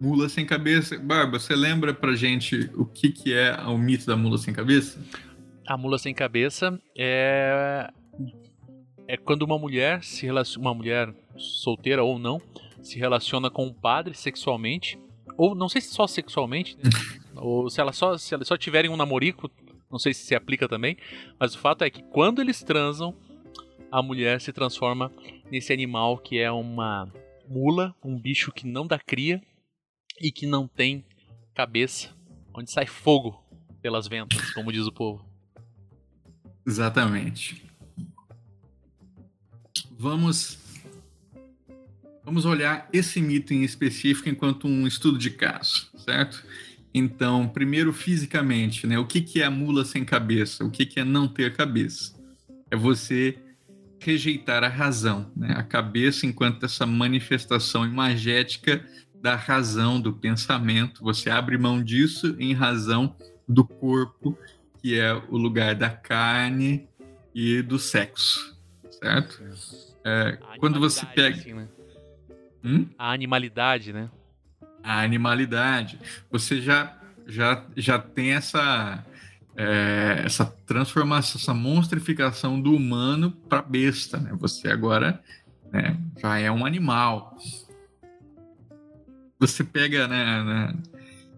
Mula 0.00 0.28
sem 0.28 0.46
cabeça. 0.46 0.98
Barba, 0.98 1.38
você 1.38 1.54
lembra 1.54 1.92
pra 1.92 2.14
gente 2.14 2.70
o 2.74 2.84
que, 2.84 3.10
que 3.10 3.34
é 3.34 3.54
o 3.62 3.76
mito 3.76 4.06
da 4.06 4.16
mula 4.16 4.38
sem 4.38 4.52
cabeça? 4.52 4.98
A 5.66 5.76
mula 5.76 5.98
sem 5.98 6.14
cabeça 6.14 6.80
é 6.96 7.90
é 9.10 9.16
quando 9.16 9.42
uma 9.42 9.58
mulher 9.58 10.04
se 10.04 10.24
relaciona, 10.24 10.68
uma 10.68 10.74
mulher 10.74 11.12
solteira 11.36 12.04
ou 12.04 12.16
não, 12.16 12.40
se 12.80 12.96
relaciona 12.96 13.50
com 13.50 13.66
um 13.66 13.72
padre 13.72 14.14
sexualmente, 14.14 14.96
ou 15.36 15.52
não 15.52 15.68
sei 15.68 15.80
se 15.80 15.92
só 15.92 16.06
sexualmente, 16.06 16.76
né? 16.76 16.90
ou 17.34 17.68
se 17.68 17.80
ela 17.80 17.92
só 17.92 18.16
se 18.16 18.32
elas 18.32 18.46
só 18.46 18.56
tiverem 18.56 18.88
um 18.88 18.96
namorico, 18.96 19.50
não 19.90 19.98
sei 19.98 20.14
se 20.14 20.24
se 20.24 20.34
aplica 20.34 20.68
também, 20.68 20.96
mas 21.38 21.54
o 21.54 21.58
fato 21.58 21.82
é 21.82 21.90
que 21.90 22.02
quando 22.02 22.40
eles 22.40 22.62
transam, 22.62 23.14
a 23.90 24.02
mulher 24.02 24.40
se 24.40 24.52
transforma 24.52 25.12
nesse 25.50 25.72
animal 25.72 26.18
que 26.18 26.38
é 26.38 26.50
uma 26.50 27.12
mula, 27.48 27.94
um 28.02 28.16
bicho 28.16 28.52
que 28.52 28.66
não 28.66 28.86
dá 28.86 28.98
cria 28.98 29.42
e 30.20 30.30
que 30.30 30.46
não 30.46 30.68
tem 30.68 31.04
cabeça, 31.54 32.14
onde 32.54 32.70
sai 32.70 32.86
fogo 32.86 33.42
pelas 33.82 34.06
ventas, 34.06 34.52
como 34.52 34.72
diz 34.72 34.86
o 34.86 34.92
povo. 34.92 35.24
Exatamente. 36.66 37.64
Vamos 39.90 40.58
vamos 42.22 42.44
olhar 42.44 42.88
esse 42.92 43.20
mito 43.20 43.52
em 43.52 43.64
específico 43.64 44.28
enquanto 44.28 44.68
um 44.68 44.86
estudo 44.86 45.18
de 45.18 45.30
caso, 45.30 45.90
certo? 45.98 46.44
Então, 46.92 47.48
primeiro 47.48 47.92
fisicamente, 47.92 48.86
né? 48.86 48.98
O 48.98 49.06
que, 49.06 49.20
que 49.20 49.40
é 49.40 49.46
a 49.46 49.50
mula 49.50 49.84
sem 49.84 50.04
cabeça? 50.04 50.64
O 50.64 50.70
que, 50.70 50.84
que 50.84 50.98
é 50.98 51.04
não 51.04 51.28
ter 51.28 51.54
cabeça? 51.54 52.14
É 52.70 52.76
você 52.76 53.38
rejeitar 54.00 54.64
a 54.64 54.68
razão, 54.68 55.30
né? 55.36 55.54
A 55.56 55.62
cabeça 55.62 56.26
enquanto 56.26 56.64
essa 56.64 56.86
manifestação 56.86 57.84
imagética 57.84 58.84
da 59.20 59.36
razão, 59.36 60.00
do 60.00 60.12
pensamento. 60.12 61.02
Você 61.04 61.30
abre 61.30 61.58
mão 61.58 61.82
disso 61.82 62.34
em 62.38 62.54
razão 62.54 63.14
do 63.46 63.64
corpo, 63.64 64.36
que 64.80 64.98
é 64.98 65.12
o 65.12 65.36
lugar 65.36 65.74
da 65.74 65.90
carne 65.90 66.88
e 67.34 67.62
do 67.62 67.78
sexo, 67.78 68.56
certo? 68.90 69.42
É, 70.04 70.38
quando 70.58 70.80
você 70.80 71.04
pega. 71.06 71.36
Assim, 71.36 71.52
né? 71.52 71.68
Hum? 72.64 72.86
A 72.98 73.12
animalidade, 73.12 73.92
né? 73.92 74.10
A 74.82 75.02
animalidade. 75.02 75.98
Você 76.30 76.60
já, 76.60 76.96
já, 77.26 77.64
já 77.76 77.98
tem 77.98 78.32
essa, 78.32 79.04
é, 79.56 80.22
essa 80.24 80.46
transformação, 80.66 81.40
essa 81.40 81.54
monstrificação 81.54 82.60
do 82.60 82.74
humano 82.74 83.30
para 83.30 83.62
besta, 83.62 84.18
né? 84.18 84.30
Você 84.38 84.68
agora 84.68 85.20
né, 85.72 85.96
já 86.20 86.38
é 86.38 86.50
um 86.50 86.64
animal. 86.64 87.36
Você 89.38 89.64
pega, 89.64 90.06
né, 90.06 90.44
né 90.44 90.74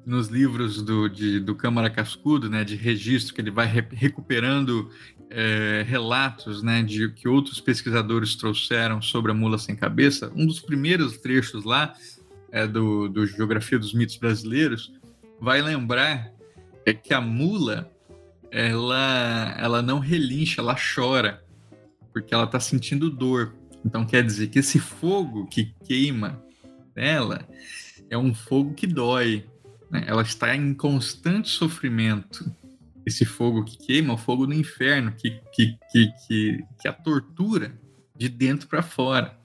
nos 0.05 0.29
livros 0.29 0.83
do, 0.83 1.09
de, 1.09 1.39
do 1.39 1.55
Câmara 1.55 1.89
Cascudo, 1.89 2.51
né, 2.51 2.65
de 2.65 2.75
registro, 2.75 3.35
que 3.35 3.41
ele 3.41 3.51
vai 3.51 3.67
re 3.67 3.85
recuperando 3.93 4.91
é, 5.31 5.85
relatos 5.87 6.63
né, 6.63 6.83
de 6.83 7.09
que 7.11 7.29
outros 7.29 7.61
pesquisadores 7.61 8.35
trouxeram 8.35 9.01
sobre 9.01 9.31
a 9.31 9.35
mula 9.35 9.59
sem 9.59 9.75
cabeça. 9.75 10.31
Um 10.35 10.47
dos 10.47 10.61
primeiros 10.61 11.17
trechos 11.19 11.65
lá 11.65 11.95
é, 12.53 12.67
do, 12.67 13.09
do 13.09 13.27
Geografia 13.27 13.79
dos 13.79 13.95
Mitos 13.95 14.19
Brasileiros 14.19 14.93
vai 15.41 15.63
lembrar 15.63 16.31
é 16.85 16.93
que 16.93 17.15
a 17.15 17.21
mula 17.21 17.91
ela, 18.51 19.57
ela 19.59 19.81
não 19.81 19.99
relincha, 19.99 20.61
ela 20.61 20.77
chora, 20.77 21.43
porque 22.13 22.35
ela 22.35 22.45
está 22.45 22.61
sentindo 22.61 23.09
dor. 23.09 23.55
Então 23.85 24.05
quer 24.05 24.23
dizer 24.23 24.49
que 24.49 24.59
esse 24.59 24.79
fogo 24.79 25.47
que 25.47 25.75
queima 25.85 26.45
nela 26.95 27.49
é 28.11 28.19
um 28.19 28.35
fogo 28.35 28.75
que 28.75 28.87
dói, 28.87 29.47
né? 29.91 30.05
Ela 30.07 30.23
está 30.23 30.55
em 30.55 30.75
constante 30.75 31.49
sofrimento. 31.49 32.55
Esse 33.07 33.25
fogo 33.25 33.65
que 33.65 33.79
queima, 33.79 34.15
o 34.15 34.19
fogo 34.19 34.47
do 34.47 34.55
inferno, 34.55 35.13
que, 35.13 35.31
que, 35.53 35.77
que, 35.91 36.13
que, 36.27 36.65
que 36.81 36.89
a 36.89 36.93
tortura 36.93 37.77
de 38.15 38.29
dentro 38.29 38.69
para 38.69 38.83
fora. 38.83 39.42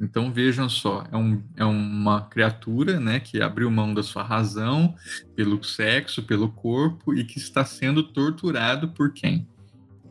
Então 0.00 0.32
vejam 0.32 0.68
só, 0.68 1.04
é, 1.10 1.16
um, 1.16 1.42
é 1.56 1.64
uma 1.64 2.22
criatura 2.22 3.00
né, 3.00 3.18
que 3.18 3.42
abriu 3.42 3.70
mão 3.70 3.92
da 3.92 4.02
sua 4.02 4.22
razão 4.22 4.94
pelo 5.34 5.62
sexo, 5.64 6.22
pelo 6.22 6.50
corpo 6.50 7.12
e 7.12 7.24
que 7.24 7.38
está 7.38 7.64
sendo 7.64 8.02
torturado 8.02 8.88
por 8.88 9.12
quem? 9.12 9.46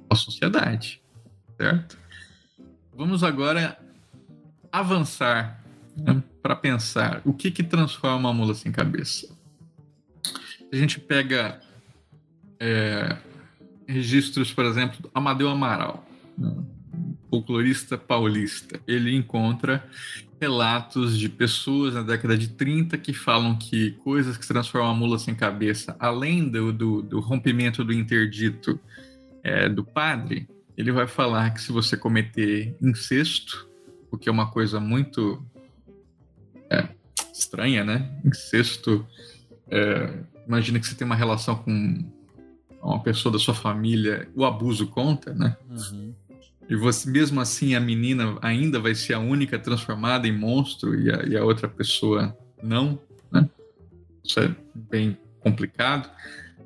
A 0.10 0.16
sociedade, 0.16 1.02
certo? 1.58 1.98
Vamos 2.94 3.24
agora 3.24 3.78
avançar 4.72 5.64
né, 5.96 6.22
para 6.42 6.56
pensar 6.56 7.22
o 7.24 7.34
que, 7.34 7.50
que 7.50 7.64
transforma 7.64 8.18
uma 8.18 8.34
mula 8.34 8.54
sem 8.54 8.72
cabeça. 8.72 9.30
A 10.72 10.76
gente 10.76 11.00
pega 11.00 11.62
é, 12.60 13.18
registros, 13.88 14.52
por 14.52 14.66
exemplo, 14.66 15.10
Amadeu 15.14 15.50
Amaral, 15.50 16.06
né, 16.38 16.54
folclorista 17.30 17.98
paulista. 17.98 18.80
Ele 18.88 19.16
encontra 19.16 19.84
relatos 20.40 21.18
de 21.18 21.30
pessoas 21.30 21.94
na 21.94 22.04
década 22.04 22.38
de 22.38 22.50
30 22.50 22.98
que 22.98 23.14
falam 23.14 23.58
que 23.58 23.92
coisas 24.04 24.38
que 24.38 24.48
transformam 24.48 24.92
a 24.92 24.94
mula 24.94 25.18
sem 25.18 25.34
cabeça, 25.34 25.96
além 26.00 26.48
do, 26.48 26.72
do, 26.72 27.02
do 27.02 27.20
rompimento 27.20 27.84
do 27.84 27.94
interdito 27.94 28.80
é, 29.44 29.68
do 29.68 29.84
padre, 29.84 30.48
ele 30.78 30.92
vai 30.92 31.08
falar 31.08 31.52
que 31.52 31.62
se 31.62 31.72
você 31.72 31.98
cometer 31.98 32.76
incesto, 32.82 33.68
o 34.12 34.18
que 34.18 34.30
é 34.30 34.32
uma 34.32 34.52
coisa 34.52 34.80
muito 34.80 35.44
é, 36.70 36.88
estranha, 37.34 37.84
né? 37.84 38.12
Incesto. 38.24 39.06
É, 39.70 40.24
imagina 40.48 40.80
que 40.80 40.86
você 40.86 40.96
tem 40.96 41.06
uma 41.06 41.16
relação 41.16 41.56
com 41.56 42.06
uma 42.82 43.02
pessoa 43.02 43.34
da 43.34 43.40
sua 43.40 43.56
família, 43.56 44.30
o 44.36 44.46
abuso 44.46 44.88
conta, 44.88 45.34
né? 45.34 45.58
Uhum. 45.70 46.14
E 46.70 46.76
você, 46.76 47.10
mesmo 47.10 47.40
assim, 47.40 47.76
a 47.76 47.80
menina 47.80 48.38
ainda 48.42 48.80
vai 48.80 48.94
ser 48.94 49.14
a 49.14 49.20
única 49.20 49.58
transformada 49.58 50.28
em 50.28 50.38
monstro 50.38 51.00
e 51.00 51.10
a, 51.12 51.24
e 51.26 51.38
a 51.38 51.44
outra 51.44 51.68
pessoa 51.68 52.38
não, 52.62 53.00
né? 53.32 53.50
Isso 54.24 54.40
é 54.40 54.54
bem 54.76 55.18
complicado. 55.40 56.10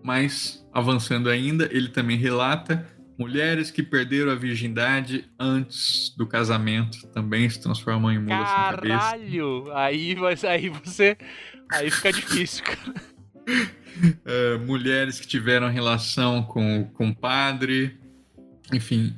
Mas, 0.04 0.66
avançando 0.74 1.30
ainda, 1.30 1.70
ele 1.72 1.90
também 1.90 2.18
relata 2.18 2.88
mulheres 3.22 3.70
que 3.70 3.84
perderam 3.84 4.32
a 4.32 4.36
virgindade 4.36 5.30
antes 5.40 6.12
do 6.18 6.26
casamento 6.26 7.06
também 7.10 7.48
se 7.48 7.62
transformam 7.62 8.12
em 8.12 8.18
mulas 8.18 8.50
sem 8.50 8.58
cabeça. 8.58 8.98
Caralho! 8.98 9.72
Aí, 9.76 10.16
mas 10.16 10.44
aí 10.44 10.70
você. 10.70 11.16
Aí 11.72 11.92
fica 11.92 12.12
difícil, 12.12 12.64
cara. 12.64 13.12
É, 14.26 14.58
mulheres 14.58 15.20
que 15.20 15.28
tiveram 15.28 15.70
relação 15.70 16.44
com, 16.44 16.86
com 16.94 17.10
o 17.10 17.16
padre. 17.16 18.00
Enfim, 18.74 19.14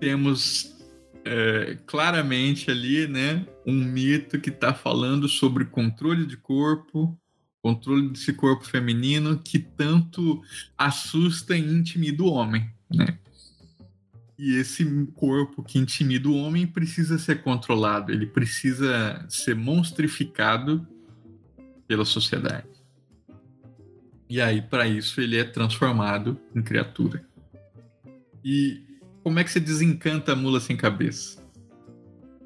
temos 0.00 0.76
é, 1.24 1.78
claramente 1.86 2.70
ali, 2.70 3.06
né, 3.06 3.46
um 3.66 3.74
mito 3.74 4.40
que 4.40 4.50
está 4.50 4.74
falando 4.74 5.28
sobre 5.28 5.66
controle 5.66 6.26
de 6.26 6.36
corpo, 6.36 7.16
controle 7.62 8.08
desse 8.08 8.32
corpo 8.32 8.64
feminino 8.64 9.38
que 9.38 9.58
tanto 9.58 10.42
assusta 10.76 11.56
e 11.56 11.60
intimida 11.60 12.22
o 12.22 12.30
homem, 12.30 12.70
né? 12.92 13.18
E 14.38 14.54
esse 14.56 14.86
corpo 15.14 15.62
que 15.62 15.78
intimida 15.78 16.26
o 16.26 16.34
homem 16.34 16.66
precisa 16.66 17.18
ser 17.18 17.42
controlado, 17.42 18.10
ele 18.10 18.24
precisa 18.26 19.22
ser 19.28 19.54
monstrificado 19.54 20.88
pela 21.86 22.06
sociedade. 22.06 22.66
E 24.30 24.40
aí, 24.40 24.62
para 24.62 24.88
isso, 24.88 25.20
ele 25.20 25.36
é 25.36 25.44
transformado 25.44 26.40
em 26.54 26.62
criatura. 26.62 27.22
E 28.42 28.82
como 29.22 29.38
é 29.38 29.44
que 29.44 29.50
você 29.50 29.60
desencanta 29.60 30.32
a 30.32 30.36
mula 30.36 30.60
sem 30.60 30.76
cabeça? 30.76 31.40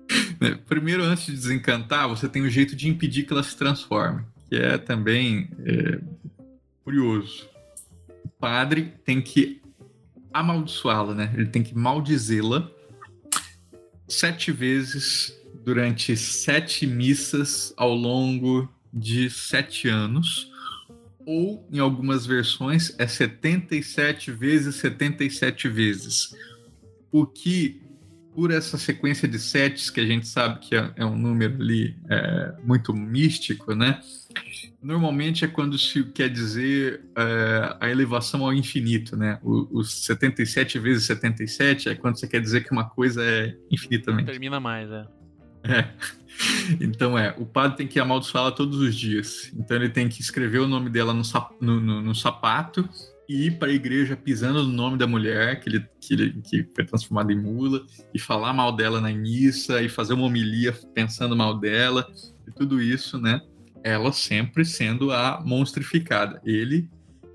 Né, 0.40 0.58
primeiro, 0.66 1.02
antes 1.02 1.26
de 1.26 1.32
desencantar, 1.32 2.08
você 2.08 2.28
tem 2.28 2.42
um 2.42 2.50
jeito 2.50 2.74
de 2.74 2.88
impedir 2.88 3.22
que 3.22 3.32
ela 3.32 3.42
se 3.42 3.56
transforme, 3.56 4.24
que 4.48 4.56
é 4.56 4.76
também 4.76 5.48
é, 5.64 6.00
curioso. 6.82 7.48
O 8.24 8.28
padre 8.28 8.92
tem 9.04 9.22
que 9.22 9.62
amaldiçoá-la, 10.32 11.14
né? 11.14 11.32
Ele 11.34 11.46
tem 11.46 11.62
que 11.62 11.74
maldizê-la 11.74 12.68
sete 14.08 14.50
vezes 14.50 15.32
durante 15.64 16.16
sete 16.16 16.86
missas 16.86 17.72
ao 17.76 17.94
longo 17.94 18.68
de 18.92 19.30
sete 19.30 19.88
anos. 19.88 20.52
Ou, 21.26 21.66
em 21.72 21.78
algumas 21.78 22.26
versões, 22.26 22.94
é 22.98 23.06
77 23.06 24.30
vezes 24.30 24.74
77 24.74 25.68
vezes. 25.68 26.34
O 27.14 27.24
que, 27.24 27.80
por 28.34 28.50
essa 28.50 28.76
sequência 28.76 29.28
de 29.28 29.38
setes, 29.38 29.88
que 29.88 30.00
a 30.00 30.04
gente 30.04 30.26
sabe 30.26 30.58
que 30.58 30.74
é, 30.74 30.92
é 30.96 31.06
um 31.06 31.16
número 31.16 31.54
ali 31.62 31.96
é, 32.10 32.54
muito 32.64 32.92
místico, 32.92 33.72
né? 33.72 34.00
Normalmente 34.82 35.44
é 35.44 35.46
quando 35.46 35.78
se 35.78 36.02
quer 36.06 36.28
dizer 36.28 37.04
é, 37.16 37.76
a 37.78 37.88
elevação 37.88 38.44
ao 38.44 38.52
infinito, 38.52 39.16
né? 39.16 39.38
Os 39.44 40.04
77 40.06 40.76
vezes 40.80 41.06
77 41.06 41.88
é 41.88 41.94
quando 41.94 42.18
você 42.18 42.26
quer 42.26 42.40
dizer 42.40 42.64
que 42.64 42.72
uma 42.72 42.90
coisa 42.90 43.22
é 43.22 43.56
infinitamente. 43.70 44.26
Termina 44.26 44.58
mais, 44.58 44.90
é. 44.90 45.06
É. 45.62 45.88
Então 46.80 47.16
é, 47.16 47.32
o 47.38 47.46
padre 47.46 47.76
tem 47.76 47.86
que 47.86 48.00
amaldiçoá-la 48.00 48.50
todos 48.50 48.80
os 48.80 48.92
dias. 48.96 49.52
Então 49.56 49.76
ele 49.76 49.88
tem 49.88 50.08
que 50.08 50.20
escrever 50.20 50.58
o 50.58 50.66
nome 50.66 50.90
dela 50.90 51.14
no, 51.14 51.22
no, 51.60 51.80
no, 51.80 52.02
no 52.02 52.12
sapato 52.12 52.88
e 53.28 53.46
ir 53.46 53.58
para 53.58 53.68
a 53.68 53.74
igreja 53.74 54.16
pisando 54.16 54.62
no 54.62 54.72
nome 54.72 54.98
da 54.98 55.06
mulher 55.06 55.60
que 55.60 55.68
ele, 55.68 55.86
que 56.00 56.14
ele 56.14 56.42
que 56.42 56.68
foi 56.74 56.84
transformada 56.84 57.32
em 57.32 57.40
mula 57.40 57.84
e 58.12 58.18
falar 58.18 58.52
mal 58.52 58.74
dela 58.74 59.00
na 59.00 59.10
missa 59.10 59.82
e 59.82 59.88
fazer 59.88 60.14
uma 60.14 60.26
homilia 60.26 60.72
pensando 60.94 61.36
mal 61.36 61.58
dela 61.58 62.06
e 62.46 62.52
tudo 62.52 62.82
isso, 62.82 63.18
né? 63.18 63.40
ela 63.84 64.10
sempre 64.12 64.64
sendo 64.64 65.12
a 65.12 65.42
monstrificada. 65.44 66.40
Ele 66.42 66.88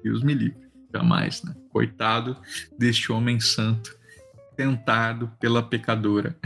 e 0.04 0.10
os 0.10 0.24
me 0.24 0.52
Jamais, 0.92 1.44
né? 1.44 1.56
Coitado 1.70 2.36
deste 2.76 3.12
homem 3.12 3.40
santo, 3.40 3.96
tentado 4.58 5.32
pela 5.40 5.62
pecadora. 5.62 6.36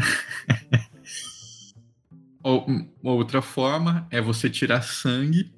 outra 3.01 3.41
forma 3.41 4.05
é 4.11 4.19
você 4.19 4.49
tirar 4.49 4.81
sangue 4.81 5.53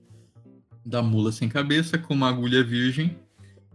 da 0.86 1.01
mula 1.01 1.31
sem 1.31 1.49
cabeça 1.49 1.97
com 1.97 2.13
uma 2.13 2.29
agulha 2.29 2.63
virgem. 2.63 3.17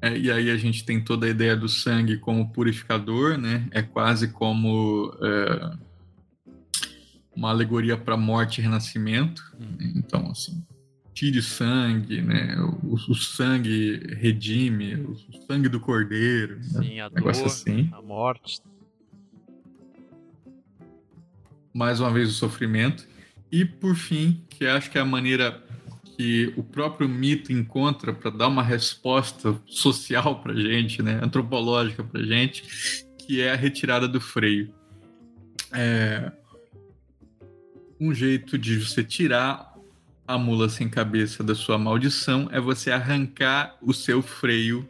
É, 0.02 0.16
e 0.16 0.30
aí 0.30 0.50
a 0.50 0.56
gente 0.56 0.84
tem 0.84 1.02
toda 1.02 1.26
a 1.26 1.28
ideia 1.28 1.56
do 1.56 1.68
sangue 1.68 2.16
como 2.16 2.50
purificador, 2.52 3.36
né? 3.36 3.68
É 3.70 3.82
quase 3.82 4.28
como 4.28 5.14
é, 5.22 5.76
uma 7.34 7.50
alegoria 7.50 7.96
para 7.96 8.16
morte 8.16 8.58
e 8.58 8.62
renascimento. 8.62 9.42
Hum. 9.60 9.92
Então, 9.96 10.30
assim, 10.30 10.64
tire 11.12 11.42
sangue, 11.42 12.22
né? 12.22 12.56
O, 12.82 12.94
o 12.94 13.14
sangue 13.14 13.98
redime, 14.14 14.94
o 14.94 15.16
sangue 15.46 15.68
do 15.68 15.78
cordeiro. 15.80 16.56
né? 16.56 16.62
Sim, 16.62 17.00
a 17.00 17.08
Um 17.08 17.14
negócio 17.14 17.44
dor, 17.44 17.52
assim. 17.52 17.90
a 17.92 18.00
morte. 18.00 18.60
mais 21.72 22.00
uma 22.00 22.10
vez 22.10 22.28
o 22.28 22.32
sofrimento. 22.32 23.06
E 23.50 23.64
por 23.64 23.94
fim, 23.94 24.44
que 24.48 24.66
acho 24.66 24.90
que 24.90 24.98
é 24.98 25.00
a 25.00 25.04
maneira 25.04 25.62
que 26.20 26.52
o 26.54 26.62
próprio 26.62 27.08
mito 27.08 27.50
encontra 27.50 28.12
para 28.12 28.30
dar 28.30 28.48
uma 28.48 28.62
resposta 28.62 29.58
social 29.64 30.42
para 30.42 30.54
gente, 30.54 31.02
né, 31.02 31.18
antropológica 31.22 32.04
para 32.04 32.22
gente, 32.22 32.62
que 33.16 33.40
é 33.40 33.50
a 33.50 33.56
retirada 33.56 34.06
do 34.06 34.20
freio. 34.20 34.70
É 35.72 36.30
um 37.98 38.12
jeito 38.12 38.58
de 38.58 38.80
você 38.80 39.02
tirar 39.02 39.74
a 40.28 40.36
mula 40.36 40.68
sem 40.68 40.90
cabeça 40.90 41.42
da 41.42 41.54
sua 41.54 41.78
maldição 41.78 42.50
é 42.52 42.60
você 42.60 42.90
arrancar 42.90 43.78
o 43.80 43.94
seu 43.94 44.20
freio 44.20 44.86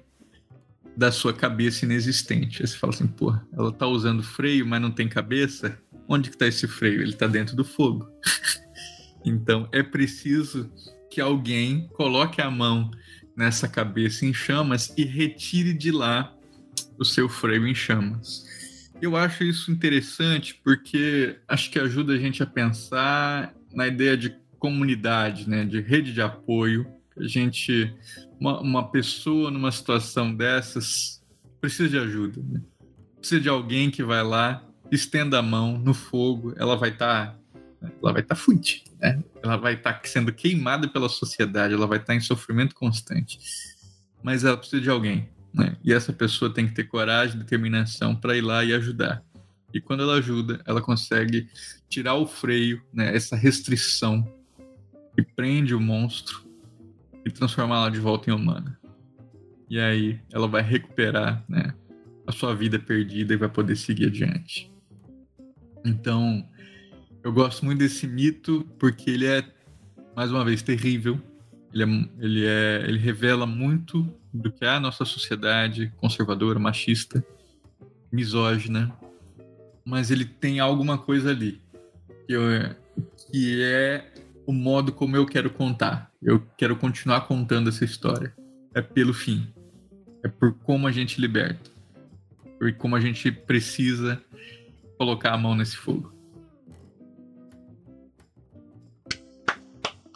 da 0.96 1.12
sua 1.12 1.32
cabeça 1.32 1.84
inexistente. 1.84 2.60
Aí 2.60 2.66
você 2.66 2.76
fala 2.76 2.92
assim, 2.92 3.06
pô, 3.06 3.32
ela 3.52 3.70
tá 3.70 3.86
usando 3.86 4.24
freio, 4.24 4.66
mas 4.66 4.82
não 4.82 4.90
tem 4.90 5.08
cabeça? 5.08 5.78
Onde 6.08 6.28
que 6.28 6.36
tá 6.36 6.48
esse 6.48 6.66
freio? 6.66 7.02
Ele 7.02 7.12
tá 7.12 7.28
dentro 7.28 7.54
do 7.54 7.64
fogo. 7.64 8.10
então 9.24 9.68
é 9.70 9.80
preciso 9.80 10.68
que 11.10 11.20
alguém 11.20 11.88
coloque 11.94 12.40
a 12.40 12.50
mão 12.50 12.90
nessa 13.36 13.68
cabeça 13.68 14.24
em 14.24 14.32
chamas 14.32 14.92
e 14.96 15.04
retire 15.04 15.72
de 15.72 15.90
lá 15.90 16.34
o 16.98 17.04
seu 17.04 17.28
freio 17.28 17.66
em 17.66 17.74
chamas. 17.74 18.44
Eu 19.00 19.16
acho 19.16 19.44
isso 19.44 19.72
interessante 19.72 20.60
porque 20.62 21.36
acho 21.48 21.70
que 21.70 21.78
ajuda 21.78 22.12
a 22.12 22.18
gente 22.18 22.42
a 22.42 22.46
pensar 22.46 23.54
na 23.72 23.86
ideia 23.86 24.16
de 24.16 24.36
comunidade, 24.58 25.48
né, 25.48 25.64
de 25.64 25.80
rede 25.80 26.12
de 26.12 26.20
apoio. 26.20 26.86
A 27.16 27.26
gente, 27.26 27.94
uma, 28.38 28.60
uma 28.60 28.90
pessoa 28.90 29.50
numa 29.50 29.72
situação 29.72 30.34
dessas 30.34 31.20
precisa 31.60 31.88
de 31.88 31.98
ajuda, 31.98 32.42
né? 32.42 32.60
precisa 33.18 33.40
de 33.40 33.48
alguém 33.48 33.90
que 33.90 34.02
vai 34.02 34.22
lá, 34.22 34.64
estenda 34.90 35.38
a 35.38 35.42
mão 35.42 35.78
no 35.78 35.92
fogo, 35.92 36.54
ela 36.56 36.76
vai 36.76 36.90
estar, 36.90 37.38
ela 37.82 38.12
vai 38.12 38.22
estar 38.22 38.34
fudida, 38.34 38.90
né? 39.00 39.22
Ela 39.42 39.56
vai 39.56 39.74
estar 39.74 40.00
sendo 40.04 40.32
queimada 40.32 40.86
pela 40.88 41.08
sociedade, 41.08 41.74
ela 41.74 41.86
vai 41.86 41.98
estar 41.98 42.14
em 42.14 42.20
sofrimento 42.20 42.74
constante. 42.74 43.38
Mas 44.22 44.44
ela 44.44 44.56
precisa 44.56 44.82
de 44.82 44.90
alguém, 44.90 45.28
né? 45.52 45.76
E 45.82 45.92
essa 45.92 46.12
pessoa 46.12 46.52
tem 46.52 46.66
que 46.66 46.74
ter 46.74 46.84
coragem, 46.84 47.38
determinação 47.38 48.14
para 48.14 48.36
ir 48.36 48.42
lá 48.42 48.64
e 48.64 48.74
ajudar. 48.74 49.24
E 49.72 49.80
quando 49.80 50.02
ela 50.02 50.14
ajuda, 50.14 50.60
ela 50.66 50.82
consegue 50.82 51.48
tirar 51.88 52.14
o 52.14 52.26
freio, 52.26 52.82
né? 52.92 53.14
Essa 53.14 53.36
restrição 53.36 54.22
que 55.14 55.22
prende 55.22 55.74
o 55.74 55.80
monstro 55.80 56.44
e 57.24 57.30
transformá-la 57.30 57.90
de 57.90 57.98
volta 57.98 58.30
em 58.30 58.34
humana. 58.34 58.78
E 59.68 59.78
aí 59.78 60.20
ela 60.32 60.48
vai 60.48 60.62
recuperar, 60.62 61.44
né? 61.48 61.74
A 62.26 62.32
sua 62.32 62.54
vida 62.54 62.78
perdida 62.78 63.32
e 63.32 63.36
vai 63.36 63.48
poder 63.48 63.76
seguir 63.76 64.06
adiante. 64.06 64.70
Então, 65.84 66.46
eu 67.22 67.32
gosto 67.32 67.64
muito 67.64 67.78
desse 67.78 68.06
mito 68.06 68.66
porque 68.78 69.10
ele 69.10 69.26
é, 69.26 69.44
mais 70.16 70.30
uma 70.30 70.44
vez, 70.44 70.62
terrível. 70.62 71.20
Ele, 71.72 71.82
é, 71.82 72.08
ele, 72.18 72.46
é, 72.46 72.84
ele 72.88 72.98
revela 72.98 73.46
muito 73.46 74.12
do 74.32 74.50
que 74.50 74.64
é 74.64 74.68
a 74.68 74.80
nossa 74.80 75.04
sociedade 75.04 75.92
conservadora, 75.96 76.58
machista, 76.58 77.24
misógina, 78.10 78.92
mas 79.84 80.10
ele 80.10 80.24
tem 80.24 80.60
alguma 80.60 80.98
coisa 80.98 81.30
ali 81.30 81.60
que, 82.26 82.32
eu, 82.32 82.42
que 83.30 83.62
é 83.62 84.12
o 84.46 84.52
modo 84.52 84.92
como 84.92 85.16
eu 85.16 85.26
quero 85.26 85.50
contar. 85.50 86.10
Eu 86.22 86.40
quero 86.56 86.76
continuar 86.76 87.22
contando 87.22 87.68
essa 87.68 87.84
história. 87.84 88.34
É 88.74 88.80
pelo 88.80 89.12
fim. 89.12 89.52
É 90.22 90.28
por 90.28 90.54
como 90.54 90.86
a 90.86 90.92
gente 90.92 91.20
liberta. 91.20 91.70
Por 92.58 92.72
como 92.74 92.96
a 92.96 93.00
gente 93.00 93.30
precisa 93.30 94.22
colocar 94.98 95.32
a 95.32 95.38
mão 95.38 95.54
nesse 95.54 95.76
fogo. 95.76 96.19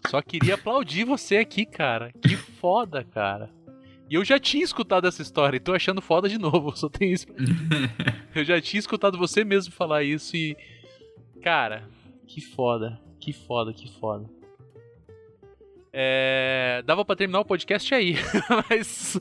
Só 0.09 0.20
queria 0.22 0.55
aplaudir 0.55 1.05
você 1.05 1.38
aqui, 1.38 1.64
cara. 1.64 2.12
Que 2.22 2.36
foda, 2.36 3.05
cara. 3.05 3.50
E 4.09 4.14
eu 4.14 4.24
já 4.24 4.38
tinha 4.38 4.62
escutado 4.62 5.07
essa 5.07 5.22
história 5.22 5.57
e 5.57 5.61
tô 5.61 5.72
achando 5.72 6.02
foda 6.02 6.28
de 6.28 6.38
novo. 6.38 6.74
Só 6.76 6.88
tem 6.88 7.12
isso. 7.12 7.26
eu 8.34 8.44
já 8.44 8.61
tinha 8.61 8.78
escutado 8.78 9.18
você 9.18 9.44
mesmo 9.44 9.72
falar 9.72 10.02
isso 10.02 10.36
e. 10.36 10.57
Cara, 11.42 11.88
que 12.26 12.40
foda. 12.40 13.00
Que 13.18 13.32
foda, 13.32 13.72
que 13.72 13.90
foda. 13.98 14.28
É, 15.97 16.82
dava 16.84 17.05
pra 17.05 17.14
terminar 17.14 17.38
o 17.38 17.45
podcast 17.45 17.95
aí, 17.95 18.16
mas, 18.68 19.16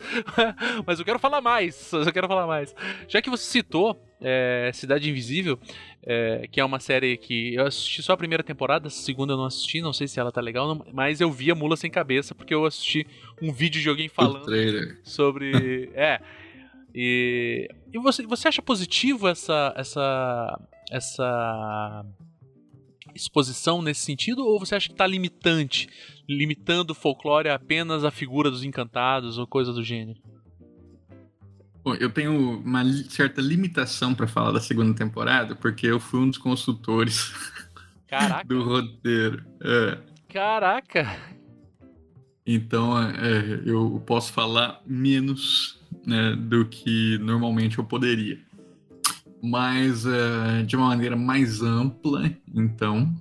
mas 0.87 0.97
eu 0.97 1.05
quero 1.05 1.19
falar 1.19 1.39
mais. 1.39 1.93
Eu 1.93 2.11
quero 2.11 2.27
falar 2.27 2.47
mais. 2.47 2.73
Já 3.07 3.21
que 3.21 3.29
você 3.29 3.43
citou 3.43 4.03
é, 4.19 4.71
Cidade 4.73 5.07
Invisível, 5.07 5.59
é, 6.01 6.47
que 6.51 6.59
é 6.59 6.65
uma 6.65 6.79
série 6.79 7.15
que 7.15 7.53
eu 7.53 7.67
assisti 7.67 8.01
só 8.01 8.13
a 8.13 8.17
primeira 8.17 8.41
temporada, 8.41 8.87
a 8.87 8.89
segunda 8.89 9.33
eu 9.33 9.37
não 9.37 9.45
assisti, 9.45 9.81
não 9.81 9.93
sei 9.93 10.07
se 10.07 10.19
ela 10.19 10.31
tá 10.31 10.41
legal, 10.41 10.67
não, 10.67 10.83
mas 10.91 11.21
eu 11.21 11.31
vi 11.31 11.51
a 11.51 11.55
Mula 11.55 11.77
Sem 11.77 11.91
Cabeça 11.91 12.33
porque 12.33 12.55
eu 12.55 12.65
assisti 12.65 13.05
um 13.39 13.53
vídeo 13.53 13.79
de 13.79 13.89
alguém 13.89 14.09
falando 14.09 14.43
sobre. 15.03 15.91
é. 15.93 16.19
E, 16.95 17.69
e 17.93 17.99
você, 17.99 18.25
você 18.25 18.47
acha 18.47 18.63
positivo 18.63 19.27
essa, 19.27 19.75
essa, 19.77 20.59
essa 20.89 22.03
exposição 23.15 23.81
nesse 23.81 24.01
sentido? 24.01 24.45
Ou 24.45 24.59
você 24.59 24.75
acha 24.75 24.89
que 24.89 24.95
tá 24.95 25.05
limitante? 25.05 25.89
Limitando 26.27 26.91
o 26.91 26.95
folclore 26.95 27.49
apenas 27.49 28.03
à 28.03 28.11
figura 28.11 28.49
dos 28.49 28.63
encantados 28.63 29.37
ou 29.37 29.47
coisa 29.47 29.73
do 29.73 29.83
gênero? 29.83 30.19
Bom, 31.83 31.95
eu 31.95 32.09
tenho 32.09 32.61
uma 32.61 32.81
certa 33.09 33.41
limitação 33.41 34.15
para 34.15 34.25
falar 34.25 34.51
da 34.51 34.61
segunda 34.61 34.93
temporada, 34.93 35.53
porque 35.53 35.85
eu 35.85 35.99
fui 35.99 36.21
um 36.21 36.29
dos 36.29 36.37
consultores 36.37 37.33
Caraca! 38.07 38.47
do 38.47 38.63
roteiro. 38.63 39.43
É, 39.61 39.97
Caraca! 40.29 41.33
então, 42.47 42.97
é, 42.97 43.61
eu 43.65 44.01
posso 44.05 44.31
falar 44.31 44.81
menos 44.85 45.77
né, 46.05 46.35
do 46.37 46.65
que 46.65 47.17
normalmente 47.17 47.77
eu 47.77 47.83
poderia. 47.83 48.39
Mas 49.45 50.05
é, 50.05 50.63
de 50.63 50.77
uma 50.77 50.87
maneira 50.87 51.17
mais 51.17 51.61
ampla, 51.61 52.31
então, 52.55 53.13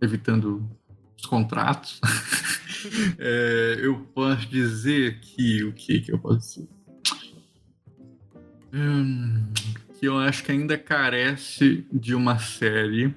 evitando 0.00 0.64
os 1.18 1.26
contratos, 1.26 2.00
é, 3.18 3.80
eu 3.80 3.98
posso 4.14 4.46
dizer 4.46 5.18
que 5.18 5.64
o 5.64 5.72
que, 5.72 6.02
que 6.02 6.12
eu 6.12 6.20
posso 6.20 6.38
dizer? 6.38 6.68
Hum, 8.72 9.48
que 9.98 10.06
eu 10.06 10.16
acho 10.18 10.44
que 10.44 10.52
ainda 10.52 10.78
carece 10.78 11.84
de 11.92 12.14
uma 12.14 12.38
série, 12.38 13.12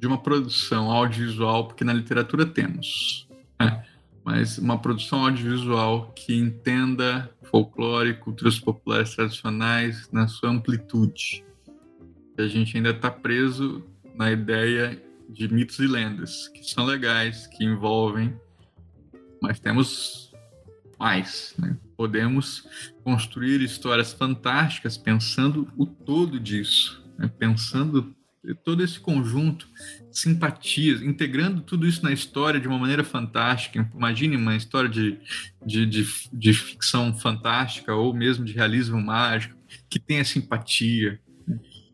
de 0.00 0.06
uma 0.06 0.16
produção 0.16 0.90
audiovisual, 0.90 1.66
porque 1.66 1.84
na 1.84 1.92
literatura 1.92 2.46
temos, 2.46 3.28
né? 3.60 3.84
Mas 4.24 4.58
uma 4.58 4.78
produção 4.78 5.24
audiovisual 5.24 6.12
que 6.14 6.34
entenda 6.34 7.30
folclore, 7.44 8.14
culturas 8.14 8.58
populares 8.58 9.14
tradicionais 9.14 10.08
na 10.12 10.28
sua 10.28 10.50
amplitude. 10.50 11.44
A 12.38 12.46
gente 12.46 12.76
ainda 12.76 12.90
está 12.90 13.10
preso 13.10 13.84
na 14.14 14.30
ideia 14.30 15.00
de 15.28 15.52
mitos 15.52 15.78
e 15.78 15.86
lendas, 15.86 16.48
que 16.48 16.64
são 16.64 16.84
legais, 16.84 17.46
que 17.46 17.64
envolvem, 17.64 18.34
mas 19.40 19.58
temos 19.58 20.32
mais, 20.98 21.54
né? 21.58 21.76
Podemos 21.96 22.68
construir 23.02 23.60
histórias 23.60 24.12
fantásticas 24.12 24.96
pensando 24.96 25.68
o 25.76 25.84
todo 25.86 26.38
disso, 26.38 27.04
né? 27.18 27.30
pensando 27.38 28.14
todo 28.64 28.82
esse 28.82 28.98
conjunto, 28.98 29.68
simpatias, 30.10 31.00
integrando 31.00 31.60
tudo 31.60 31.86
isso 31.86 32.02
na 32.02 32.12
história 32.12 32.60
de 32.60 32.66
uma 32.66 32.78
maneira 32.78 33.04
fantástica. 33.04 33.88
Imagine 33.94 34.36
uma 34.36 34.56
história 34.56 34.88
de, 34.88 35.18
de, 35.64 35.86
de, 35.86 36.06
de 36.32 36.52
ficção 36.52 37.14
fantástica 37.14 37.94
ou 37.94 38.12
mesmo 38.12 38.44
de 38.44 38.52
realismo 38.52 39.00
mágico, 39.00 39.56
que 39.88 39.98
tenha 39.98 40.24
simpatia, 40.24 41.20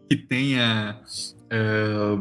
que 0.09 0.17
tenha 0.17 1.01
é, 1.51 2.19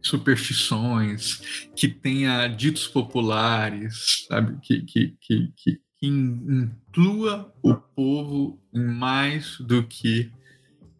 superstições, 0.00 1.68
que 1.74 1.88
tenha 1.88 2.46
ditos 2.46 2.86
populares, 2.86 4.26
sabe? 4.28 4.58
Que, 4.62 4.82
que, 4.82 5.16
que, 5.20 5.52
que, 5.56 5.80
que 5.98 6.06
inclua 6.06 7.52
o 7.62 7.74
povo 7.74 8.60
mais 8.72 9.58
do 9.58 9.82
que 9.82 10.30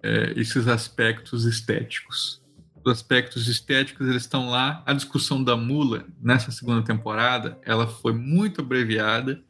é, 0.03 0.32
esses 0.36 0.66
aspectos 0.68 1.44
estéticos. 1.44 2.40
os 2.84 2.92
aspectos 2.92 3.48
estéticos 3.48 4.09
eles 4.09 4.22
estão 4.22 4.48
lá. 4.48 4.82
A 4.86 4.92
discussão 4.92 5.42
da 5.42 5.57
mula 5.57 6.07
nessa 6.20 6.51
segunda 6.51 6.82
temporada, 6.82 7.59
ela 7.64 7.86
foi 7.86 8.12
muito 8.12 8.61
abreviada. 8.61 9.42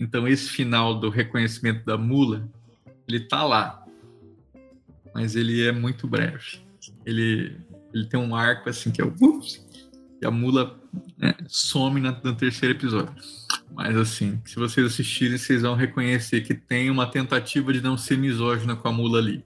Então 0.00 0.26
esse 0.26 0.48
final 0.48 0.98
do 0.98 1.08
reconhecimento 1.08 1.84
da 1.84 1.96
mula, 1.96 2.48
ele 3.06 3.20
tá 3.20 3.44
lá. 3.44 3.84
Mas 5.14 5.36
ele 5.36 5.62
é 5.62 5.72
muito 5.72 6.06
breve. 6.06 6.60
Ele 7.04 7.60
ele 7.92 8.06
tem 8.06 8.18
um 8.18 8.34
arco 8.34 8.68
assim 8.70 8.90
que 8.90 9.00
é 9.00 9.04
o 9.04 9.14
ups, 9.20 9.64
e 10.20 10.26
a 10.26 10.30
mula 10.30 10.80
né, 11.18 11.34
some 11.46 12.00
na, 12.00 12.12
no 12.12 12.34
terceiro 12.34 12.74
episódio. 12.74 13.14
Mas 13.74 13.96
assim, 13.96 14.40
se 14.44 14.56
vocês 14.56 14.86
assistirem, 14.86 15.36
vocês 15.36 15.62
vão 15.62 15.74
reconhecer 15.74 16.42
que 16.42 16.54
tem 16.54 16.90
uma 16.90 17.06
tentativa 17.06 17.72
de 17.72 17.80
não 17.80 17.96
ser 17.96 18.16
misógina 18.16 18.76
com 18.76 18.88
a 18.88 18.92
mula 18.92 19.18
ali. 19.18 19.44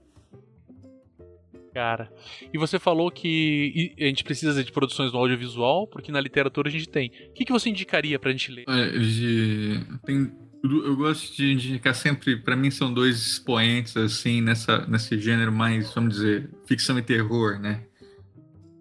Cara, 1.77 2.11
e 2.51 2.57
você 2.57 2.79
falou 2.79 3.11
que 3.11 3.93
a 3.99 4.05
gente 4.05 4.23
precisa 4.23 4.63
de 4.63 4.71
produções 4.71 5.13
no 5.13 5.19
audiovisual, 5.19 5.85
porque 5.85 6.11
na 6.11 6.19
literatura 6.19 6.69
a 6.69 6.71
gente 6.71 6.89
tem. 6.89 7.11
O 7.29 7.33
que, 7.33 7.45
que 7.45 7.51
você 7.51 7.69
indicaria 7.69 8.17
pra 8.17 8.31
gente 8.31 8.51
ler? 8.51 8.65
De, 8.99 9.79
tem, 10.03 10.31
eu 10.63 10.95
gosto 10.95 11.35
de 11.35 11.53
indicar 11.53 11.93
sempre, 11.93 12.35
para 12.35 12.55
mim 12.55 12.71
são 12.71 12.91
dois 12.91 13.19
expoentes 13.19 13.95
assim 13.95 14.41
nessa 14.41 14.87
nesse 14.87 15.19
gênero 15.19 15.51
mais, 15.51 15.93
vamos 15.93 16.15
dizer, 16.15 16.49
ficção 16.65 16.97
e 16.97 17.03
terror, 17.03 17.59
né? 17.59 17.83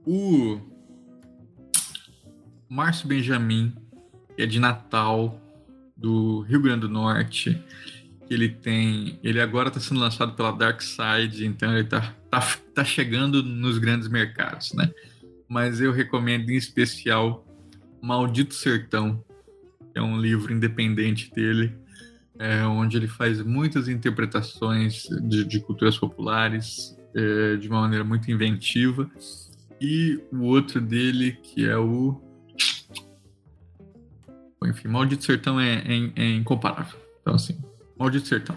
O 0.07 0.59
Márcio 2.67 3.07
Benjamin, 3.07 3.75
que 4.35 4.43
é 4.43 4.47
de 4.47 4.59
Natal, 4.59 5.39
do 5.95 6.41
Rio 6.49 6.63
Grande 6.63 6.81
do 6.81 6.89
Norte. 6.89 7.63
Ele 8.29 8.49
tem. 8.49 9.18
Ele 9.22 9.41
agora 9.41 9.68
está 9.68 9.81
sendo 9.81 10.01
lançado 10.01 10.35
pela 10.35 10.51
Dark 10.51 10.81
Side, 10.83 11.47
então 11.47 11.72
ele 11.72 11.83
está 11.83 12.14
tá, 12.31 12.41
tá 12.74 12.85
chegando 12.85 13.43
nos 13.43 13.79
grandes 13.79 14.09
mercados, 14.09 14.72
né? 14.74 14.91
Mas 15.49 15.81
eu 15.81 15.93
recomendo 15.93 16.51
em 16.51 16.57
especial 16.57 17.47
Maldito 18.03 18.55
Sertão, 18.55 19.24
que 19.93 19.99
é 19.99 20.03
um 20.03 20.20
livro 20.20 20.53
independente 20.53 21.33
dele, 21.33 21.72
é, 22.39 22.64
onde 22.64 22.97
ele 22.97 23.09
faz 23.09 23.41
muitas 23.43 23.89
interpretações 23.89 25.05
de, 25.22 25.45
de 25.45 25.61
culturas 25.61 25.97
populares 25.97 26.97
é, 27.14 27.57
de 27.57 27.68
uma 27.68 27.81
maneira 27.81 28.05
muito 28.05 28.31
inventiva 28.31 29.11
e 29.81 30.20
o 30.33 30.43
outro 30.43 30.81
dele, 30.81 31.33
que 31.43 31.68
é 31.68 31.77
o. 31.77 32.20
Enfim, 34.64 34.89
Maldito 34.89 35.24
Sertão 35.24 35.61
é, 35.61 35.77
é, 35.87 36.12
é 36.16 36.31
incomparável. 36.33 36.99
Então, 37.20 37.35
assim, 37.35 37.57
Maldito 37.99 38.29
Sertão. 38.29 38.57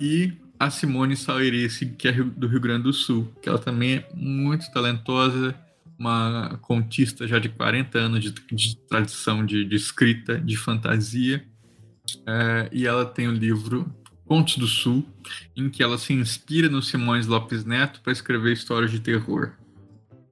E 0.00 0.32
a 0.58 0.70
Simone 0.70 1.16
Saurice, 1.16 1.86
que 1.86 2.08
é 2.08 2.12
do 2.12 2.46
Rio 2.46 2.60
Grande 2.60 2.84
do 2.84 2.92
Sul, 2.92 3.32
que 3.42 3.48
ela 3.48 3.58
também 3.58 3.96
é 3.96 4.08
muito 4.14 4.70
talentosa, 4.72 5.54
uma 5.98 6.58
contista 6.62 7.26
já 7.26 7.38
de 7.38 7.48
40 7.48 7.98
anos 7.98 8.22
de, 8.22 8.30
de 8.30 8.76
tradição 8.88 9.44
de, 9.44 9.64
de, 9.64 9.76
escrita, 9.76 10.38
de 10.38 10.56
fantasia. 10.56 11.44
É, 12.26 12.68
e 12.72 12.86
ela 12.86 13.04
tem 13.04 13.28
o 13.28 13.32
livro 13.32 13.92
Contos 14.24 14.56
do 14.56 14.66
Sul, 14.66 15.06
em 15.56 15.68
que 15.68 15.82
ela 15.82 15.98
se 15.98 16.12
inspira 16.12 16.68
no 16.68 16.82
Simões 16.82 17.26
Lopes 17.26 17.64
Neto 17.64 18.00
para 18.00 18.12
escrever 18.12 18.52
histórias 18.52 18.90
de 18.90 19.00
terror. 19.00 19.52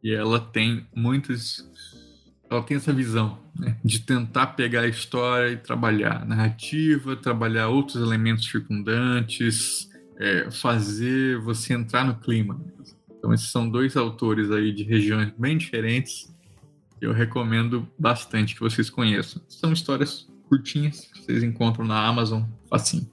E 0.02 0.12
ela 0.12 0.40
tem 0.40 0.86
muitas. 0.94 1.70
Ela 2.52 2.62
tem 2.62 2.76
essa 2.76 2.92
visão 2.92 3.38
né, 3.58 3.78
de 3.82 4.00
tentar 4.00 4.48
pegar 4.48 4.82
a 4.82 4.86
história 4.86 5.52
e 5.52 5.56
trabalhar 5.56 6.26
narrativa, 6.26 7.16
trabalhar 7.16 7.68
outros 7.68 7.96
elementos 7.96 8.44
circundantes, 8.44 9.88
é, 10.18 10.50
fazer 10.50 11.38
você 11.38 11.72
entrar 11.72 12.04
no 12.04 12.14
clima. 12.16 12.60
Então, 13.10 13.32
esses 13.32 13.50
são 13.50 13.70
dois 13.70 13.96
autores 13.96 14.50
aí 14.50 14.70
de 14.70 14.82
regiões 14.82 15.32
bem 15.38 15.56
diferentes. 15.56 16.30
Eu 17.00 17.12
recomendo 17.12 17.88
bastante 17.98 18.54
que 18.54 18.60
vocês 18.60 18.90
conheçam. 18.90 19.40
São 19.48 19.72
histórias 19.72 20.28
curtinhas, 20.46 21.10
vocês 21.14 21.42
encontram 21.42 21.86
na 21.86 22.06
Amazon 22.06 22.42
facinho. 22.68 23.10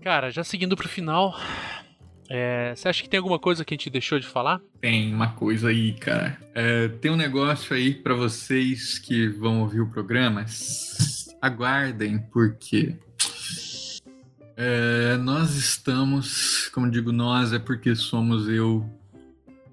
Cara, 0.00 0.30
já 0.30 0.44
seguindo 0.44 0.76
para 0.76 0.86
o 0.86 0.88
final, 0.88 1.36
é, 2.28 2.74
você 2.76 2.88
acha 2.88 3.02
que 3.02 3.08
tem 3.08 3.18
alguma 3.18 3.38
coisa 3.38 3.64
que 3.64 3.72
a 3.72 3.76
gente 3.76 3.88
deixou 3.88 4.18
de 4.18 4.26
falar? 4.26 4.60
Tem 4.80 5.12
uma 5.14 5.32
coisa 5.32 5.68
aí, 5.68 5.94
cara. 5.94 6.38
É, 6.54 6.88
tem 6.88 7.10
um 7.10 7.16
negócio 7.16 7.74
aí 7.74 7.94
para 7.94 8.14
vocês 8.14 8.98
que 8.98 9.28
vão 9.28 9.62
ouvir 9.62 9.80
o 9.80 9.88
programa. 9.88 10.44
Aguardem, 11.40 12.18
porque 12.30 12.96
é, 14.56 15.16
nós 15.16 15.54
estamos, 15.54 16.68
como 16.68 16.90
digo 16.90 17.12
nós, 17.12 17.52
é 17.52 17.58
porque 17.58 17.94
somos 17.94 18.48
eu 18.48 18.84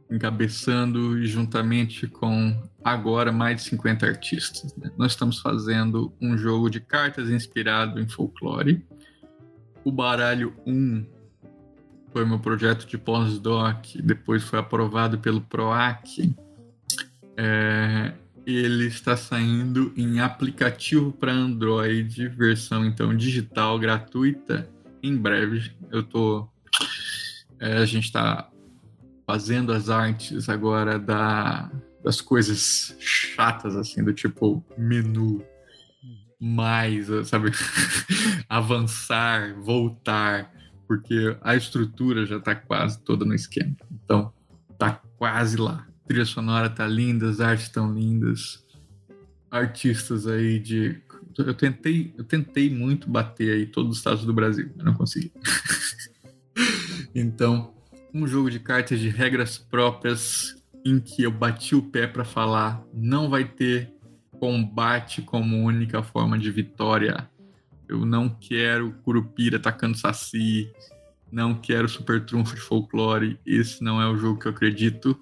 encabeçando 0.09 1.25
juntamente 1.25 2.07
com 2.07 2.55
agora 2.83 3.31
mais 3.31 3.63
de 3.63 3.69
50 3.69 4.05
artistas. 4.05 4.75
Né? 4.77 4.91
Nós 4.97 5.11
estamos 5.11 5.39
fazendo 5.39 6.13
um 6.21 6.37
jogo 6.37 6.69
de 6.69 6.79
cartas 6.79 7.29
inspirado 7.29 7.99
em 7.99 8.07
folclore. 8.07 8.85
O 9.83 9.91
baralho 9.91 10.53
1 10.65 11.14
foi 12.15 12.23
meu 12.23 12.39
projeto 12.39 12.87
de 12.87 12.97
pós-doc, 12.97 13.87
depois 14.01 14.41
foi 14.41 14.57
aprovado 14.57 15.19
pelo 15.19 15.41
PROAC. 15.41 16.33
É, 17.35 18.13
ele 18.47 18.87
está 18.87 19.17
saindo 19.17 19.91
em 19.97 20.21
aplicativo 20.21 21.11
para 21.11 21.33
Android, 21.33 22.29
versão 22.29 22.85
então 22.85 23.13
digital, 23.13 23.77
gratuita, 23.77 24.65
em 25.03 25.13
breve. 25.13 25.73
Eu 25.91 26.03
tô. 26.03 26.47
É, 27.59 27.79
a 27.79 27.85
gente 27.85 28.05
está 28.05 28.49
fazendo 29.27 29.73
as 29.73 29.89
artes 29.89 30.47
agora 30.47 30.97
da, 30.97 31.69
das 32.01 32.21
coisas 32.21 32.95
chatas, 32.97 33.75
assim, 33.75 34.01
do 34.01 34.13
tipo 34.13 34.63
menu, 34.77 35.43
mais, 36.39 37.07
sabe? 37.27 37.51
Avançar, 38.47 39.53
voltar 39.59 40.54
porque 40.87 41.35
a 41.41 41.55
estrutura 41.55 42.25
já 42.25 42.37
está 42.37 42.55
quase 42.55 42.99
toda 42.99 43.25
no 43.25 43.33
esquema. 43.33 43.75
Então, 43.91 44.31
tá 44.77 45.01
quase 45.17 45.57
lá. 45.57 45.87
A 46.03 46.07
trilha 46.07 46.25
sonora 46.25 46.69
tá 46.69 46.87
linda, 46.87 47.29
as 47.29 47.39
artes 47.39 47.65
estão 47.65 47.93
lindas. 47.93 48.63
Artistas 49.49 50.27
aí 50.27 50.59
de 50.59 51.01
eu 51.37 51.53
tentei, 51.53 52.13
eu 52.17 52.23
tentei 52.23 52.69
muito 52.69 53.09
bater 53.09 53.53
aí 53.53 53.65
todos 53.65 53.91
os 53.91 53.97
estados 53.97 54.23
do 54.23 54.33
Brasil, 54.33 54.71
mas 54.75 54.85
não 54.85 54.93
consegui. 54.93 55.33
então, 57.13 57.73
um 58.13 58.25
jogo 58.25 58.49
de 58.49 58.59
cartas 58.59 58.99
de 58.99 59.09
regras 59.09 59.57
próprias 59.57 60.55
em 60.85 60.99
que 60.99 61.23
eu 61.23 61.31
bati 61.31 61.75
o 61.75 61.81
pé 61.81 62.07
para 62.07 62.23
falar, 62.23 62.81
não 62.93 63.29
vai 63.29 63.43
ter 63.43 63.91
combate 64.39 65.21
como 65.21 65.63
única 65.63 66.03
forma 66.03 66.37
de 66.37 66.51
vitória 66.51 67.29
eu 67.87 68.05
não 68.05 68.29
quero 68.29 68.91
Curupira 69.03 69.57
atacando 69.57 69.97
Saci. 69.97 70.71
Não 71.31 71.55
quero 71.55 71.89
Super 71.89 72.23
Trunfo 72.25 72.55
de 72.55 72.61
Folclore. 72.61 73.39
Esse 73.45 73.83
não 73.83 74.01
é 74.01 74.07
o 74.07 74.17
jogo 74.17 74.39
que 74.39 74.47
eu 74.47 74.51
acredito. 74.51 75.19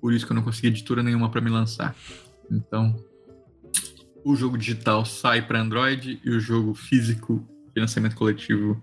Por 0.00 0.12
isso 0.12 0.26
que 0.26 0.32
eu 0.32 0.36
não 0.36 0.42
consegui 0.42 0.68
editora 0.68 1.02
nenhuma 1.02 1.30
para 1.30 1.40
me 1.40 1.50
lançar. 1.50 1.94
Então, 2.50 2.96
o 4.24 4.36
jogo 4.36 4.58
digital 4.58 5.04
sai 5.04 5.42
para 5.42 5.60
Android 5.60 6.20
e 6.24 6.30
o 6.30 6.40
jogo 6.40 6.74
físico, 6.74 7.46
financiamento 7.72 8.14
coletivo, 8.14 8.82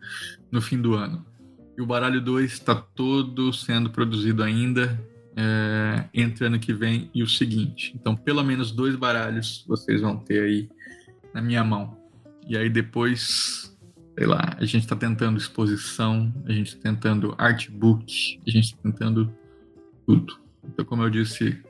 no 0.51 0.61
fim 0.61 0.82
do 0.82 0.95
ano. 0.95 1.26
E 1.78 1.82
o 1.82 1.86
Baralho 1.86 2.22
2 2.22 2.51
está 2.51 2.74
todo 2.74 3.51
sendo 3.51 3.89
produzido 3.89 4.41
ainda 4.41 4.99
é, 5.36 6.05
entre 6.13 6.45
ano 6.45 6.59
que 6.59 6.74
vem 6.74 7.09
e 7.13 7.22
o 7.22 7.28
seguinte. 7.28 7.93
Então, 7.95 8.16
pelo 8.16 8.43
menos 8.43 8.72
dois 8.72 8.95
baralhos 8.95 9.66
vocês 9.68 10.01
vão 10.01 10.18
ter 10.18 10.41
aí 10.41 10.70
na 11.34 11.41
minha 11.41 11.63
mão. 11.63 11.97
E 12.48 12.58
aí 12.58 12.70
depois, 12.70 13.76
sei 14.18 14.28
lá, 14.28 14.56
a 14.58 14.66
gente 14.66 14.84
está 14.84 14.96
tentando 14.96 15.38
exposição, 15.38 16.34
a 16.46 16.52
gente 16.52 16.68
está 16.68 16.89
tentando 16.89 17.34
artbook, 17.38 18.39
a 18.46 18.50
gente 18.50 18.66
está 18.66 18.78
tentando 18.84 19.34
tudo. 20.06 20.39
Então, 20.64 20.86
como 20.86 21.04
eu 21.04 21.10
disse, 21.10 21.62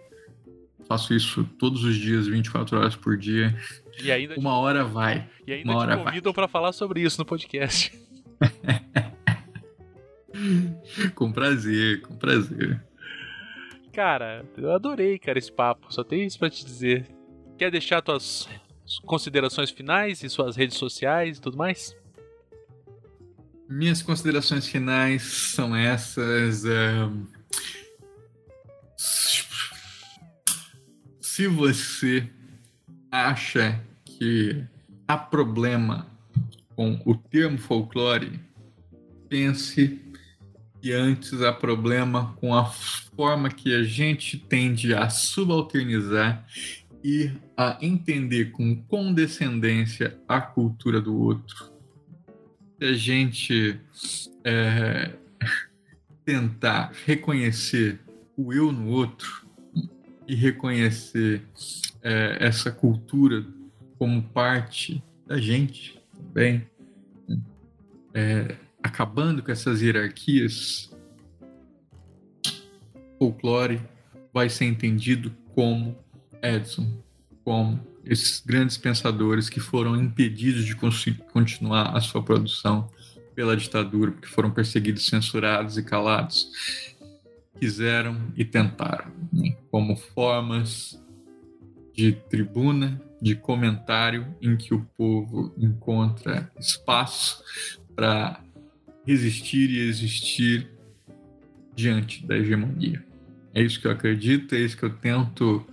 faço 0.87 1.13
isso 1.13 1.43
todos 1.57 1.83
os 1.83 1.95
dias, 1.95 2.27
24 2.27 2.77
horas 2.77 2.95
por 2.95 3.17
dia. 3.17 3.55
E 4.01 4.11
ainda 4.11 4.35
uma 4.35 4.57
hora 4.57 4.83
vai. 4.83 5.29
E 5.47 5.53
ainda 5.53 5.71
uma 5.71 5.79
hora 5.79 5.97
te 5.97 6.03
convidam 6.03 6.33
para 6.33 6.47
falar 6.47 6.73
sobre 6.73 7.01
isso 7.01 7.19
no 7.19 7.25
podcast. 7.25 7.97
com 11.15 11.31
prazer, 11.31 12.01
com 12.01 12.15
prazer. 12.15 12.83
Cara, 13.93 14.45
eu 14.57 14.73
adorei, 14.73 15.17
cara, 15.17 15.39
esse 15.39 15.51
papo. 15.51 15.93
Só 15.93 16.03
tenho 16.03 16.23
isso 16.23 16.37
para 16.37 16.49
te 16.49 16.65
dizer. 16.65 17.07
Quer 17.57 17.71
deixar 17.71 18.01
tuas 18.01 18.49
considerações 19.05 19.71
finais 19.71 20.23
e 20.23 20.29
suas 20.29 20.55
redes 20.55 20.77
sociais 20.77 21.37
e 21.37 21.41
tudo 21.41 21.57
mais? 21.57 21.95
Minhas 23.67 24.01
considerações 24.01 24.67
finais 24.67 25.23
são 25.23 25.75
essas. 25.75 26.63
Um... 26.65 27.25
Se 31.19 31.47
você 31.47 32.29
acha 33.11 33.81
que 34.05 34.63
há 35.07 35.17
problema 35.17 36.07
com 36.75 37.01
o 37.05 37.15
termo 37.15 37.57
folclore, 37.57 38.39
pense 39.27 39.99
e 40.85 40.93
antes 40.93 41.41
há 41.41 41.51
problema 41.51 42.35
com 42.39 42.53
a 42.53 42.65
forma 42.65 43.49
que 43.49 43.73
a 43.73 43.81
gente 43.81 44.37
tende 44.37 44.93
a 44.93 45.09
subalternizar 45.09 46.45
e 47.07 47.31
a 47.55 47.77
entender 47.83 48.45
com 48.45 48.75
condescendência 48.75 50.17
a 50.27 50.41
cultura 50.41 50.99
do 50.99 51.15
outro. 51.15 51.71
Se 52.79 52.83
a 52.83 52.93
gente 52.93 53.79
é, 54.43 55.13
tentar 56.25 56.91
reconhecer 57.05 57.99
o 58.35 58.51
eu 58.51 58.71
no 58.71 58.87
outro 58.87 59.45
e 60.27 60.33
reconhecer 60.33 61.43
é, 62.01 62.37
essa 62.39 62.71
cultura 62.71 63.45
como 63.99 64.23
parte 64.23 65.03
da 65.27 65.37
gente 65.37 66.01
também, 66.11 66.67
é, 68.15 68.55
acabando 68.81 69.43
com 69.43 69.51
essas 69.51 69.79
hierarquias, 69.79 70.91
folclore 73.19 73.79
vai 74.33 74.49
ser 74.49 74.65
entendido 74.65 75.31
como 75.53 76.03
Edson, 76.41 76.87
como 77.43 77.79
esses 78.03 78.39
grandes 78.45 78.77
pensadores 78.77 79.49
que 79.49 79.59
foram 79.59 79.95
impedidos 79.95 80.65
de 80.65 80.75
continuar 81.31 81.95
a 81.95 82.01
sua 82.01 82.21
produção 82.21 82.89
pela 83.33 83.57
ditadura, 83.57 84.11
porque 84.11 84.27
foram 84.27 84.51
perseguidos, 84.51 85.07
censurados 85.07 85.77
e 85.77 85.83
calados, 85.83 86.49
quiseram 87.59 88.17
e 88.35 88.45
tentaram, 88.45 89.11
né? 89.31 89.55
como 89.71 89.95
formas 89.95 91.01
de 91.93 92.11
tribuna, 92.13 93.01
de 93.21 93.35
comentário 93.35 94.27
em 94.41 94.55
que 94.55 94.73
o 94.73 94.85
povo 94.97 95.53
encontra 95.57 96.51
espaço 96.59 97.41
para 97.95 98.41
resistir 99.05 99.69
e 99.69 99.87
existir 99.87 100.69
diante 101.73 102.25
da 102.25 102.37
hegemonia. 102.37 103.03
É 103.53 103.61
isso 103.61 103.79
que 103.79 103.87
eu 103.87 103.91
acredito, 103.91 104.53
é 104.53 104.59
isso 104.59 104.75
que 104.75 104.83
eu 104.83 104.89
tento 104.89 105.65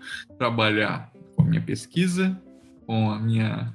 trabalhar 0.42 1.12
com 1.36 1.42
a 1.42 1.44
minha 1.44 1.60
pesquisa, 1.60 2.36
com 2.84 3.12
a 3.12 3.18
minha, 3.20 3.72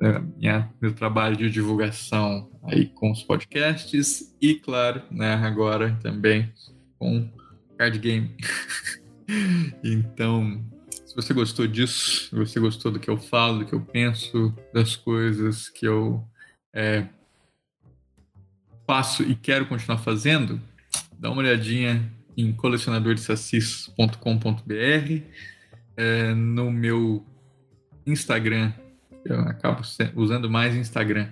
a 0.00 0.06
é, 0.06 0.18
minha 0.18 0.72
meu 0.80 0.94
trabalho 0.94 1.36
de 1.36 1.50
divulgação 1.50 2.50
aí 2.64 2.86
com 2.86 3.12
os 3.12 3.22
podcasts 3.22 4.34
e 4.40 4.54
claro, 4.54 5.02
né, 5.10 5.34
agora 5.34 5.94
também 6.02 6.50
com 6.98 7.30
card 7.76 7.98
game. 7.98 8.34
então, 9.84 10.64
se 11.04 11.14
você 11.14 11.34
gostou 11.34 11.66
disso, 11.66 12.30
se 12.30 12.34
você 12.34 12.58
gostou 12.58 12.90
do 12.90 12.98
que 12.98 13.10
eu 13.10 13.18
falo, 13.18 13.58
do 13.58 13.66
que 13.66 13.74
eu 13.74 13.82
penso, 13.82 14.54
das 14.72 14.96
coisas 14.96 15.68
que 15.68 15.86
eu 15.86 16.24
é, 16.74 17.04
faço 18.86 19.22
e 19.22 19.34
quero 19.34 19.66
continuar 19.66 19.98
fazendo, 19.98 20.58
dá 21.18 21.30
uma 21.30 21.42
olhadinha 21.42 22.10
em 22.38 22.54
colecionadordesassis.com.br, 22.54 25.22
é, 25.98 26.32
no 26.32 26.70
meu 26.70 27.26
Instagram, 28.06 28.72
eu 29.24 29.40
acabo 29.40 29.82
usando 30.14 30.48
mais 30.48 30.74
Instagram, 30.74 31.28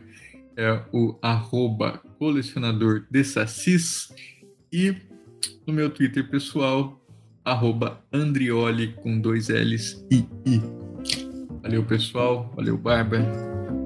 é 0.57 0.83
o 0.93 1.17
arroba 1.23 2.03
colecionador 2.19 3.07
e 4.73 4.97
no 5.67 5.73
meu 5.73 5.89
Twitter 5.89 6.29
pessoal, 6.29 7.01
arroba 7.45 8.05
Andrioli 8.13 8.93
com 8.95 9.21
dois 9.21 9.49
L's 9.49 10.05
e 10.11 10.27
I. 10.45 10.61
Valeu, 11.63 11.85
pessoal. 11.85 12.53
Valeu, 12.55 12.77
Bárbara. 12.77 13.25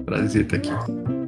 Prazer 0.05 0.43
estar 0.43 0.57
aqui. 0.57 1.20